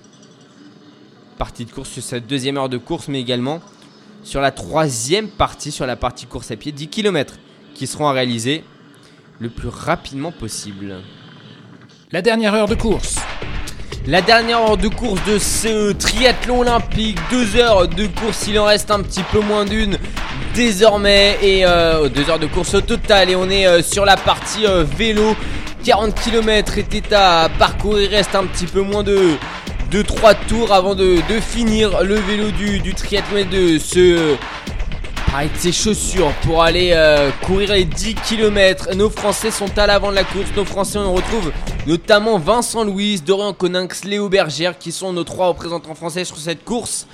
[1.38, 3.60] partie de course, sur cette deuxième heure de course, mais également
[4.22, 7.34] sur la troisième partie, sur la partie course à pied, 10 km
[7.74, 8.62] qui seront à réaliser
[9.40, 10.98] le plus rapidement possible.
[12.12, 13.16] La dernière heure de course.
[14.08, 18.64] La dernière heure de course de ce triathlon olympique, deux heures de course, il en
[18.64, 19.98] reste un petit peu moins d'une
[20.54, 21.36] désormais.
[21.42, 23.28] Et euh, deux heures de course au total.
[23.28, 25.36] Et on est euh, sur la partie euh, vélo.
[25.84, 29.34] 40 km était à parcourir, il reste un petit peu moins de,
[29.90, 34.36] de 3 tours avant de, finir le vélo du, du triathlon de se
[35.34, 38.94] avec ses chaussures pour aller euh, courir les 10 km.
[38.94, 40.48] Nos Français sont à l'avant de la course.
[40.56, 41.52] Nos Français, on retrouve
[41.86, 46.64] notamment Vincent Louis, Dorian Coninx, Léo Bergère qui sont nos trois représentants français sur cette
[46.64, 47.06] course.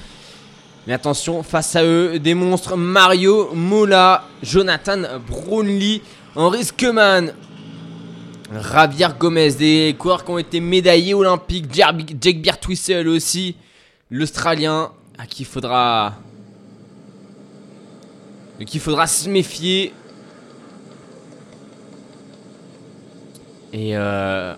[0.86, 6.02] Mais attention, face à eux, des monstres Mario Mola, Jonathan Brownlee,
[6.36, 7.32] Henri Skeman,
[8.72, 13.56] Javier Gomez, des coureurs qui ont été médaillés olympiques, Jake Biertwissel aussi,
[14.10, 16.14] l'Australien, à qui il faudra
[18.58, 19.92] donc il faudra se méfier.
[23.72, 24.54] Et euh...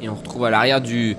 [0.00, 1.16] Et on retrouve à l'arrière du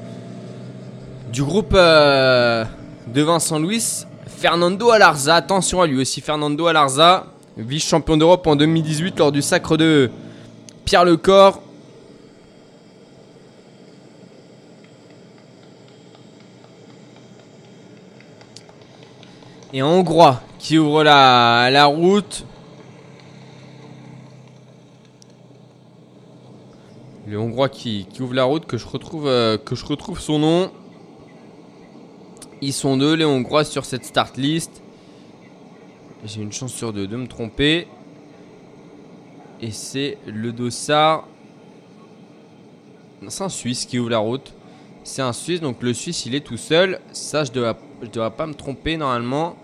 [1.35, 2.63] du groupe euh,
[3.07, 5.35] de Vincent Louis, Fernando Alarza.
[5.35, 7.25] Attention à lui aussi, Fernando Alarza,
[7.57, 10.09] vice-champion d'Europe en 2018 lors du sacre de
[10.85, 11.61] Pierre Lecor.
[19.73, 22.45] Et un Hongrois qui ouvre la, la route.
[27.27, 30.39] Le Hongrois qui, qui, ouvre la route, que je retrouve, euh, que je retrouve son
[30.39, 30.71] nom.
[32.61, 34.81] Ils sont deux, les Hongrois, sur cette start list.
[36.23, 37.87] J'ai une chance sur deux de me tromper.
[39.61, 41.27] Et c'est le Dossard.
[43.27, 44.53] C'est un Suisse qui ouvre la route.
[45.03, 46.99] C'est un Suisse, donc le Suisse il est tout seul.
[47.11, 49.55] Ça, je ne je dois pas me tromper normalement.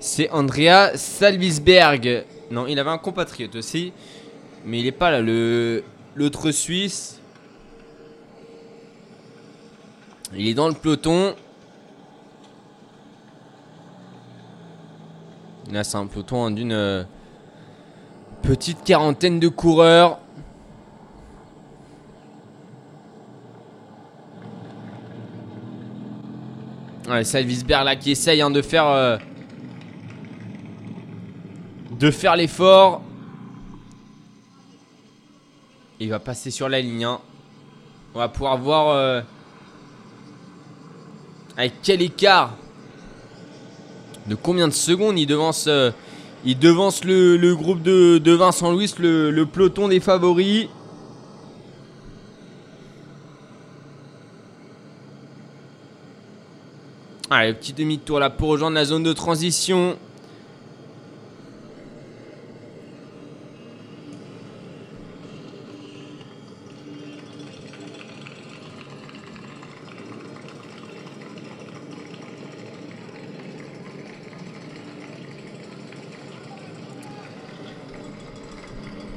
[0.00, 2.24] C'est Andrea Salvisberg.
[2.50, 3.92] Non, il avait un compatriote aussi.
[4.64, 5.20] Mais il est pas là.
[6.14, 7.20] L'autre Suisse.
[10.34, 11.34] Il est dans le peloton.
[15.70, 17.04] Là, c'est un peloton d'une euh,
[18.42, 20.18] petite quarantaine de coureurs.
[27.12, 28.86] Ouais, Salvisberg là qui essaye hein, de faire.
[28.86, 29.18] Euh,
[31.90, 33.02] de faire l'effort.
[36.00, 37.20] Il va passer sur la ligne 1.
[38.14, 39.20] On va pouvoir voir euh,
[41.58, 42.56] avec quel écart
[44.26, 45.90] de combien de secondes il devance, euh,
[46.44, 50.68] le, groupe de, de, Vincent Louis, le peloton des favoris.
[57.34, 59.96] Allez, petit demi-tour là pour rejoindre la zone de transition.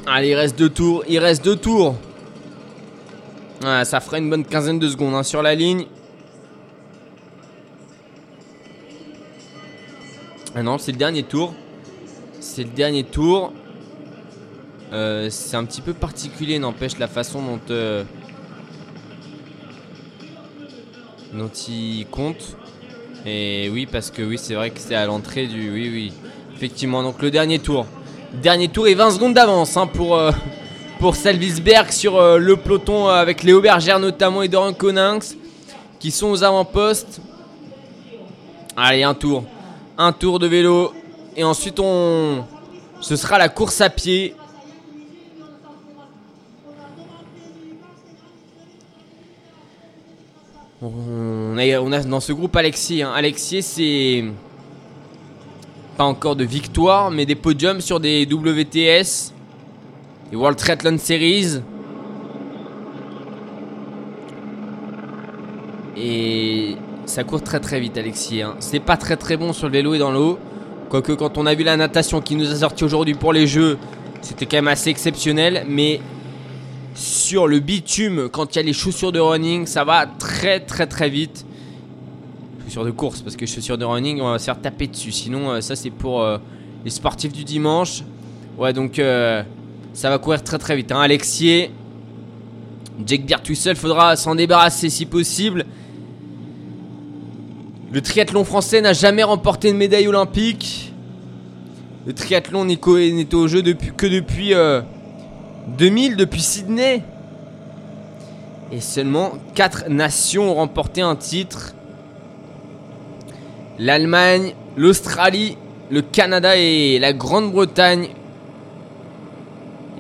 [0.08, 1.04] Allez, il reste deux tours.
[1.10, 1.98] Il reste deux tours.
[3.62, 5.86] ça ferait une bonne quinzaine de secondes hein, sur la ligne.
[10.56, 11.54] Ah non, c'est le dernier tour.
[12.40, 13.54] C'est le dernier tour.
[14.94, 18.04] Euh, c'est un petit peu particulier, n'empêche la façon dont, euh,
[21.34, 22.56] dont il compte.
[23.26, 25.72] Et oui, parce que oui, c'est vrai que c'est à l'entrée du.
[25.72, 26.14] Oui, oui.
[26.56, 27.86] Effectivement, donc le dernier tour.
[28.42, 30.32] Dernier tour et 20 secondes d'avance hein, pour, euh,
[31.00, 35.36] pour Salvisberg sur euh, le peloton euh, avec Léo Bergère notamment et Dorian Coninx
[36.00, 37.20] qui sont aux avant-postes.
[38.78, 39.44] Allez, un tour.
[39.98, 40.92] Un tour de vélo.
[41.38, 42.44] Et ensuite, on...
[43.00, 44.36] ce sera la course à pied.
[50.82, 53.02] On a, dans ce groupe Alexis.
[53.02, 53.12] hein.
[53.16, 54.26] Alexis, c'est
[55.98, 59.34] pas encore de victoire, mais des podiums sur des WTS,
[60.30, 61.62] des World Triathlon Series.
[65.98, 66.76] Et
[67.06, 68.42] ça court très très vite, Alexis.
[68.42, 68.56] hein.
[68.60, 70.40] C'est pas très très bon sur le vélo et dans l'eau.
[70.90, 73.78] Quoique, quand on a vu la natation qui nous a sorti aujourd'hui pour les Jeux,
[74.22, 75.66] c'était quand même assez exceptionnel.
[75.68, 76.00] Mais
[76.96, 80.88] sur le bitume, quand il y a les chaussures de running, ça va très très
[80.88, 81.46] très vite.
[82.66, 85.12] Chaussures de course, parce que chaussures de running, on va se faire taper dessus.
[85.12, 86.38] Sinon, euh, ça c'est pour euh,
[86.84, 88.04] les sportifs du dimanche.
[88.58, 89.44] Ouais, donc euh,
[89.94, 90.92] ça va courir très très vite.
[90.92, 91.72] Alexier,
[93.06, 93.24] Jake
[93.54, 95.66] seul, faudra s'en débarrasser si possible.
[97.92, 100.92] Le triathlon français n'a jamais remporté une médaille olympique.
[102.06, 102.84] Le triathlon n'est
[103.36, 104.82] au jeu que depuis euh,
[105.78, 107.04] 2000, depuis Sydney.
[108.72, 111.76] Et seulement 4 nations ont remporté un titre.
[113.78, 115.58] L'Allemagne, l'Australie,
[115.92, 118.10] le Canada et la Grande-Bretagne.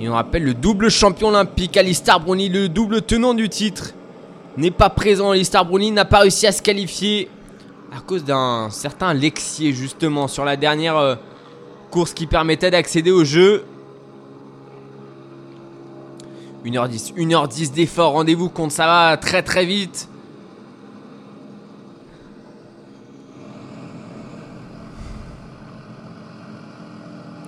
[0.01, 3.93] Et on rappelle le double champion olympique Alistair Brownlee, le double tenant du titre,
[4.57, 5.31] n'est pas présent.
[5.31, 7.29] Alistair Brownlee n'a pas réussi à se qualifier
[7.95, 11.15] à cause d'un certain Lexier justement sur la dernière euh,
[11.91, 13.63] course qui permettait d'accéder au jeu.
[16.65, 20.09] 1h10, 1h10 d'effort, rendez-vous compte, ça va très très vite.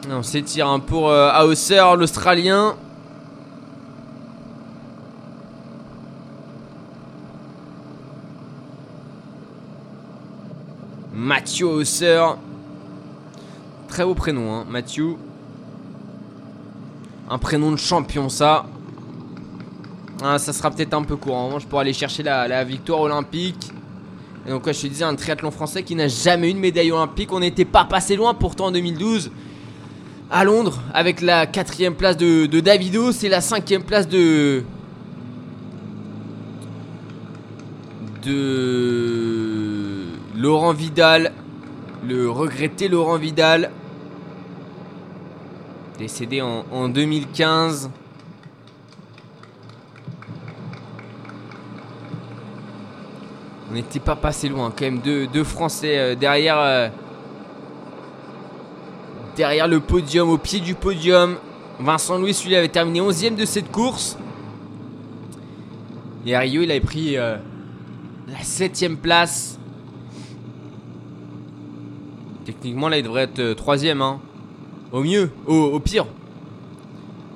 [0.09, 2.77] On s'étire un pour euh, Hauser, l'Australien.
[11.17, 12.23] Mathieu Hauser.
[13.87, 15.15] Très beau prénom, hein, Mathieu.
[17.27, 18.67] Un prénom de champion, ça.
[20.21, 21.35] Ah, ça sera peut-être un peu court.
[21.35, 21.57] Hein.
[21.57, 23.71] Je pourrais aller chercher la, victoire olympique.
[24.45, 27.33] Et donc, je te disais, un triathlon français qui n'a jamais eu une médaille olympique.
[27.33, 29.31] On n'était pas passé loin pourtant en 2012
[30.29, 33.11] à Londres avec la quatrième place de, de Davido.
[33.11, 34.63] C'est la cinquième place de.
[38.23, 39.46] de.
[40.37, 41.33] Laurent Vidal.
[42.07, 43.71] Le regretté Laurent Vidal.
[45.97, 47.89] Décédé en, en 2015.
[53.69, 54.99] On n'était pas passé loin, quand même.
[54.99, 56.89] Deux, Français euh, derrière, euh,
[59.35, 61.37] derrière le podium, au pied du podium.
[61.79, 64.19] Vincent Louis, lui, avait terminé 11ème de cette course.
[66.27, 67.37] Et il avait pris euh,
[68.27, 69.56] la 7ème place.
[72.47, 74.01] Techniquement, là, il devrait être 3ème.
[74.01, 74.21] Hein.
[74.93, 76.05] Au mieux, au, pire.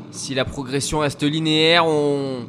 [0.10, 2.46] Si la progression reste linéaire, on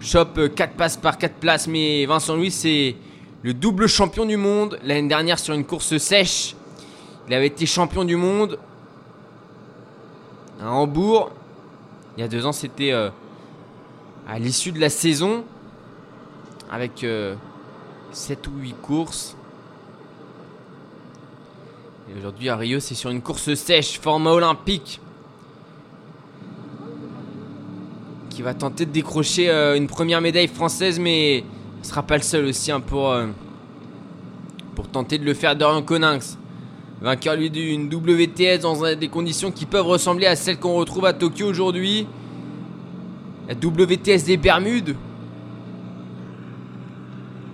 [0.00, 1.68] chope 4 passes par 4 places.
[1.68, 2.96] Mais Vincent Louis, c'est
[3.42, 4.78] le double champion du monde.
[4.82, 6.56] L'année dernière, sur une course sèche,
[7.28, 8.58] il avait été champion du monde
[10.58, 11.32] à Hambourg.
[12.16, 13.10] Il y a deux ans, c'était euh,
[14.26, 15.44] à l'issue de la saison,
[16.70, 17.04] avec
[18.10, 19.36] 7 ou 8 courses.
[22.08, 25.00] Et aujourd'hui, à Rio, c'est sur une course sèche, format olympique.
[28.30, 31.42] Qui va tenter de décrocher euh, une première médaille française, mais
[31.82, 33.26] ce sera pas le seul aussi hein, pour, euh,
[34.76, 36.38] pour tenter de le faire Dorian Coninx.
[37.00, 41.12] Vainqueur lui d'une WTS dans des conditions qui peuvent ressembler à celles qu'on retrouve à
[41.12, 42.06] Tokyo aujourd'hui.
[43.48, 44.96] La WTS des Bermudes.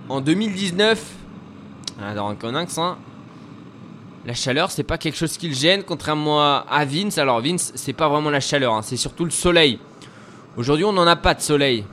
[0.09, 1.11] En 2019.
[2.01, 2.97] Ah, Dorian Coninx, hein.
[4.25, 7.17] La chaleur, c'est pas quelque chose qui le gêne, contrairement à, Vince.
[7.17, 9.79] Alors, Vince, c'est pas vraiment la chaleur, hein, c'est surtout le soleil.
[10.55, 11.83] Aujourd'hui, on n'en a pas de soleil.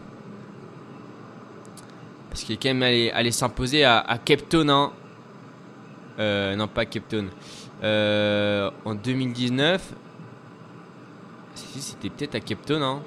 [2.29, 4.71] Parce qu'il est quand même allé, s'imposer à, à Cape Town.
[4.71, 4.93] hein.
[6.21, 7.29] Euh, non, pas Cape Town.
[7.83, 9.95] Euh, en 2019.
[11.55, 12.83] Si, c'était peut-être à Cape Town.
[12.83, 13.01] Hein.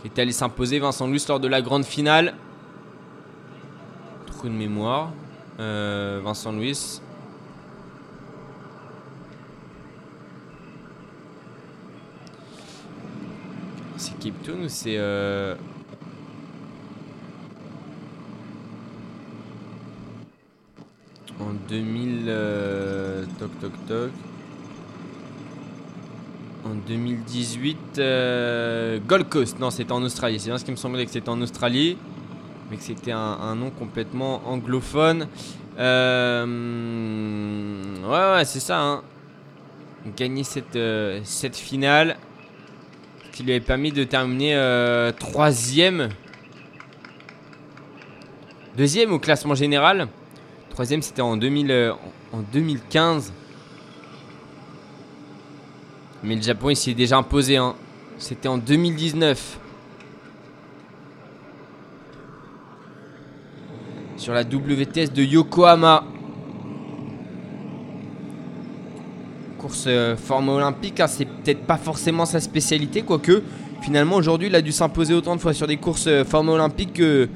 [0.00, 2.34] Qui était allé s'imposer Vincent Luce lors de la grande finale.
[4.26, 5.12] Trou de mémoire.
[5.60, 7.00] Euh, Vincent Louis.
[14.20, 14.96] Town ou c'est.
[14.98, 15.54] euh,
[21.38, 22.24] En 2000.
[22.28, 24.10] euh, Toc toc toc.
[26.64, 29.60] En 2018, euh, Gold Coast.
[29.60, 30.40] Non, c'était en Australie.
[30.40, 31.96] C'est bien ce qui me semblait que c'était en Australie.
[32.70, 35.28] Mais que c'était un, nom complètement anglophone.
[35.78, 36.44] Euh,
[38.02, 38.80] ouais, ouais, c'est ça.
[38.80, 39.02] Hein.
[40.16, 40.78] Gagner cette,
[41.24, 42.16] cette finale
[43.36, 46.08] qui lui avait permis de terminer euh, troisième.
[48.78, 50.08] Deuxième au classement général.
[50.70, 51.92] Troisième, c'était en, 2000, euh,
[52.50, 53.34] 2015.
[56.22, 57.58] Mais le Japon, il s'est déjà imposé.
[57.58, 57.74] Hein.
[58.16, 59.58] C'était en 2019.
[64.16, 66.04] Sur la WTS de Yokohama.
[69.58, 73.42] Course euh, olympique, hein, c'est peut-être pas forcément sa spécialité, quoique
[73.82, 76.94] finalement aujourd'hui il a dû s'imposer autant de fois sur des courses euh, forme olympique
[76.94, 77.28] que,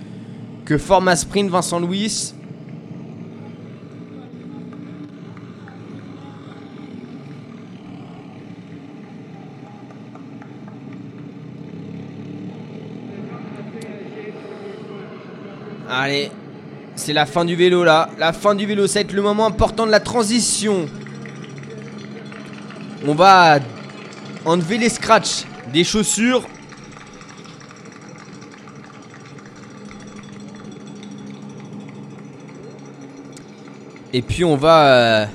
[0.65, 0.79] que
[1.15, 2.35] sprint Vincent Louis.
[15.93, 16.31] Allez,
[16.95, 18.11] c'est la fin du vélo là.
[18.19, 20.87] La fin du vélo, ça va être le moment important de la transition.
[23.07, 23.61] On va
[24.45, 26.43] enlever les scratchs des chaussures.
[34.13, 35.27] Et puis on va euh,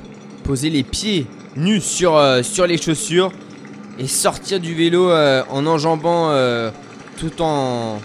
[0.43, 1.25] poser les pieds
[1.55, 3.31] nus sur, euh, sur les chaussures
[3.97, 6.31] et sortir du vélo euh, en enjambant
[7.17, 7.99] tout en,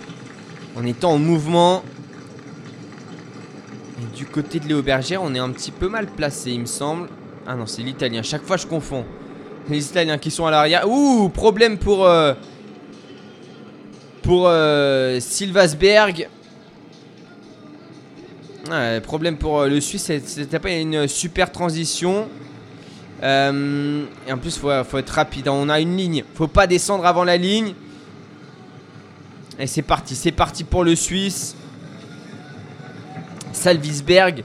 [0.76, 1.82] en étant en mouvement.
[4.16, 7.08] Du côté de Léo Bergère, on est un petit peu mal placé, il me semble.
[7.46, 8.22] Ah non, c'est l'italien.
[8.22, 9.04] Chaque fois, je confonds.
[9.70, 10.88] Les Italiens qui sont à l'arrière.
[10.90, 12.34] Ouh, problème pour euh,
[14.22, 16.28] pour euh, Silvasberg.
[19.02, 20.10] Problème pour euh, le Suisse.
[20.24, 22.28] C'était pas une super transition.
[23.22, 25.48] Euh, et en plus, faut, faut être rapide.
[25.48, 25.52] hein.
[25.54, 26.24] On a une ligne.
[26.34, 27.74] Faut pas descendre avant la ligne.
[29.58, 30.14] Et c'est parti.
[30.14, 31.54] C'est parti pour le Suisse.
[33.52, 34.44] Salvisberg.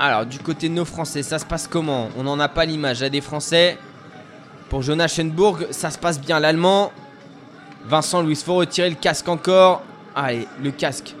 [0.00, 3.02] Alors, du côté de nos Français, ça se passe comment On n'en a pas l'image.
[3.02, 3.76] À des Français.
[4.70, 6.38] Pour Jonas Schenbourg, ça se passe bien.
[6.38, 6.92] L'Allemand.
[7.84, 9.82] Vincent Louis, faut retirer le casque encore.
[10.14, 11.14] Allez, le casque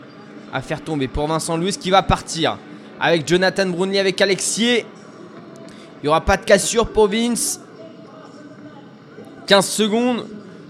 [0.52, 2.56] à faire tomber pour Vincent Louis qui va partir.
[3.00, 4.86] Avec Jonathan Brunley, avec Alexier.
[5.96, 7.60] Il n'y aura pas de cassure pour Vince.
[9.46, 10.26] 15 secondes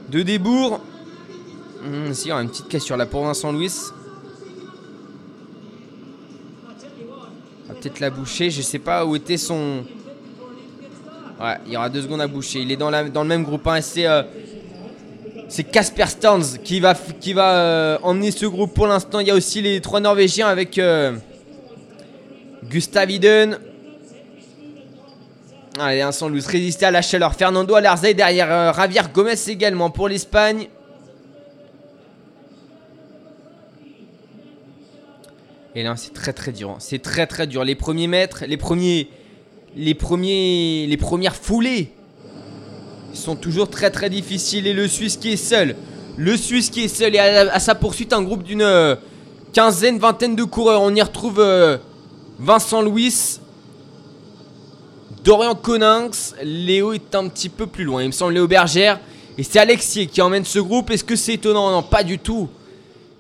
[0.09, 0.81] de débours.
[1.83, 3.73] Hmm, si, il y une petite cassure là pour Vincent Louis.
[6.65, 6.75] On va
[7.81, 8.51] peut-être la boucher.
[8.51, 9.85] Je sais pas où était son.
[11.41, 12.61] Ouais, il y aura deux secondes à boucher.
[12.61, 14.07] Il est dans, la, dans le même groupe 1 et c'est.
[14.07, 14.23] euh,
[15.73, 19.21] Casper Stearns qui va, qui va euh, emmener ce groupe pour l'instant.
[19.21, 21.17] Il y a aussi les trois Norvégiens avec euh,
[22.65, 23.59] Gustav Iden.
[25.81, 27.35] Allez, un sans résister à la chaleur.
[27.35, 30.69] Fernando Alarzay derrière euh, Javier Gomez également pour l'Espagne.
[35.75, 36.71] Et là, c'est très très dur.
[36.71, 36.77] hein.
[36.79, 37.65] C'est très très dur.
[37.65, 39.09] Les premiers mètres, les premiers,
[39.77, 41.93] les premiers, les premières foulées
[43.13, 44.67] sont toujours très très difficiles.
[44.67, 45.77] Et le Suisse qui est seul,
[46.17, 48.97] le Suisse qui est seul et à, sa poursuite un groupe d'une euh,
[49.53, 50.83] quinzaine, vingtaine de coureurs.
[50.83, 51.79] On y retrouve euh,
[52.39, 53.39] Vincent Louis,
[55.25, 58.03] Dorian Coninx, Léo est un petit peu plus loin.
[58.03, 59.01] Il me semble Léo Bergère
[59.37, 60.91] et c'est Alexier qui emmène ce groupe.
[60.91, 61.71] Est-ce que c'est étonnant?
[61.71, 62.49] Non, pas du tout.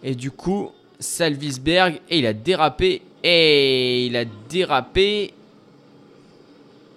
[0.03, 5.33] Et du coup, Salvisberg et il a dérapé et il a dérapé.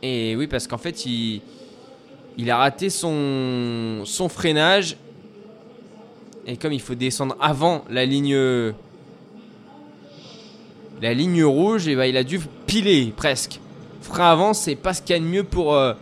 [0.02, 1.42] Et oui, parce qu'en fait, il
[2.50, 4.98] a raté son, freinage.
[6.48, 8.74] Et comme il faut descendre avant la ligne.
[11.02, 13.60] La ligne rouge, et bah, il a dû piler presque.
[14.02, 15.74] Frein avant, c'est pas ce qu'il y a de mieux pour.
[15.74, 15.94] euh,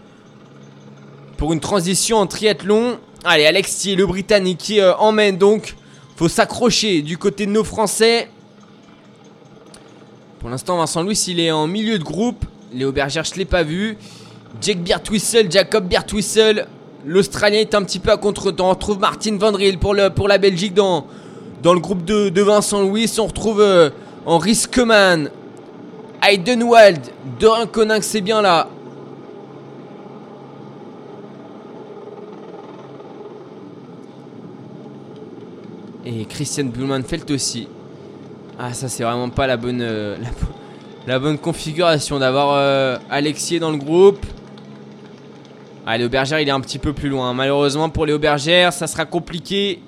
[1.40, 3.00] pour une transition en triathlon.
[3.24, 5.76] Allez, Alexis, le Britannique, qui euh, emmène donc.
[6.20, 8.28] Faut s'accrocher du côté de nos Français.
[10.40, 12.44] Pour l'instant, Vincent Louis, il est en milieu de groupe.
[12.74, 13.98] Léo Bergère, je l'ai pas vu.
[14.60, 16.68] Jake Biertwissel, Jacob Biertwissel.
[17.06, 18.66] L'Australien est un petit peu à contre-temps.
[18.66, 21.06] On retrouve Martin Van Riel pour, la Belgique dans,
[21.64, 23.10] le groupe de, Vincent Louis.
[23.18, 23.90] On retrouve euh,
[24.26, 25.30] Henri Skeman,
[26.22, 27.00] Hayden Wild,
[27.40, 28.68] Dorin Coninck, c'est bien là.
[36.11, 37.68] Et Christian Blumenfeld aussi.
[38.57, 40.18] Ah, ça, c'est vraiment pas la bonne, euh,
[41.38, 42.98] configuration d'avoir euh,
[43.60, 44.26] dans le groupe.
[45.86, 47.31] Ah, Léo Bergère, il est un petit peu plus loin.
[47.36, 49.81] Malheureusement pour Léo Bergère, ça sera compliqué.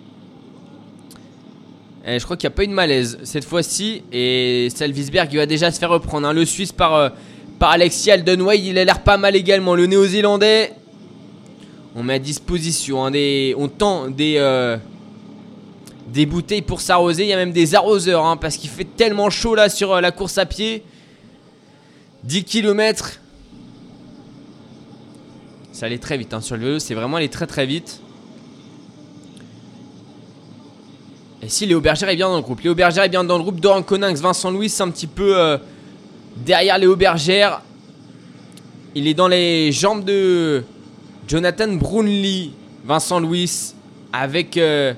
[2.06, 4.04] Et je crois qu'il n'y a pas eu de malaise cette fois-ci.
[4.12, 6.28] Et Salvisberg, il va déjà se faire reprendre.
[6.28, 6.34] hein.
[6.34, 7.10] Le Suisse par, euh,
[7.58, 8.60] par Alexis Aldenway.
[8.60, 9.74] Il a l'air pas mal également.
[9.74, 10.74] Le néo-zélandais.
[11.96, 13.56] On met à disposition hein, des.
[13.58, 14.36] On tend des.
[14.38, 14.78] euh,
[16.12, 17.24] des bouteilles pour s'arroser.
[17.24, 20.02] Il y a même des arroseurs hein, parce qu'il fait tellement chaud là sur euh,
[20.02, 20.84] la course à pied.
[22.24, 23.20] 10 km.
[25.72, 26.80] Ça allait très vite hein, sur le vélo.
[26.80, 28.02] C'est vraiment allé très très vite.
[31.42, 32.62] Et si Léo Bergère est bien dans le groupe?
[32.62, 33.60] Léo Bergère est bien dans le groupe.
[33.60, 35.58] Doran Coninx, Vincent Louis, un petit peu euh,
[36.38, 37.62] derrière Léo Bergère.
[38.94, 40.64] Il est dans les jambes de
[41.28, 42.52] Jonathan Brownlee,
[42.86, 43.74] Vincent Louis,
[44.14, 44.94] avec euh,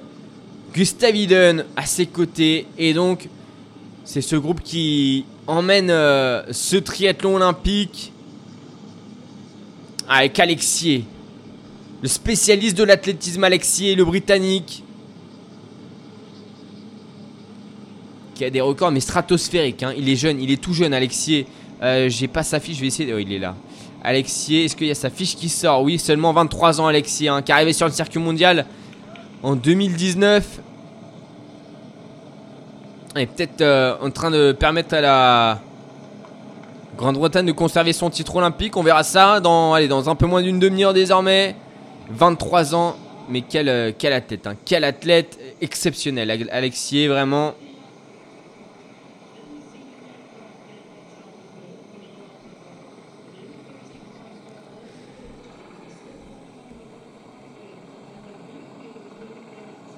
[0.73, 2.65] Gustav Iden à ses côtés.
[2.77, 3.29] Et donc,
[4.05, 8.11] c'est ce groupe qui emmène euh, ce triathlon olympique
[10.09, 11.05] avec Alexier,
[12.01, 14.83] le spécialiste de l'athlétisme Alexier, le britannique.
[18.35, 19.83] qui a des records mais stratosphériques.
[19.83, 19.93] hein.
[19.95, 21.45] Il est jeune, il est tout jeune, Alexier.
[21.83, 23.13] Euh, J'ai pas sa fiche, je vais essayer.
[23.13, 23.55] Oh, il est là.
[24.03, 25.83] Alexier, est-ce qu'il y a sa fiche qui sort?
[25.83, 28.65] Oui, seulement 23 ans, Alexier, hein, qui est arrivé sur le circuit mondial
[29.43, 30.61] en 2019.
[33.15, 35.59] Et peut-être euh, en train de permettre à la
[36.97, 38.75] Grande-Bretagne de conserver son titre olympique.
[38.75, 39.75] On verra ça dans,
[40.09, 41.55] un peu moins d'une demi-heure désormais.
[42.09, 42.95] 23 ans,
[43.29, 44.55] mais quel, euh, athlète, hein.
[44.65, 46.47] quel athlète exceptionnel.
[46.51, 47.53] Alexier, vraiment.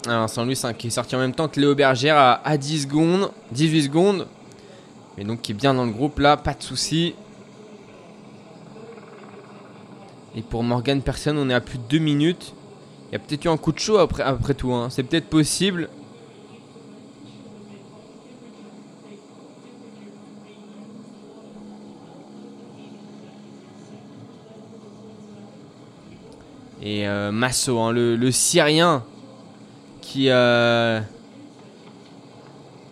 [0.08, 2.84] Alors, Saint-Louis hein, qui est sorti en même temps que Léo Bergère à, à 10
[2.84, 4.28] secondes, 18 secondes.
[5.18, 7.16] Mais donc qui est bien dans le groupe là, pas de souci.
[10.36, 12.54] Et pour Morgan Personne, on est à plus de 2 minutes.
[13.10, 14.90] Il y a peut-être eu un coup de chaud après, tout, hein.
[14.92, 15.90] c'est peut-être possible.
[26.84, 29.04] Et euh, Masso, hein, le Syrien,
[30.30, 31.00] euh,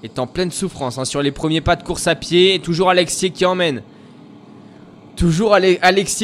[0.03, 2.59] est en pleine souffrance hein, sur les premiers pas de course à pied.
[2.59, 3.81] Toujours Alexier qui emmène.
[5.15, 5.79] Toujours Ale-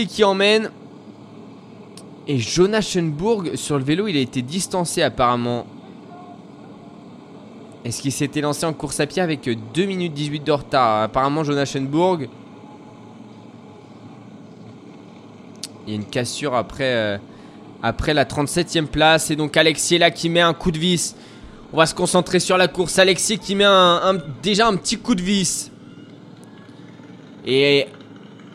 [0.07, 0.71] qui emmène.
[2.27, 5.65] Et Jonas Schoenburg sur le vélo, il a été distancé apparemment.
[7.85, 11.03] Est-ce qu'il s'était lancé en course à pied avec 2 minutes 18 de retard?
[11.03, 12.27] Apparemment, Jonas Schoenburg.
[15.87, 17.17] Il y a une cassure après, euh,
[17.83, 19.31] après la 37e place.
[19.31, 21.15] Et donc Alexis là qui met un coup de vis.
[21.71, 22.97] On va se concentrer sur la course.
[22.99, 23.65] Alexis qui met
[24.41, 25.71] déjà un petit coup de vis.
[27.45, 27.87] Et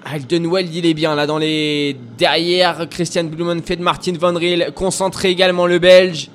[0.05, 1.97] Aldenweld, il est bien là dans les.
[2.19, 4.73] Derrière Christian Blumenfeld, Martin Van Riel.
[4.75, 6.31] Concentré également le Belge.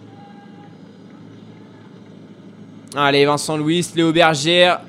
[2.95, 4.81] Allez, Vincent Louis, Léo Bergère,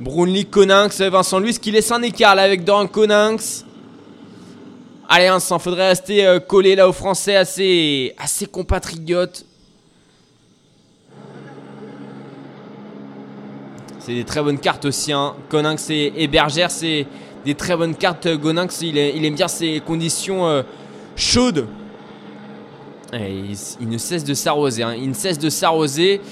[0.00, 1.00] Brownlee Coninx.
[1.00, 3.64] Vincent Louis qui laisse un écart là avec Doran Coninx.
[5.14, 8.14] Allez, Vincent, faudrait rester euh, collé là aux Français, à ses,
[8.50, 9.44] compatriotes.
[13.98, 15.12] C'est des très bonnes cartes aussi.
[15.12, 15.34] Hein.
[15.50, 17.06] Coninx et, Bergère, c'est
[17.44, 18.26] des très bonnes cartes.
[18.80, 20.62] Il, est- il aime bien ces conditions euh,
[21.14, 21.66] chaudes.
[23.12, 24.82] Il, ne cesse de s'arroser.
[24.82, 24.94] hein.
[24.94, 26.22] Il ne cesse de s'arroser.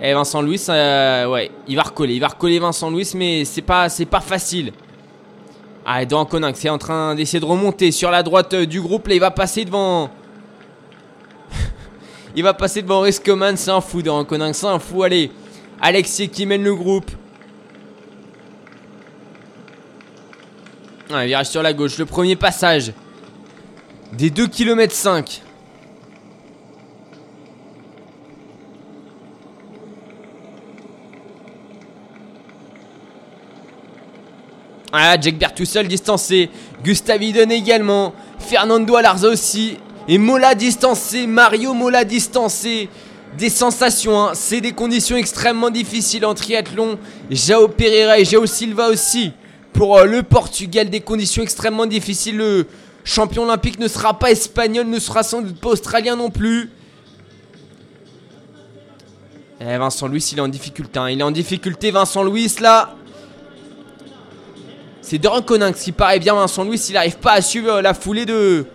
[0.00, 2.14] Et Vincent Louis, euh, ouais, il va recoller.
[2.14, 4.72] Il va recoller Vincent Louis, mais c'est pas, c'est pas facile.
[5.90, 8.78] Ah, et Doran Coninx est en train d'essayer de remonter sur la droite euh, du
[8.78, 9.08] groupe.
[9.08, 10.10] Là, il va passer devant.
[12.36, 13.56] il va passer devant Riskoman.
[13.56, 14.58] C'est un fou, Doran Coninx.
[14.58, 15.02] C'est un fou.
[15.02, 15.32] Allez,
[15.80, 17.10] Alexis qui mène le groupe.
[21.10, 21.96] Ah, virage sur la gauche.
[21.96, 22.92] Le premier passage
[24.12, 25.40] des 2 km 5.
[34.92, 36.48] Ah, Jack Bert tout seul distancé.
[36.82, 38.14] Gustav Iden également.
[38.38, 39.76] Fernando Alarza aussi.
[40.08, 41.26] Et Mola distancé.
[41.26, 42.88] Mario Mola distancé.
[43.36, 44.30] Des sensations, hein.
[44.32, 46.98] c'est des conditions extrêmement difficiles en triathlon.
[47.30, 49.32] Jao Pereira et Jao Silva aussi.
[49.74, 52.38] Pour euh, le Portugal, des conditions extrêmement difficiles.
[52.38, 52.66] Le
[53.04, 56.70] champion olympique ne sera pas espagnol, ne sera sans doute pas australien non plus.
[59.60, 60.98] Eh, Vincent Louis, il est en difficulté.
[60.98, 61.10] hein.
[61.10, 62.94] Il est en difficulté, Vincent Louis, là.
[65.08, 66.76] C'est Doran Coninx qui paraît bien Vincent Louis.
[66.90, 68.66] Il n'arrive pas à suivre la foulée de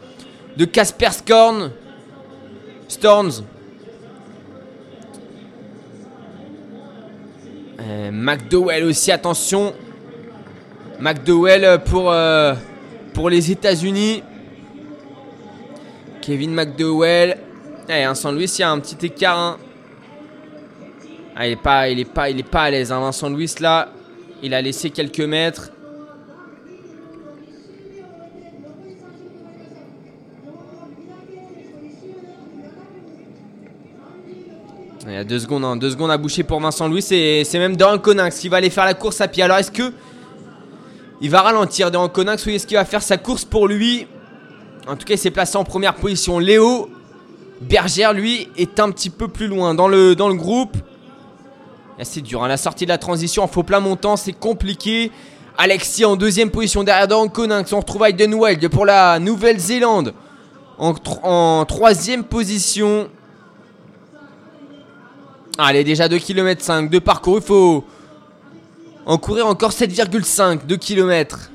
[0.58, 1.70] de Casper Skorn.
[2.88, 3.44] Storms.
[7.80, 9.76] Euh, McDowell aussi, attention.
[11.00, 12.56] McDowell pour, euh,
[13.30, 14.24] les États-Unis.
[16.20, 17.38] Kevin McDowell.
[17.88, 19.38] Eh, Vincent Louis, il y a un petit écart.
[19.38, 19.58] hein.
[21.36, 22.92] Ah, il est pas, il est pas, il est pas à l'aise.
[22.92, 23.00] hein.
[23.02, 23.90] Vincent Louis là,
[24.42, 25.70] il a laissé quelques mètres.
[35.06, 37.02] Il y a deux secondes, hein, deux secondes à boucher pour Vincent Louis.
[37.02, 39.44] C'est même Doran Coninx qui va aller faire la course à pied.
[39.44, 39.92] Alors est-ce que
[41.20, 44.08] il va ralentir Doran Coninx ou est-ce qu'il va faire sa course pour lui?
[44.88, 46.40] En tout cas, il s'est placé en première position.
[46.40, 46.90] Léo
[47.62, 50.78] Bergère, lui, est un petit peu plus loin dans le, dans le groupe.
[52.02, 55.12] C'est dur, hein, la sortie de la transition en faux plat montant, c'est compliqué.
[55.58, 57.72] Alexis en deuxième position derrière Doran Coninx.
[57.74, 60.14] On retrouve Aiden Wild pour la Nouvelle-Zélande
[60.78, 63.10] en troisième position.
[65.58, 67.38] Allez, déjà 2 km 5 de parcours.
[67.38, 67.84] Il faut
[69.06, 71.52] en courir encore 7,5 de km.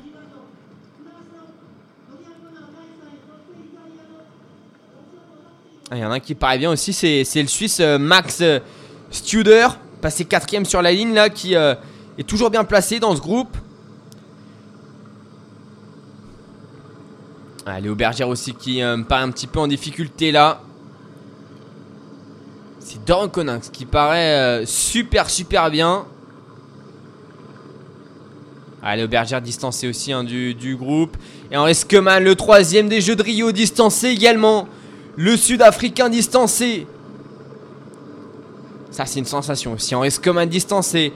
[5.90, 8.60] Il y en a un qui paraît bien aussi, c'est le Suisse euh, Max euh,
[9.10, 9.68] Studer,
[10.02, 11.74] passé quatrième sur la ligne là, qui euh,
[12.18, 13.56] est toujours bien placé dans ce groupe.
[17.64, 17.96] Ah, Léo
[18.26, 20.60] aussi qui me paraît un petit peu en difficulté là.
[22.90, 26.06] C'est Doran Coninx qui paraît euh, super super bien.
[28.82, 31.14] Ah, Léo Bergère distancé aussi hein, du, du groupe.
[31.50, 34.68] Et Henri Skeman, le troisième des Jeux de Rio, distancé également.
[35.16, 36.86] Le Sud-Africain distancé.
[38.90, 39.94] Ça, c'est une sensation aussi.
[39.94, 41.12] Henri Skeman distancé.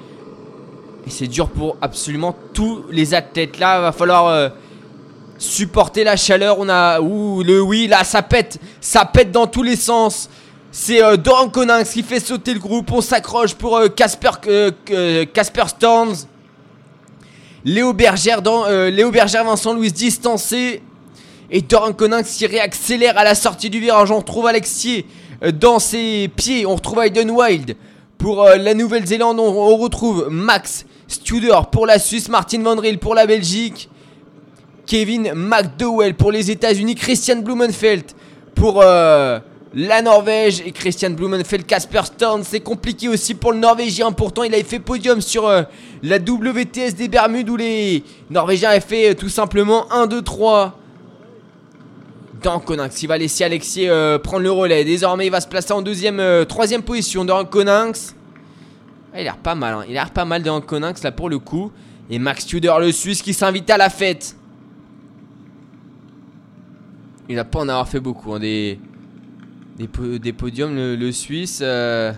[1.07, 3.59] Et c'est dur pour absolument tous les athlètes.
[3.59, 4.51] Là, va falloir euh,
[5.39, 6.59] supporter la chaleur.
[6.59, 7.01] On a.
[7.01, 8.59] Ouh, le oui, là, ça pète.
[8.83, 10.29] Ça pète dans tous les sens.
[10.75, 12.91] C'est euh, Doran Coninx qui fait sauter le groupe.
[12.93, 16.15] On s'accroche pour euh, Casper euh, Casper Storms.
[17.63, 20.83] Léo Bergère, Vincent Louis distancé.
[21.51, 24.11] Et Doran Coninx qui réaccélère à la sortie du virage.
[24.11, 25.05] On retrouve Alexier
[25.61, 26.65] dans ses pieds.
[26.65, 27.77] On retrouve Aiden Wild
[28.17, 29.39] pour la Nouvelle-Zélande.
[29.39, 32.31] On, retrouve Max Studer pour la Suisse.
[32.31, 33.91] Martin Van Riel pour la Belgique.
[34.87, 36.95] Kevin McDowell pour les États-Unis.
[36.95, 38.05] Christian Blumenfeld
[38.55, 38.83] pour
[39.75, 40.61] la Norvège.
[40.65, 42.43] Et Christian Blumenfeld, Casper Storm.
[42.45, 44.13] C'est compliqué aussi pour le Norvégien.
[44.13, 45.63] Pourtant, il avait fait podium sur euh,
[46.03, 50.79] la WTS des Bermudes où les Norvégiens avaient fait euh, tout simplement 1, 2, 3.
[52.43, 54.85] Dans Coninx, il va laisser Alexis euh, prendre le relais.
[54.85, 58.17] Désormais, il va se placer en deuxième, troisième position dans Coninx.
[59.15, 59.85] Ah, il a l'air pas mal, hein.
[59.87, 61.71] il a l'air pas mal dans Coninx là pour le coup.
[62.11, 64.37] Et Max Tudor, le Suisse, qui s'invite à la fête.
[67.29, 68.79] Il n'a pas en avoir fait beaucoup, hein, des,
[69.77, 71.61] des, po- des podiums, le, Suisse.
[71.63, 72.13] euh.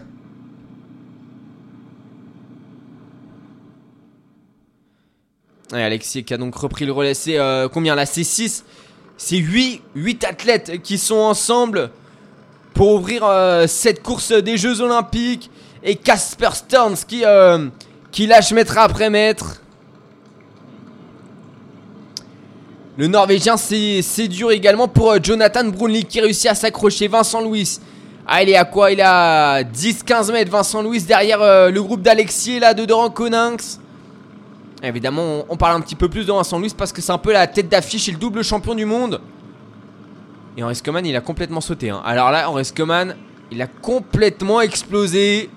[5.73, 7.15] Alexis qui a donc repris le relais.
[7.15, 8.65] C'est euh, combien là C'est 6
[9.17, 11.91] C'est 8, 8 athlètes qui sont ensemble
[12.75, 15.51] pour ouvrir euh, cette course des Jeux Olympiques.
[15.83, 17.69] Et Casper Stearns qui, euh,
[18.11, 19.61] qui lâche mètre après mètre.
[22.97, 27.09] Le Norvégien, c'est dur également pour euh, Jonathan Brunley qui réussit à s'accrocher.
[27.09, 27.81] Vincent Louis.
[28.25, 28.93] Ah, il est à quoi?
[28.93, 30.51] Il à 10-15 mètres.
[30.51, 33.81] Vincent Louis derrière euh, le groupe d'Alexis là, de Doran Coninx.
[34.81, 37.33] Évidemment, on, parle un petit peu plus de Vincent Louis parce que c'est un peu
[37.33, 39.21] la tête d'affiche et le double champion du monde.
[40.57, 41.91] Et Henri Scoman, il a complètement sauté.
[41.91, 42.01] hein.
[42.05, 42.65] Alors là, Henri
[43.51, 45.51] il a complètement explosé.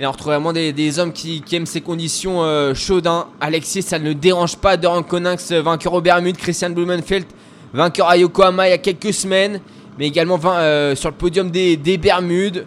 [0.00, 3.06] Et on retrouve vraiment des, hommes qui, aiment ces conditions euh, chaudes.
[3.38, 4.78] Alexis, ça ne dérange pas.
[4.78, 6.38] Doran Coninx, euh, vainqueur au Bermude.
[6.38, 7.26] Christian Blumenfeld,
[7.74, 9.60] vainqueur à Yokohama il y a quelques semaines.
[9.98, 12.64] Mais également euh, sur le podium des, des Bermudes.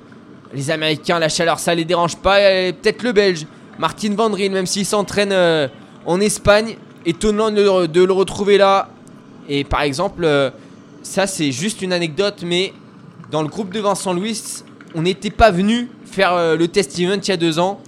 [0.53, 2.37] Les Américains, la chaleur, ça les dérange pas.
[2.37, 3.47] Peut-être le Belge,
[3.79, 5.33] Martin Van Riel, même s'il s'entraîne
[6.05, 6.77] en Espagne.
[7.03, 8.89] Étonnant de, le- de le retrouver là.
[9.49, 10.29] Et par exemple,
[11.01, 12.73] ça c'est juste une anecdote, mais
[13.31, 14.39] dans le groupe de Vincent Louis,
[14.93, 17.79] on n'était pas venu faire euh, le test event il y a deux ans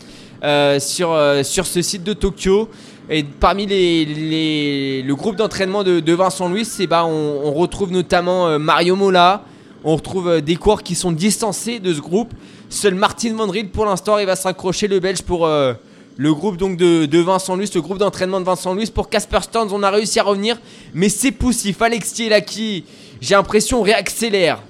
[0.44, 2.70] euh, sur, euh, sur ce site de Tokyo.
[3.10, 8.58] Et parmi les, les- le groupe d'entraînement de, de Vincent Louis, ben, on, retrouve notamment
[8.58, 9.44] Mario Mola,
[9.84, 12.34] on retrouve des coureurs qui sont distancés de ce groupe.
[12.70, 16.58] Seul Martin Van Riel pour l'instant il va se raccrocher le Belge pour le groupe
[16.58, 18.88] donc de, de Vincent Louis, le groupe d'entraînement de Vincent Louis.
[18.88, 20.58] Pour Casper Stearns, on a réussi à revenir,
[20.96, 21.84] mais c'est poussif.
[21.84, 22.86] Alexis qui,
[23.22, 24.64] j'ai l'impression, réaccélère.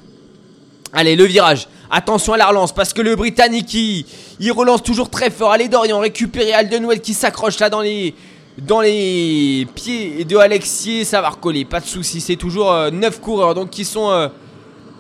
[0.98, 1.68] Allez, le virage.
[1.92, 5.52] Attention à la relance parce que le Britannique il, relance toujours très fort.
[5.52, 8.16] Allez, Dorian, récupérer Aldenwell qui s'accroche là dans les,
[8.58, 11.04] dans les pieds de Alexis.
[11.06, 12.22] Ça va recoller, pas de souci.
[12.22, 14.30] C'est toujours 9 coureurs donc qui sont, euh,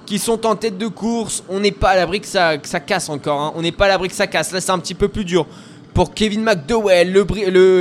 [0.05, 1.43] qui sont en tête de course.
[1.49, 3.39] On n'est pas à l'abri que ça, casse encore.
[3.39, 3.53] hein.
[3.55, 4.51] On n'est pas à l'abri que ça casse.
[4.51, 5.47] Là, c'est un petit peu plus dur
[5.93, 7.13] pour Kevin McDowell,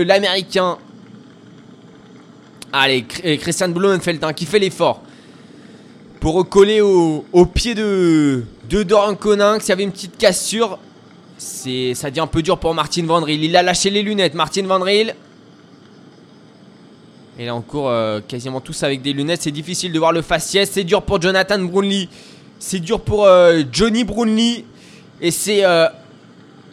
[0.06, 0.78] l'américain.
[2.72, 5.02] Allez, Chr- Christian Blumenfeld hein, qui fait l'effort
[6.24, 9.66] pour recoller au, pied de, Doran Coninx.
[9.66, 10.78] Il y avait une petite cassure.
[11.36, 13.44] C'est, ça devient un peu dur pour Martin Van Riel.
[13.44, 14.32] Il a lâché les lunettes.
[14.32, 15.16] Martin Van Riel.
[17.38, 19.42] Et là, on court euh, quasiment tous avec des lunettes.
[19.42, 20.66] C'est difficile de voir le faciès.
[20.72, 22.08] C'est dur pour Jonathan Brunley.
[22.58, 24.64] C'est dur pour euh, Johnny Brunley.
[25.20, 25.62] Et c'est...
[25.62, 25.88] euh,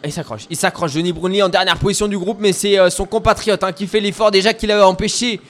[0.02, 0.46] Il s'accroche.
[0.48, 0.92] Il s'accroche.
[0.92, 2.38] Johnny Brunley en dernière position du groupe.
[2.40, 5.42] Mais c'est son compatriote hein, qui fait l'effort déjà qu'il avait empêché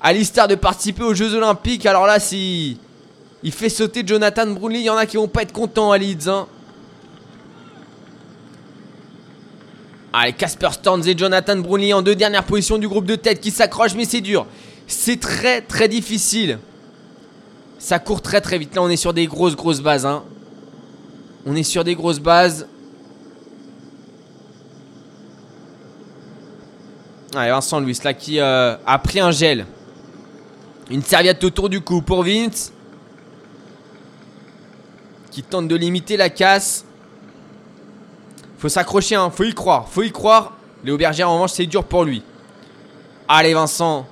[0.00, 1.86] Alistair de participer aux Jeux Olympiques.
[1.86, 2.78] Alors là, si...
[3.42, 4.80] Il fait sauter Jonathan Brunley.
[4.80, 6.28] Il y en a qui vont pas être contents à Leeds.
[6.28, 6.46] hein.
[10.12, 13.50] Allez, Casper Storms et Jonathan Brunley en deux dernières positions du groupe de tête qui
[13.50, 14.46] s'accrochent, mais c'est dur.
[14.86, 16.58] C'est très très difficile.
[17.78, 18.74] Ça court très très vite.
[18.74, 20.06] Là, on est sur des grosses grosses bases.
[20.06, 20.24] hein.
[21.46, 22.66] On est sur des grosses bases.
[27.36, 29.66] Allez, Vincent Louis là qui euh, a pris un gel.
[30.90, 32.72] Une serviette autour du cou pour Vince.
[35.30, 36.84] Qui tente de limiter la casse.
[38.58, 39.30] Faut s'accrocher, hein.
[39.30, 40.54] faut y croire, faut y croire.
[40.82, 42.22] Léo Berger en revanche c'est dur pour lui.
[43.28, 44.06] Allez Vincent.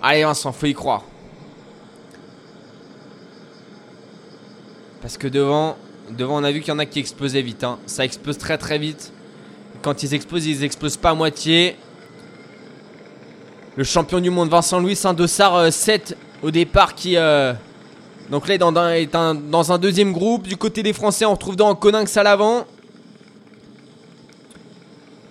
[0.00, 1.02] Allez Vincent, faut y croire.
[5.02, 5.76] Parce que devant,
[6.10, 7.64] devant on a vu qu'il y en a qui explosaient vite.
[7.64, 7.78] hein.
[7.86, 9.12] Ça explose très très vite.
[9.82, 11.76] Quand ils explosent, ils explosent pas à moitié.
[13.76, 17.16] Le champion du monde Vincent Louis, un dossard euh, 7 au départ qui...
[17.16, 17.52] euh,
[18.32, 20.48] donc là, il est dans, un- deuxième groupe.
[20.48, 22.64] Du côté des Français, on retrouve dans Coninx à l'avant.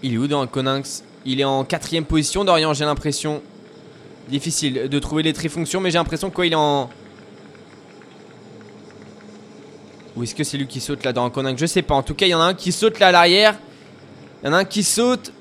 [0.03, 1.03] Il est où dans Coninx?
[1.25, 3.41] Il est en quatrième position, Dorian, j'ai l'impression.
[4.29, 6.91] Difficile de trouver les trifonctions, mais j'ai l'impression quoi, il est en.
[10.15, 11.59] Ou est-ce que c'est lui qui saute là dans Coninx?
[11.59, 11.95] Je sais pas.
[11.95, 13.57] En tout cas, il y en a un qui saute là à l'arrière.
[14.43, 15.33] Il y en a un qui saute.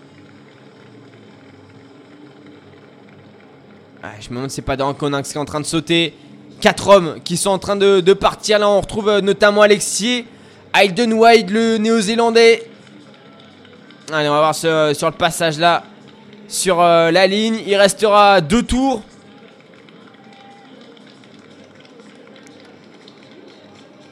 [4.02, 6.14] Ah, je me demande si c'est pas dans Coninx qui est en train de sauter.
[6.60, 8.58] Quatre hommes qui sont en train de, partir.
[8.58, 10.26] Là, on retrouve euh, notamment Alexier,
[10.74, 12.68] Hayden White, le néo-zélandais.
[14.12, 14.68] Allez, on va voir sur
[15.06, 15.84] le passage là.
[16.48, 17.60] Sur euh, la ligne.
[17.66, 19.02] Il restera deux tours.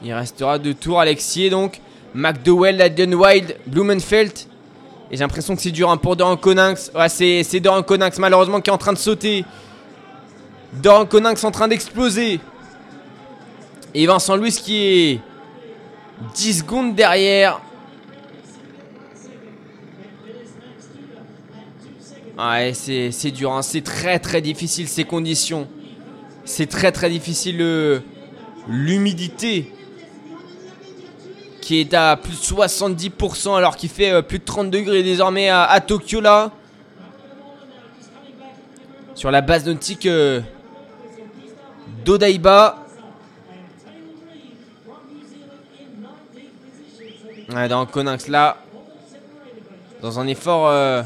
[0.03, 0.99] Il restera deux tours.
[0.99, 1.81] Alexier donc.
[2.15, 4.31] McDowell, Hayden White, Blumenfeld.
[5.11, 6.91] Et j'ai l'impression que c'est dur hein, pour Doran Coninx.
[6.95, 9.45] Ouais, c'est c'est Doran Coninx malheureusement qui est en train de sauter.
[10.73, 12.39] Doran Coninx en train d'exploser.
[13.93, 15.19] Et Vincent Louis qui est
[16.35, 17.61] 10 secondes derrière.
[22.37, 23.61] Ouais, c'est dur, hein.
[23.61, 25.67] c'est très très difficile ces conditions.
[26.45, 28.01] C'est très très difficile le-
[28.67, 29.73] l'humidité
[31.61, 35.49] qui est à plus de 70% alors qu'il fait euh, plus de 30 degrés désormais
[35.49, 36.51] à, à Tokyo là.
[39.15, 40.39] Sur la base nautique euh,
[42.03, 42.85] d'Odaiba.
[47.69, 48.57] Dans Coninx là.
[50.01, 51.01] Dans un effort euh,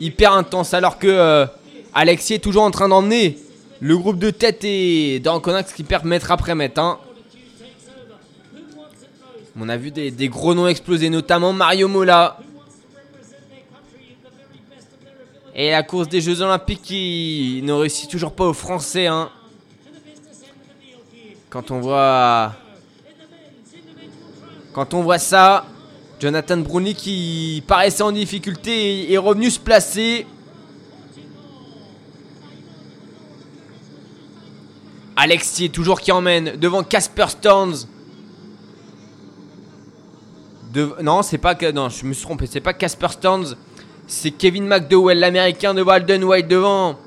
[0.00, 1.46] hyper intense alors que euh,
[1.92, 3.36] Alexis est toujours en train d'emmener
[3.80, 6.80] le groupe de tête et dans Coninx qui perd mètre après mètre.
[6.80, 6.98] hein.
[9.60, 12.38] On a vu des, des gros noms exploser, notamment Mario Mola.
[15.54, 19.08] Et la course des Jeux Olympiques qui ne réussit toujours pas aux Français.
[19.08, 19.30] hein.
[21.52, 22.54] Quand on voit.
[24.72, 25.66] Quand on voit ça,
[26.18, 30.26] Jonathan Bruni qui paraissait en difficulté est revenu se placer.
[35.14, 37.76] Alexis toujours qui emmène devant Casper Stones.
[41.02, 41.54] Non, c'est pas.
[41.74, 42.46] Non, je me suis trompé.
[42.46, 43.56] C'est pas Casper Stones.
[44.06, 46.98] C'est Kevin McDowell, l'américain de Walden White devant.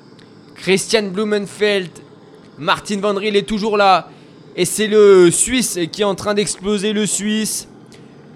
[0.54, 1.90] Christian Blumenfeld.
[2.60, 4.10] Martin Van Riel est toujours là.
[4.56, 7.68] Et c'est le Suisse qui est en train d'exploser le Suisse.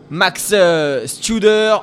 [0.10, 1.78] Max euh, Studer.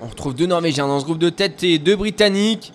[0.00, 2.72] On retrouve deux Norvégiens dans ce groupe de tête et deux Britanniques.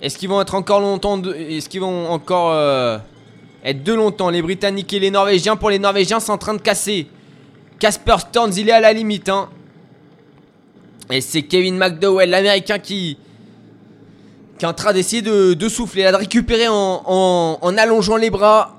[0.00, 2.98] Est-ce qu'ils vont être encore longtemps de- Est-ce qu'ils vont encore euh,
[3.64, 5.56] être deux longtemps Les Britanniques et les Norvégiens?
[5.56, 7.08] Pour les Norvégiens, c'est en train de casser.
[7.78, 9.28] Casper Stearns, il est à la limite.
[9.28, 9.48] hein.
[11.10, 13.18] Et c'est Kevin McDowell, l'Américain, qui,
[14.62, 18.78] qui est en train d'essayer de, souffler, là, de récupérer en, allongeant les bras.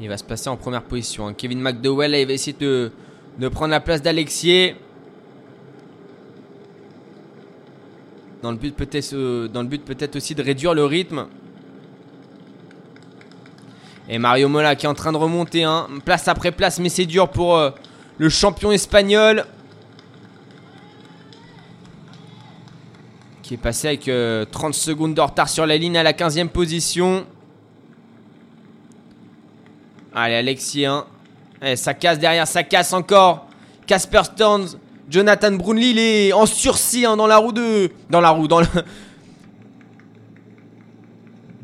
[0.00, 1.26] Il va se passer en première position.
[1.26, 1.34] hein.
[1.36, 2.92] Kevin McDowell, là, il va essayer de,
[3.48, 4.76] prendre la place d'Alexier.
[8.42, 11.26] Dans le but peut-être euh, peut-être aussi de réduire le rythme.
[14.08, 17.06] Et Mario Mola qui est en train de remonter, hein, place après place, mais c'est
[17.06, 17.70] dur pour euh,
[18.18, 19.44] le champion espagnol.
[23.42, 26.48] Qui est passé avec euh, 30 secondes de retard sur la ligne à la 15e
[26.48, 27.24] position.
[30.14, 31.04] Allez, Alexis, hein.
[31.62, 33.46] Eh, ça casse derrière, ça casse encore.
[33.86, 34.68] Casper Stones,
[35.08, 37.90] Jonathan Brownlee, il est en sursis hein, dans la roue de.
[38.10, 38.66] Dans la roue, dans le.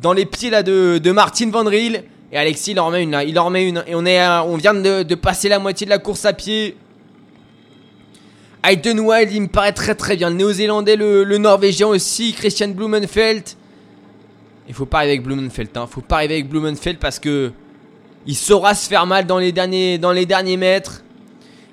[0.00, 2.02] Dans les pieds de, de Martin Van Riel.
[2.32, 3.22] Et Alexis, il en remet une.
[3.26, 3.84] Il en remet une.
[3.86, 6.76] Et on, est, on vient de, passer la moitié de la course à pied.
[8.64, 10.30] Hayden Wild, il me paraît très très bien.
[10.30, 12.32] Le néo-zélandais, le, norvégien aussi.
[12.32, 13.44] Christian Blumenfeld.
[14.66, 15.76] Il faut pas arriver avec Blumenfeld.
[15.76, 15.86] Hein.
[15.86, 17.52] Faut pas arriver avec Blumenfeld parce que.
[18.24, 19.98] Il saura se faire mal dans les derniers,
[20.56, 21.02] mètres.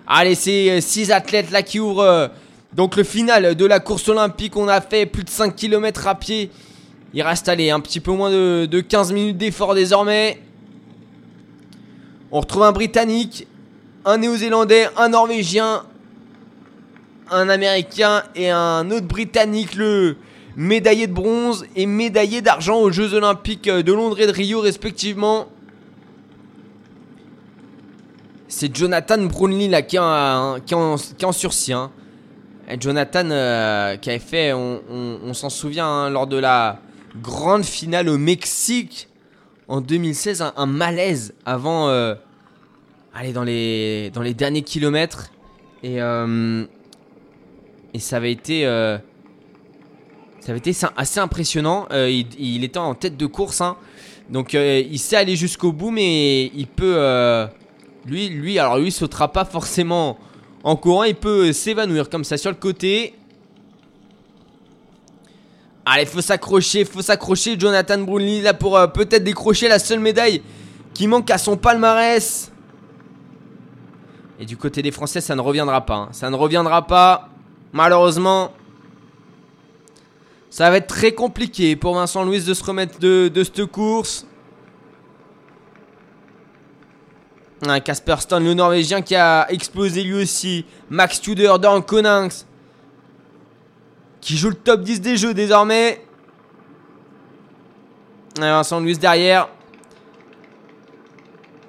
[0.08, 2.28] Allez, c'est 6 athlètes là qui ouvrent euh,
[2.74, 4.58] donc le final de la course olympique.
[4.58, 6.50] On a fait plus de 5 km à pied.
[7.14, 10.40] Il reste allez, un petit peu moins de, de 15 minutes d'effort désormais.
[12.32, 13.48] On retrouve un Britannique,
[14.06, 15.84] un Néo-Zélandais, un Norvégien,
[17.32, 20.16] un Américain et un autre Britannique, le
[20.56, 25.48] médaillé de bronze et médaillé d'argent aux Jeux Olympiques de Londres et de Rio respectivement.
[28.48, 30.76] C'est Jonathan Brownlee là qui est en, qui
[31.32, 31.74] sursis.
[31.74, 31.92] hein.
[32.80, 36.80] Jonathan euh, qui avait fait, on s'en souvient, hein, lors de la
[37.24, 39.09] grande finale au Mexique
[39.70, 42.16] en 2016, un, malaise avant, euh,
[43.14, 45.32] aller dans les, dans les derniers kilomètres.
[45.84, 46.66] Et, euh,
[47.94, 48.98] et ça avait été, euh,
[50.40, 51.88] ça avait été assez impressionnant.
[51.92, 53.78] Il, était en tête de course, hein.
[54.30, 57.48] donc il sait aller jusqu'au bout, mais il peut,
[58.08, 60.18] lui, lui, alors lui, sautera pas forcément
[60.64, 63.14] en courant, il peut s'évanouir comme ça sur le côté.
[65.92, 67.60] Allez, faut s'accrocher, faut s'accrocher.
[67.60, 70.44] Jonathan Brownlee là pour euh, peut-être décrocher la seule médaille
[70.94, 72.52] qui manque à son palmarès.
[74.40, 75.96] Et du côté des Français, ça ne reviendra pas.
[75.96, 76.10] hein.
[76.12, 77.30] Ça ne reviendra pas,
[77.74, 78.54] malheureusement.
[80.52, 84.28] Ça va être très compliqué pour Vincent Louis de se remettre de, cette course.
[87.84, 90.66] Casper Stone, le Norvégien qui a explosé lui aussi.
[90.88, 92.46] Max Tudor, Dan Konings.
[94.22, 96.04] Qui joue le top 10 des jeux désormais.
[98.38, 99.50] Vincent Louis derrière.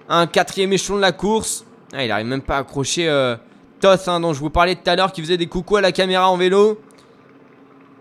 [0.08, 1.64] Un quatrième échelon de la course.
[1.92, 3.36] Ah, il arrive même pas à accrocher euh,
[3.82, 6.28] hein, dont je vous parlais tout à l'heure, qui faisait des coucous à la caméra
[6.30, 6.80] en vélo.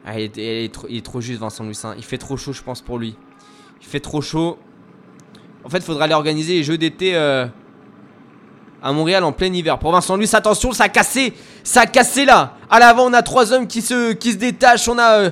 [0.06, 0.74] Ah, il, est,
[1.04, 1.78] trop, juste, Vincent Louis.
[1.84, 1.94] hein.
[1.98, 3.16] Il fait trop chaud, je pense, pour lui.
[3.82, 4.58] Il fait trop chaud.
[5.64, 7.46] En fait, il faudra aller organiser les jeux d'été euh,
[8.82, 9.78] à Montréal en plein hiver.
[9.78, 11.34] Pour Vincent Luce, attention, ça a cassé.
[11.64, 12.56] Ça a cassé là.
[12.70, 14.88] À l'avant, on a trois hommes qui se, qui se détachent.
[14.88, 15.30] On a euh,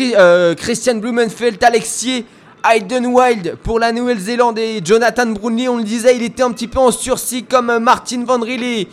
[0.00, 2.24] euh, Christian Blumenfeld, Alexier,
[2.64, 5.68] Hayden Wild pour la Nouvelle-Zélande et Jonathan Brownlee.
[5.68, 8.62] On le disait, il était un petit peu en sursis comme euh, Martin Van Riel
[8.62, 8.88] et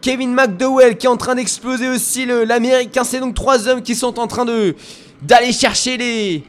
[0.00, 3.02] Kevin McDowell qui est en train d'exploser aussi l'américain.
[3.04, 4.76] C'est donc trois hommes qui sont en train de
[5.20, 6.44] d'aller chercher les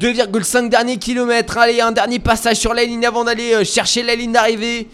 [0.00, 1.56] 2,5 derniers kilomètres.
[1.58, 4.88] Allez, un dernier passage sur la ligne avant d'aller chercher la ligne d'arrivée.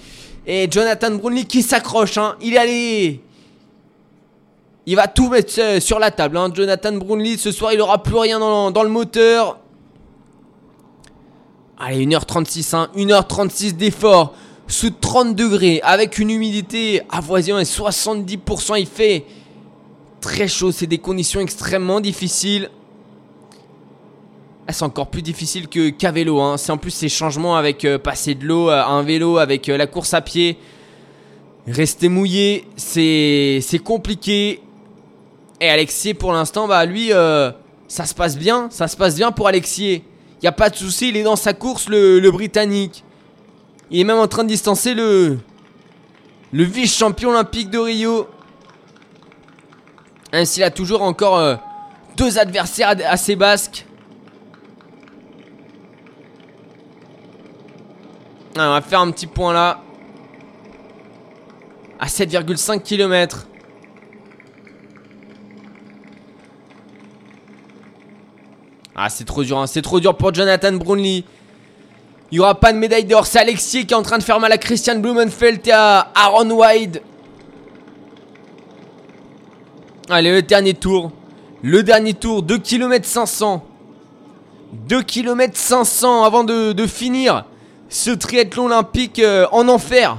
[0.46, 2.18] Et Jonathan Brownlee qui s'accroche.
[2.18, 2.36] hein.
[2.40, 3.20] Il est allé.
[4.86, 6.36] Il va tout mettre euh, sur la table.
[6.36, 6.50] hein.
[6.52, 9.58] Jonathan Brownlee, ce soir, il aura plus rien dans, dans le moteur.
[11.78, 12.88] Allez, 1h36, hein.
[12.96, 14.34] 1h36 d'effort.
[14.66, 15.80] Sous 30 degrés.
[15.82, 18.80] Avec une humidité avoisinant les 70%.
[18.80, 19.24] Il fait
[20.20, 20.72] très chaud.
[20.72, 22.70] C'est des conditions extrêmement difficiles.
[24.68, 26.40] Ah, c'est encore plus difficile que qu'à vélo.
[26.40, 26.56] Hein.
[26.56, 29.76] C'est en plus ces changements avec euh, passer de l'eau à un vélo, avec euh,
[29.76, 30.56] la course à pied.
[31.66, 34.60] Rester mouillé, c'est compliqué.
[35.60, 37.52] Et Alexier, pour l'instant, bah lui, euh,
[37.86, 38.68] ça se passe bien.
[38.70, 40.04] Ça se passe bien pour Alexier.
[40.42, 43.04] Il a pas de souci, il est dans sa course, le, Britannique.
[43.90, 45.38] Il est même en train de distancer le,
[46.52, 48.26] le vice-champion olympique de Rio.
[50.32, 51.58] Ainsi, il a toujours encore
[52.16, 53.86] deux adversaires ad- assez basques.
[58.56, 59.80] Ah, on va faire un petit point là.
[61.98, 63.46] À 7,5 km.
[68.94, 69.66] Ah, c'est trop dur, hein.
[69.66, 71.24] c'est trop dur pour Jonathan Brownlee.
[72.30, 73.26] Il n'y aura pas de médaille d'or.
[73.26, 76.50] C'est Alexis qui est en train de faire mal à Christian Blumenfeld et à Aaron
[76.50, 77.02] Wide.
[80.10, 81.10] Allez, le dernier tour.
[81.62, 83.64] Le dernier tour, 2 km 500.
[84.88, 87.44] 2 km 500 avant de finir
[87.92, 90.16] ce triathlon olympique euh, en enfer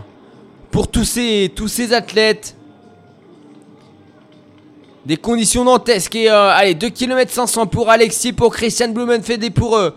[0.69, 2.55] pour tous ces, tous ces athlètes.
[5.07, 6.15] Des conditions dantesques.
[6.15, 9.89] Et euh, allez, 2 km 500 pour Alexis, pour Christian Blumenfeld et pour euh,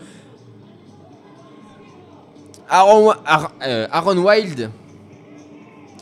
[2.70, 3.12] Aaron,
[3.62, 4.70] euh, Aaron Wild.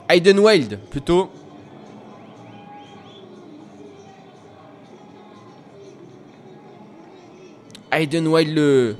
[0.09, 1.29] Hayden Wild, plutôt.
[7.91, 8.97] Hayden Wild, le,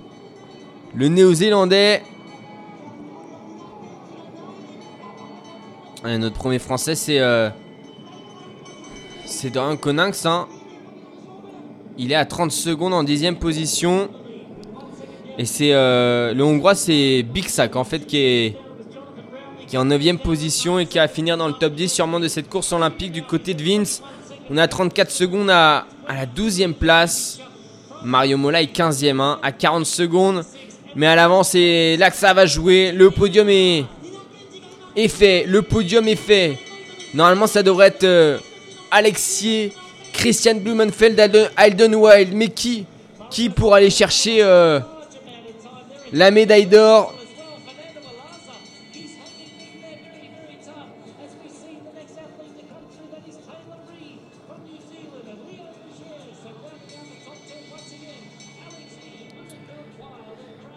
[0.97, 2.03] le néo-zélandais.
[6.05, 7.19] Ouais, notre premier français, c'est.
[7.19, 7.49] euh,
[9.25, 10.27] c'est Dorian Coninx.
[10.27, 10.47] Hein.
[11.97, 14.11] Il est à 30 secondes en dixième position.
[15.39, 18.57] Et c'est euh, le Hongrois, c'est Big Sack en fait qui est
[19.67, 22.21] qui est en 9 position et qui a à finir dans le top 10 sûrement
[22.21, 24.03] de cette course olympique du côté de Vince.
[24.51, 27.41] On est à 34 secondes à, à la 12e place.
[28.05, 30.45] Mario Mola est 15e hein, à 40 secondes.
[30.95, 32.93] Mais à l'avant, c'est là que ça va jouer.
[32.93, 33.87] Le podium est,
[34.97, 35.45] est fait.
[35.47, 36.59] Le podium est fait.
[37.13, 38.39] Normalement, ça devrait être euh,
[38.91, 39.73] Alexier,
[40.13, 42.35] Christian Blumenfeld, Alden, Wild.
[42.35, 42.87] Mais qui
[43.31, 44.81] Qui pour aller chercher euh,
[46.13, 47.15] la médaille d'or?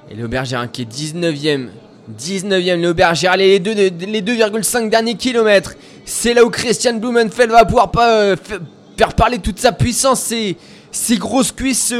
[0.09, 1.69] Et le Bergère qui est 19ème.
[2.17, 5.73] 19ème, le Bergère, les 2,5 les 2,5 derniers kilomètres.
[6.05, 8.59] C'est là où Christian Blumenfeld va pouvoir pas euh, fa-
[8.97, 10.21] faire parler toute sa puissance.
[10.21, 10.55] Ses,
[10.91, 11.93] ses grosses cuisses,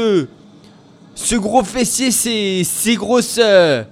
[1.14, 3.38] ce, gros fessier, ses, ses grosses.
[3.42, 3.82] euh,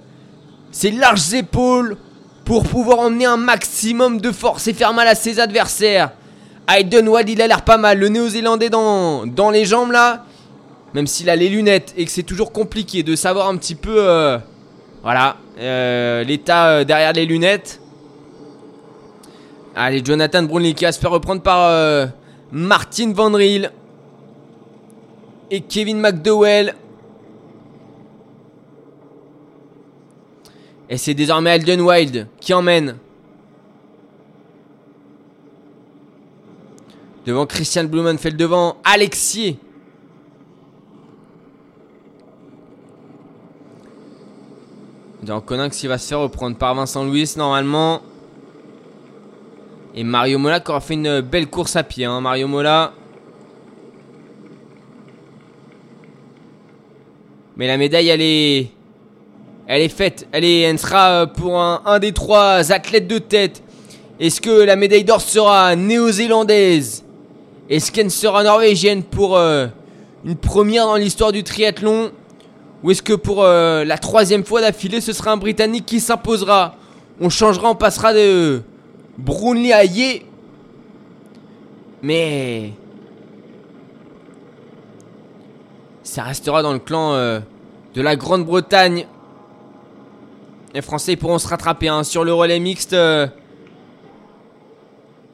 [0.71, 1.97] ses larges épaules
[2.45, 6.11] pour pouvoir emmener un maximum de force et faire mal à ses adversaires.
[6.69, 7.97] Hayden Wald, il a l'air pas mal.
[7.99, 10.25] Le néo-zélandais dans, dans les jambes là.
[10.93, 14.37] Même s'il a les lunettes et que c'est toujours compliqué de savoir un petit peu.
[15.07, 15.37] Voilà.
[15.57, 17.79] euh, L'état euh, derrière les lunettes.
[19.73, 22.07] Allez, Jonathan Brownlee qui se faire reprendre par euh,
[22.51, 23.71] Martin Van Riel.
[25.49, 26.75] Et Kevin McDowell.
[30.89, 32.97] Et c'est désormais Alden Wild qui emmène.
[37.25, 39.57] Devant Christian Blumenfeld, devant Alexier.
[45.23, 48.01] Donc Coninx il va se faire reprendre par Vincent Louis normalement.
[49.95, 52.05] Et Mario Mola qui aura fait une belle course à pied.
[52.05, 52.93] hein, Mario Mola.
[57.55, 58.67] Mais la médaille elle est...
[59.69, 60.27] Elle est faite.
[60.31, 63.61] Elle, est, elle sera euh, pour un, un des trois athlètes de tête.
[64.17, 67.03] Est-ce que la médaille d'or sera néo-zélandaise?
[67.69, 69.67] Est-ce qu'elle sera norvégienne pour euh,
[70.23, 72.11] une première dans l'histoire du triathlon?
[72.83, 76.75] Ou est-ce que pour euh, la troisième fois d'affilée, ce sera un Britannique qui s'imposera?
[77.19, 78.61] On changera, on passera de
[79.17, 80.23] Brownlee à Ye.
[82.03, 82.73] Mais...
[86.03, 87.39] Ça restera dans le clan euh,
[87.93, 89.07] de la Grande-Bretagne.
[90.73, 93.27] Les Français pourront se rattraper hein, sur le relais mixte euh,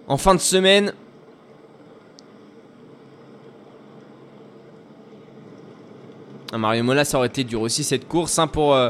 [0.08, 0.94] en fin de semaine.
[6.58, 8.90] Mario Mola, ça aurait été dur aussi cette course hein, pour euh,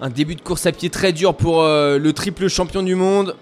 [0.00, 3.36] un début de course à pied très dur pour euh, le triple champion du monde.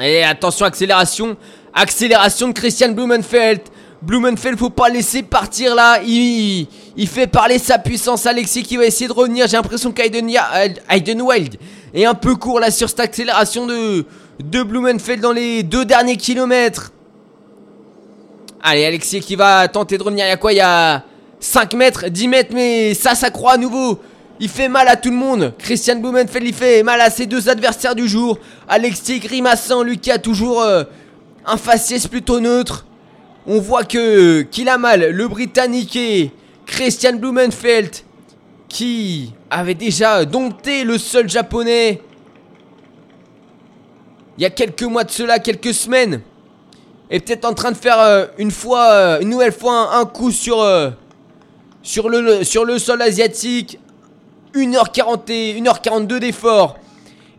[0.00, 1.36] Et attention, accélération.
[1.72, 3.62] Accélération de Christian Blumenfeld.
[4.02, 6.00] Blumenfeld, faut pas laisser partir là.
[6.02, 6.66] Il,
[7.06, 8.26] fait parler sa puissance.
[8.26, 9.46] Alexis qui va essayer de revenir.
[9.46, 10.50] J'ai l'impression qu'Aiden Ya-
[10.90, 11.56] Aiden Wild
[11.94, 16.92] est un peu court là sur cette accélération de Blumenfeld dans les deux derniers kilomètres.
[18.62, 20.24] Allez, Alexis qui va tenter de revenir.
[20.26, 20.52] Il y a quoi?
[20.52, 21.04] Il y a
[21.40, 24.00] 5 mètres, 10 mètres, mais ça, ça croît à nouveau.
[24.40, 25.54] Il fait mal à tout le monde.
[25.58, 28.38] Christian Blumenfeld, il fait mal à ses deux adversaires du jour.
[28.68, 30.84] Alexis grimaçant, lui qui a toujours euh,
[31.46, 32.86] un faciès plutôt neutre.
[33.46, 35.10] On voit que qu'il a mal.
[35.10, 36.32] Le Britannique et
[36.66, 37.90] Christian Blumenfeld
[38.68, 42.02] qui avait déjà dompté le seul japonais
[44.38, 46.20] il y a quelques mois de cela, quelques semaines
[47.10, 50.30] est peut-être en train de faire euh, une fois, euh, une nouvelle fois un, coup
[50.30, 50.90] sur, euh,
[51.82, 53.78] sur, le, sol asiatique.
[54.54, 56.78] 1h40 et 1h42 d'effort.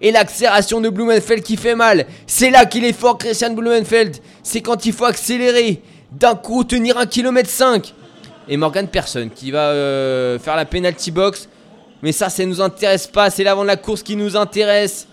[0.02, 2.06] Et l'accélération de Blumenfeld qui fait mal.
[2.27, 4.18] C'est là qu'il est fort, Christian Blumenfeld.
[4.44, 5.81] C'est quand il faut accélérer.
[6.11, 7.94] D'un coup, tenir 1 km 5.
[8.48, 9.72] Et Morgan Person qui va
[10.39, 11.49] faire la penalty box.
[12.03, 13.31] Mais ça, ça nous intéresse pas.
[13.31, 15.07] C'est l'avant de la course qui nous intéresse.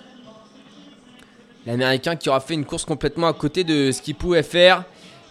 [1.66, 4.84] L'américain qui aura fait une course complètement à côté de ce qu'il pouvait faire.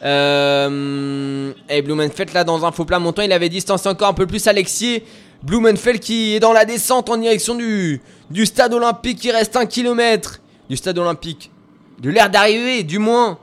[0.03, 4.25] Euh, et Blumenfeld là dans un faux plat montant, il avait distancé encore un peu
[4.27, 5.05] plus Alexier.
[5.43, 9.23] Blumenfeld qui est dans la descente en direction du, du stade olympique.
[9.23, 11.51] Il reste un kilomètre du stade olympique.
[11.99, 13.37] De l'air d'arriver, du moins.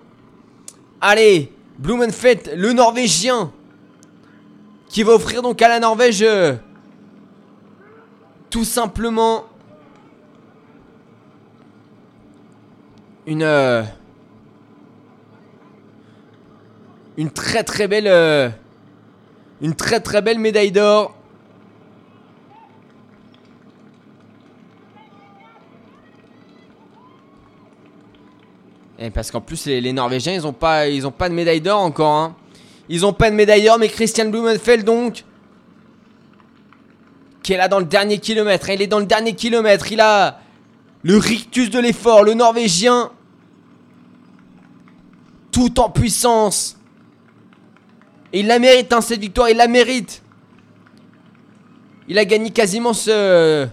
[1.00, 3.52] Allez, Blumenfeld, le Norvégien,
[4.88, 6.54] qui va offrir donc à la Norvège euh,
[8.50, 9.44] tout simplement
[13.30, 13.84] une euh,
[17.16, 18.48] une très très belle euh,
[19.60, 21.14] une très très belle médaille d'or.
[28.98, 31.80] Et parce qu'en plus, les, Norvégiens, ils ont pas, ils ont pas de médaille d'or
[31.80, 32.12] encore.
[32.12, 32.36] hein.
[32.90, 35.24] Ils ont pas de médaille d'or, mais Christian Blumenfeld donc.
[37.42, 38.68] Qui est là dans le dernier kilomètre.
[38.68, 38.74] hein.
[38.74, 39.90] Il est dans le dernier kilomètre.
[39.90, 40.40] Il a
[41.02, 42.24] le rictus de l'effort.
[42.24, 43.10] Le Norvégien.
[45.50, 46.76] Tout en puissance.
[48.32, 49.48] Et il la mérite, hein, cette victoire.
[49.48, 50.22] Il la mérite.
[52.08, 53.66] Il a gagné quasiment ce.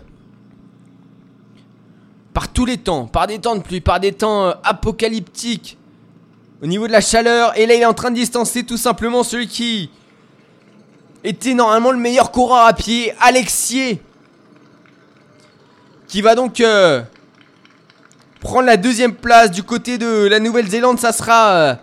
[2.33, 5.77] Par tous les temps, par des temps de pluie, par des temps euh, apocalyptiques,
[6.61, 7.57] au niveau de la chaleur.
[7.57, 9.89] Et là, il est en train de distancer tout simplement celui qui
[11.23, 14.01] était normalement le meilleur coureur à pied, Alexier.
[16.07, 17.01] Qui va donc euh,
[18.39, 20.99] prendre la deuxième place du côté de la Nouvelle-Zélande.
[20.99, 21.75] Ça sera euh,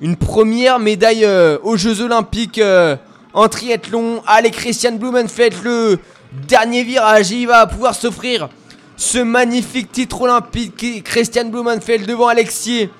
[0.00, 2.96] une première médaille euh, aux Jeux Olympiques euh,
[3.32, 4.22] en triathlon.
[4.26, 5.98] Allez, Christian Blumenfeld, le
[6.46, 7.30] dernier virage.
[7.30, 8.48] Il va pouvoir s'offrir
[8.96, 11.02] ce magnifique titre olympique.
[11.04, 12.90] Christian Blumenfeld devant Alexier,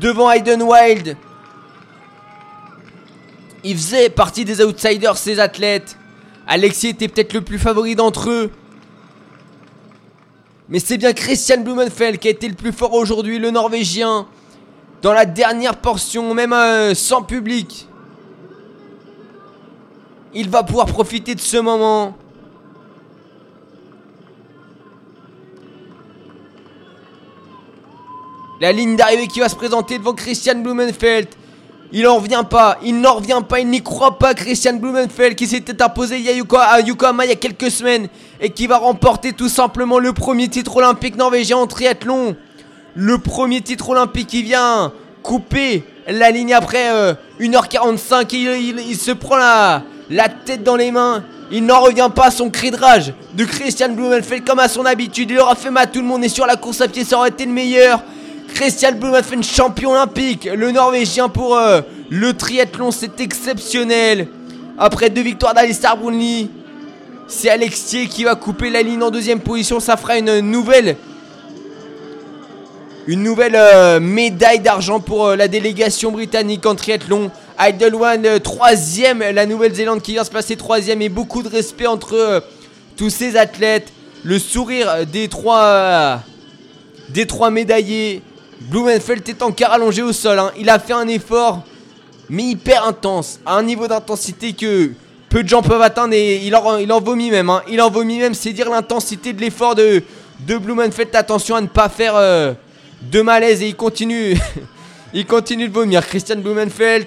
[0.00, 1.16] devant Hayden Wild.
[3.64, 5.96] Il faisait partie des outsiders, ces athlètes.
[6.46, 8.50] Alexis était peut-être le plus favori d'entre eux.
[10.68, 14.26] Mais c'est bien Christian Blumenfeld qui a été le plus fort aujourd'hui, le Norvégien.
[15.00, 17.86] Dans la dernière portion, même euh, sans public.
[20.34, 22.16] Il va pouvoir profiter de ce moment.
[28.60, 31.28] La ligne d'arrivée qui va se présenter devant Christian Blumenfeld.
[31.90, 35.46] Il en revient pas, il n'en revient pas, il n'y croit pas Christian Blumenfeld qui
[35.46, 38.08] s'était imposé à Yokohama il y a quelques semaines
[38.42, 42.36] et qui va remporter tout simplement le premier titre olympique norvégien en triathlon.
[42.94, 44.92] Le premier titre olympique qui vient
[45.22, 50.90] couper la ligne après euh, 1h45 et il, se prend la, la tête dans les
[50.90, 51.24] mains.
[51.50, 54.84] Il n'en revient pas à son cri de rage de Christian Blumenfeld comme à son
[54.84, 55.30] habitude.
[55.30, 57.16] Il aura fait mal à tout le monde et sur la course à pied ça
[57.16, 58.02] aurait été le meilleur.
[58.54, 61.80] Christian Blumenfeld, champion olympique, le Norvégien pour euh,
[62.10, 64.28] le triathlon, c'est exceptionnel.
[64.76, 66.50] Après deux victoires d'Alistar Brownlee,
[67.26, 69.80] c'est Alexier qui va couper la ligne en deuxième position.
[69.80, 70.96] Ça fera une nouvelle,
[73.06, 77.30] une nouvelle euh, médaille d'argent pour euh, la délégation britannique en triathlon.
[77.60, 82.44] Idlewan, troisième, la Nouvelle-Zélande qui vient se placer troisième et beaucoup de respect entre
[82.96, 83.92] tous ces athlètes.
[84.22, 86.22] Le sourire des trois,
[87.08, 88.22] des trois médaillés.
[88.60, 90.38] Blumenfeld est encore allongé au sol.
[90.38, 90.50] hein.
[90.58, 91.62] Il a fait un effort,
[92.28, 94.90] mais hyper intense, à un niveau d'intensité que
[95.28, 97.50] peu de gens peuvent atteindre et il en, il vomit même.
[97.50, 97.62] hein.
[97.68, 100.02] Il en vomit même, c'est dire l'intensité de l'effort de,
[100.40, 101.14] de Blumenfeld.
[101.14, 102.52] Attention à ne pas faire euh,
[103.02, 104.36] de malaise et il continue,
[105.14, 106.06] il continue de vomir.
[106.06, 107.06] Christian Blumenfeld,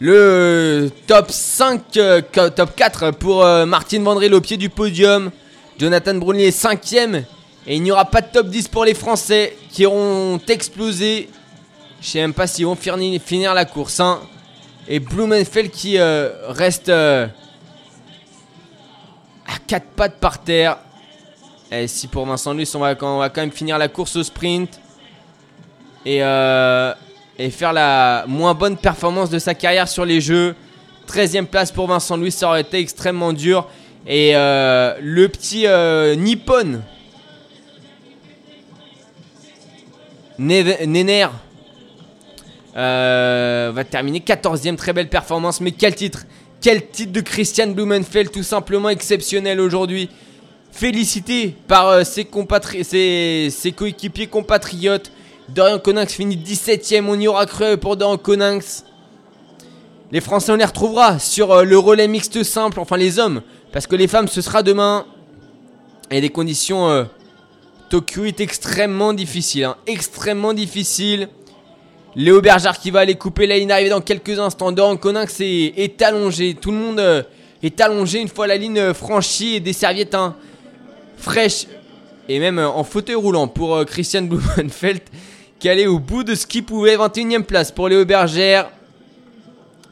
[0.00, 5.30] le top 5, euh, top 4 pour euh, Martin au pied du podium.
[5.78, 7.24] Jonathan Brunier est 5ème.
[7.66, 11.30] Et il n'y aura pas de top 10 pour les Français qui auront explosé.
[12.00, 14.00] Je sais même pas s'ils vont finir, la course.
[14.00, 14.20] hein.
[14.86, 17.26] Et Blumenfeld qui euh, reste euh,
[19.46, 20.76] à 4 pattes par terre.
[21.72, 24.78] Et si pour Vincent Luis, on va, quand même finir la course au sprint.
[26.04, 26.92] Et, euh,
[27.38, 30.54] et faire la moins bonne performance de sa carrière sur les jeux.
[31.08, 33.68] 13ème place pour Vincent Louis, ça aurait été extrêmement dur.
[34.06, 35.66] Et le petit
[36.18, 36.82] Nippon,
[40.38, 41.26] Nenner,
[42.76, 45.60] euh, va terminer 14ème, très belle performance.
[45.60, 46.24] Mais quel titre?
[46.60, 50.08] Quel titre de Christian Blumenfeld, tout simplement exceptionnel aujourd'hui.
[50.72, 52.24] Félicité par euh, ses,
[53.72, 55.12] coéquipiers compatriotes.
[55.48, 58.84] Dorian Coninx finit 17ème, on y aura cru pour Dorian Coninx.
[60.10, 63.42] Les Français, on les retrouvera sur euh, le relais mixte simple, enfin les hommes,
[63.72, 65.06] parce que les femmes, ce sera demain.
[66.10, 67.06] Et les conditions
[67.94, 71.28] Tokyo est extrêmement difficile, hein, extrêmement difficile.
[72.16, 74.72] Léo Bergard qui va aller couper la ligne d'arrivée dans quelques instants.
[74.72, 77.22] Doran Coninx est, allongé, tout le monde euh,
[77.62, 80.34] est allongé une fois la ligne euh, franchie et des serviettes hein,
[81.16, 81.68] fraîches
[82.28, 85.02] et même euh, en fauteuil roulant pour euh, Christian Blumenfeld
[85.60, 86.96] qui allait au bout de ce qu'il pouvait.
[86.96, 88.70] 21ème place pour Léo Bergère.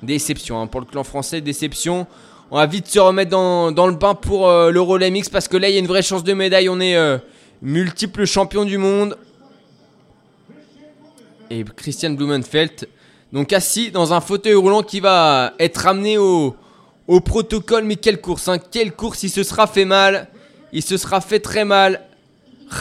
[0.02, 2.08] Déception hein, pour le clan français, déception.
[2.50, 5.68] On va vite se remettre dans, le bain pour le relais mix parce que là
[5.68, 6.68] il y a une vraie chance de médaille.
[6.68, 6.96] On est
[7.62, 9.16] multiple champion du monde.
[11.48, 12.88] Et Christian Blumenfeld,
[13.32, 16.56] donc assis dans un fauteuil roulant qui va être ramené au,
[17.24, 17.84] protocole.
[17.84, 20.28] Mais quelle course, hein, quelle course, il se sera fait mal.
[20.72, 22.00] Il se sera fait très mal.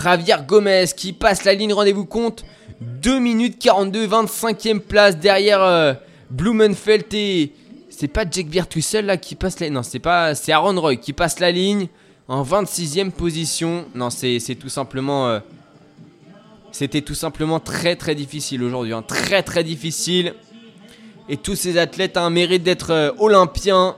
[0.04, 2.46] Javier Gomez qui passe la ligne, rendez-vous compte.
[2.80, 5.94] 2 minutes 42, 25e place derrière euh,
[6.30, 7.54] Blumenfeld et.
[7.90, 8.48] C'est pas Jack
[8.82, 10.34] seul là qui passe la Non, c'est pas.
[10.34, 11.88] C'est Aaron Roy qui passe la ligne
[12.28, 13.86] en 26e position.
[13.96, 15.28] Non, c'est tout simplement.
[15.30, 15.40] euh,
[16.72, 18.94] C'était tout simplement très très difficile aujourd'hui.
[18.94, 19.02] hein.
[19.02, 20.34] Très très difficile.
[21.30, 23.96] Et tous ces athlètes ont un mérite d'être euh, olympiens.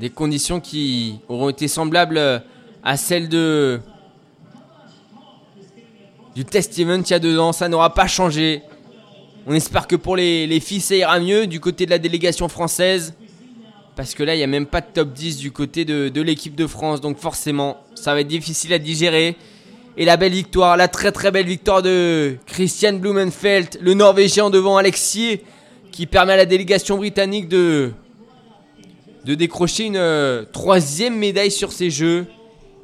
[0.00, 2.38] Des conditions qui auront été semblables euh,
[2.84, 3.80] à celles de
[6.34, 7.52] du test event il y a deux ans.
[7.52, 8.62] Ça n'aura pas changé.
[9.46, 12.46] On espère que pour les, les filles, ça ira mieux du côté de la délégation
[12.48, 13.14] française.
[13.96, 16.20] Parce que là, il n'y a même pas de top 10 du côté de, de
[16.20, 17.00] l'équipe de France.
[17.00, 19.36] Donc forcément, ça va être difficile à digérer.
[19.96, 24.76] Et la belle victoire, la très très belle victoire de Christian Blumenfeld, le Norvégien devant
[24.76, 25.42] Alexier,
[25.90, 27.92] qui permet à la délégation britannique de,
[29.24, 32.26] de décrocher une euh, troisième médaille sur ces Jeux.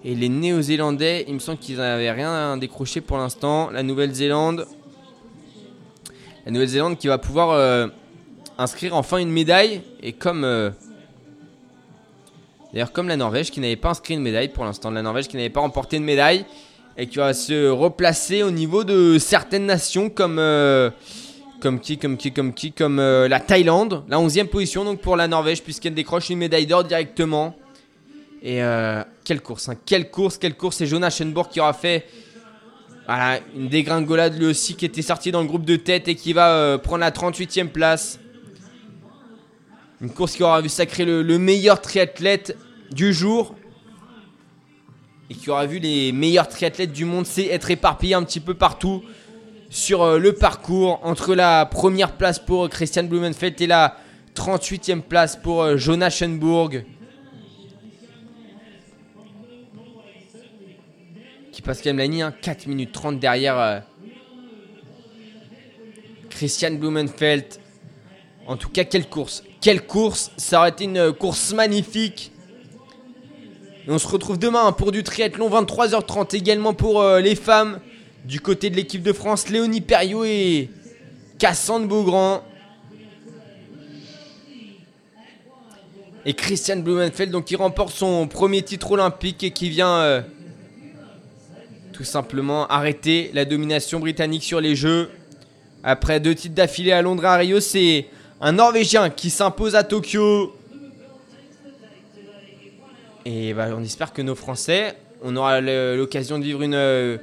[0.06, 3.68] Et les Néo-Zélandais, il me semble qu'ils n'avaient rien décroché pour l'instant.
[3.70, 4.66] La Nouvelle-Zélande,
[6.46, 7.88] la Nouvelle-Zélande qui va pouvoir euh,
[8.56, 9.82] inscrire enfin une médaille.
[10.02, 10.70] Et comme euh,
[12.72, 15.36] D'ailleurs, comme la Norvège qui n'avait pas inscrit une médaille pour l'instant, la Norvège qui
[15.36, 16.46] n'avait pas remporté une médaille
[16.96, 20.90] et qui va se replacer au niveau de certaines nations comme euh,
[21.62, 25.16] comme qui, comme qui, comme qui, comme euh, la Thaïlande, la 11e position donc pour
[25.16, 27.54] la Norvège puisqu'elle décroche une médaille d'or directement.
[28.42, 32.06] Et euh, quelle course, hein, quelle course, quelle course C'est Jonas Schenborg qui aura fait
[33.54, 36.52] une dégringolade lui aussi qui était sorti dans le groupe de tête et qui va
[36.52, 38.18] euh, prendre la 38e place.
[40.00, 42.56] Une course qui aura vu sacrer le meilleur triathlète
[42.92, 43.54] du jour.
[45.30, 48.54] Et qui aura vu les meilleurs triathlètes du monde c'est être éparpillés un petit peu
[48.54, 49.02] partout
[49.70, 51.00] sur euh, le parcours.
[51.02, 53.96] Entre la première place pour euh, Christian Blumenfeld et la
[54.34, 56.84] 38e place pour euh, Jonas Schenburg.
[61.50, 63.82] Qui passe quand même la ligne, hein, 4 minutes 30 derrière
[66.30, 67.44] Christian Blumenfeld.
[68.46, 72.31] En tout cas, quelle course Quelle course Ça aurait été une course magnifique.
[73.86, 77.80] Et on se retrouve demain pour du triathlon 23h30 également pour euh, les femmes.
[78.24, 80.70] Du côté de l'équipe de France, Léonie Perriot et
[81.40, 82.44] Cassandre Beaugrand.
[86.24, 90.22] Et Christian Blumenfeld qui remporte son premier titre olympique et qui vient euh,
[91.92, 95.10] tout simplement arrêter la domination britannique sur les Jeux.
[95.82, 98.06] Après deux titres d'affilée à Londres et à Rio, c'est
[98.40, 100.54] un Norvégien qui s'impose à Tokyo.
[103.24, 107.18] Et bah, on espère que nos Français, on aura l'occasion de vivre une, euh,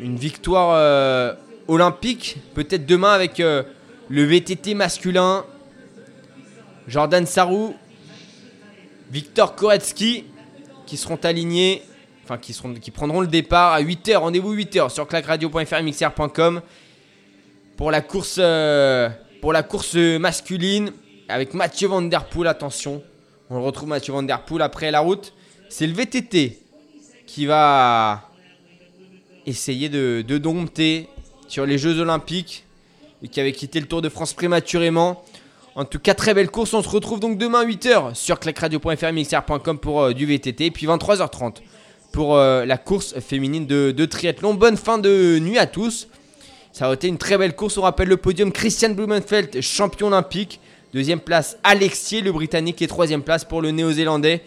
[0.00, 1.34] victoire euh,
[1.68, 3.62] olympique, peut-être demain avec euh,
[4.08, 5.44] le VTT masculin,
[6.88, 7.76] Jordan Sarou,
[9.10, 10.24] Victor Koretsky,
[10.86, 11.82] qui seront alignés,
[12.24, 16.60] enfin qui, seront, qui prendront le départ à 8h, rendez-vous 8h sur clacradio.fr mixr.com
[17.76, 18.40] pour la course
[19.40, 20.90] pour la course masculine
[21.28, 23.02] avec Mathieu Van Der Poel, attention.
[23.56, 25.32] On retrouve Mathieu Van Der Poel après la route.
[25.68, 26.58] C'est le VTT
[27.24, 28.28] qui va
[29.46, 31.08] essayer de, dompter
[31.46, 32.64] sur les Jeux Olympiques
[33.22, 35.22] et qui avait quitté le Tour de France prématurément.
[35.76, 36.74] En tout cas, très belle course.
[36.74, 40.66] On se retrouve donc demain 8h sur clacradio.fr mixr.com pour euh, du VTT.
[40.66, 41.58] Et puis 23h30
[42.10, 44.54] pour euh, la course féminine de, de triathlon.
[44.54, 46.08] Bonne fin de nuit à tous.
[46.72, 47.78] Ça a été une très belle course.
[47.78, 50.58] On rappelle le podium Christian Blumenfeld, champion olympique.
[50.94, 52.80] Deuxième place, Alexier, le Britannique.
[52.80, 54.42] Et troisième place pour le Néo-Zélandais,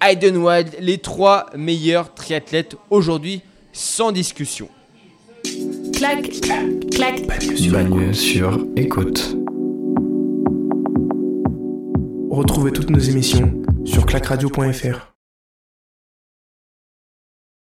[0.00, 0.76] Hayden Wild.
[0.78, 3.42] Les trois meilleurs triathlètes aujourd'hui,
[3.72, 4.68] sans discussion.
[5.92, 6.30] clac,
[6.92, 7.26] clac,
[7.72, 9.36] Bagneux sur écoute.
[12.30, 15.17] Retrouvez toutes nos émissions sur clacradio.fr.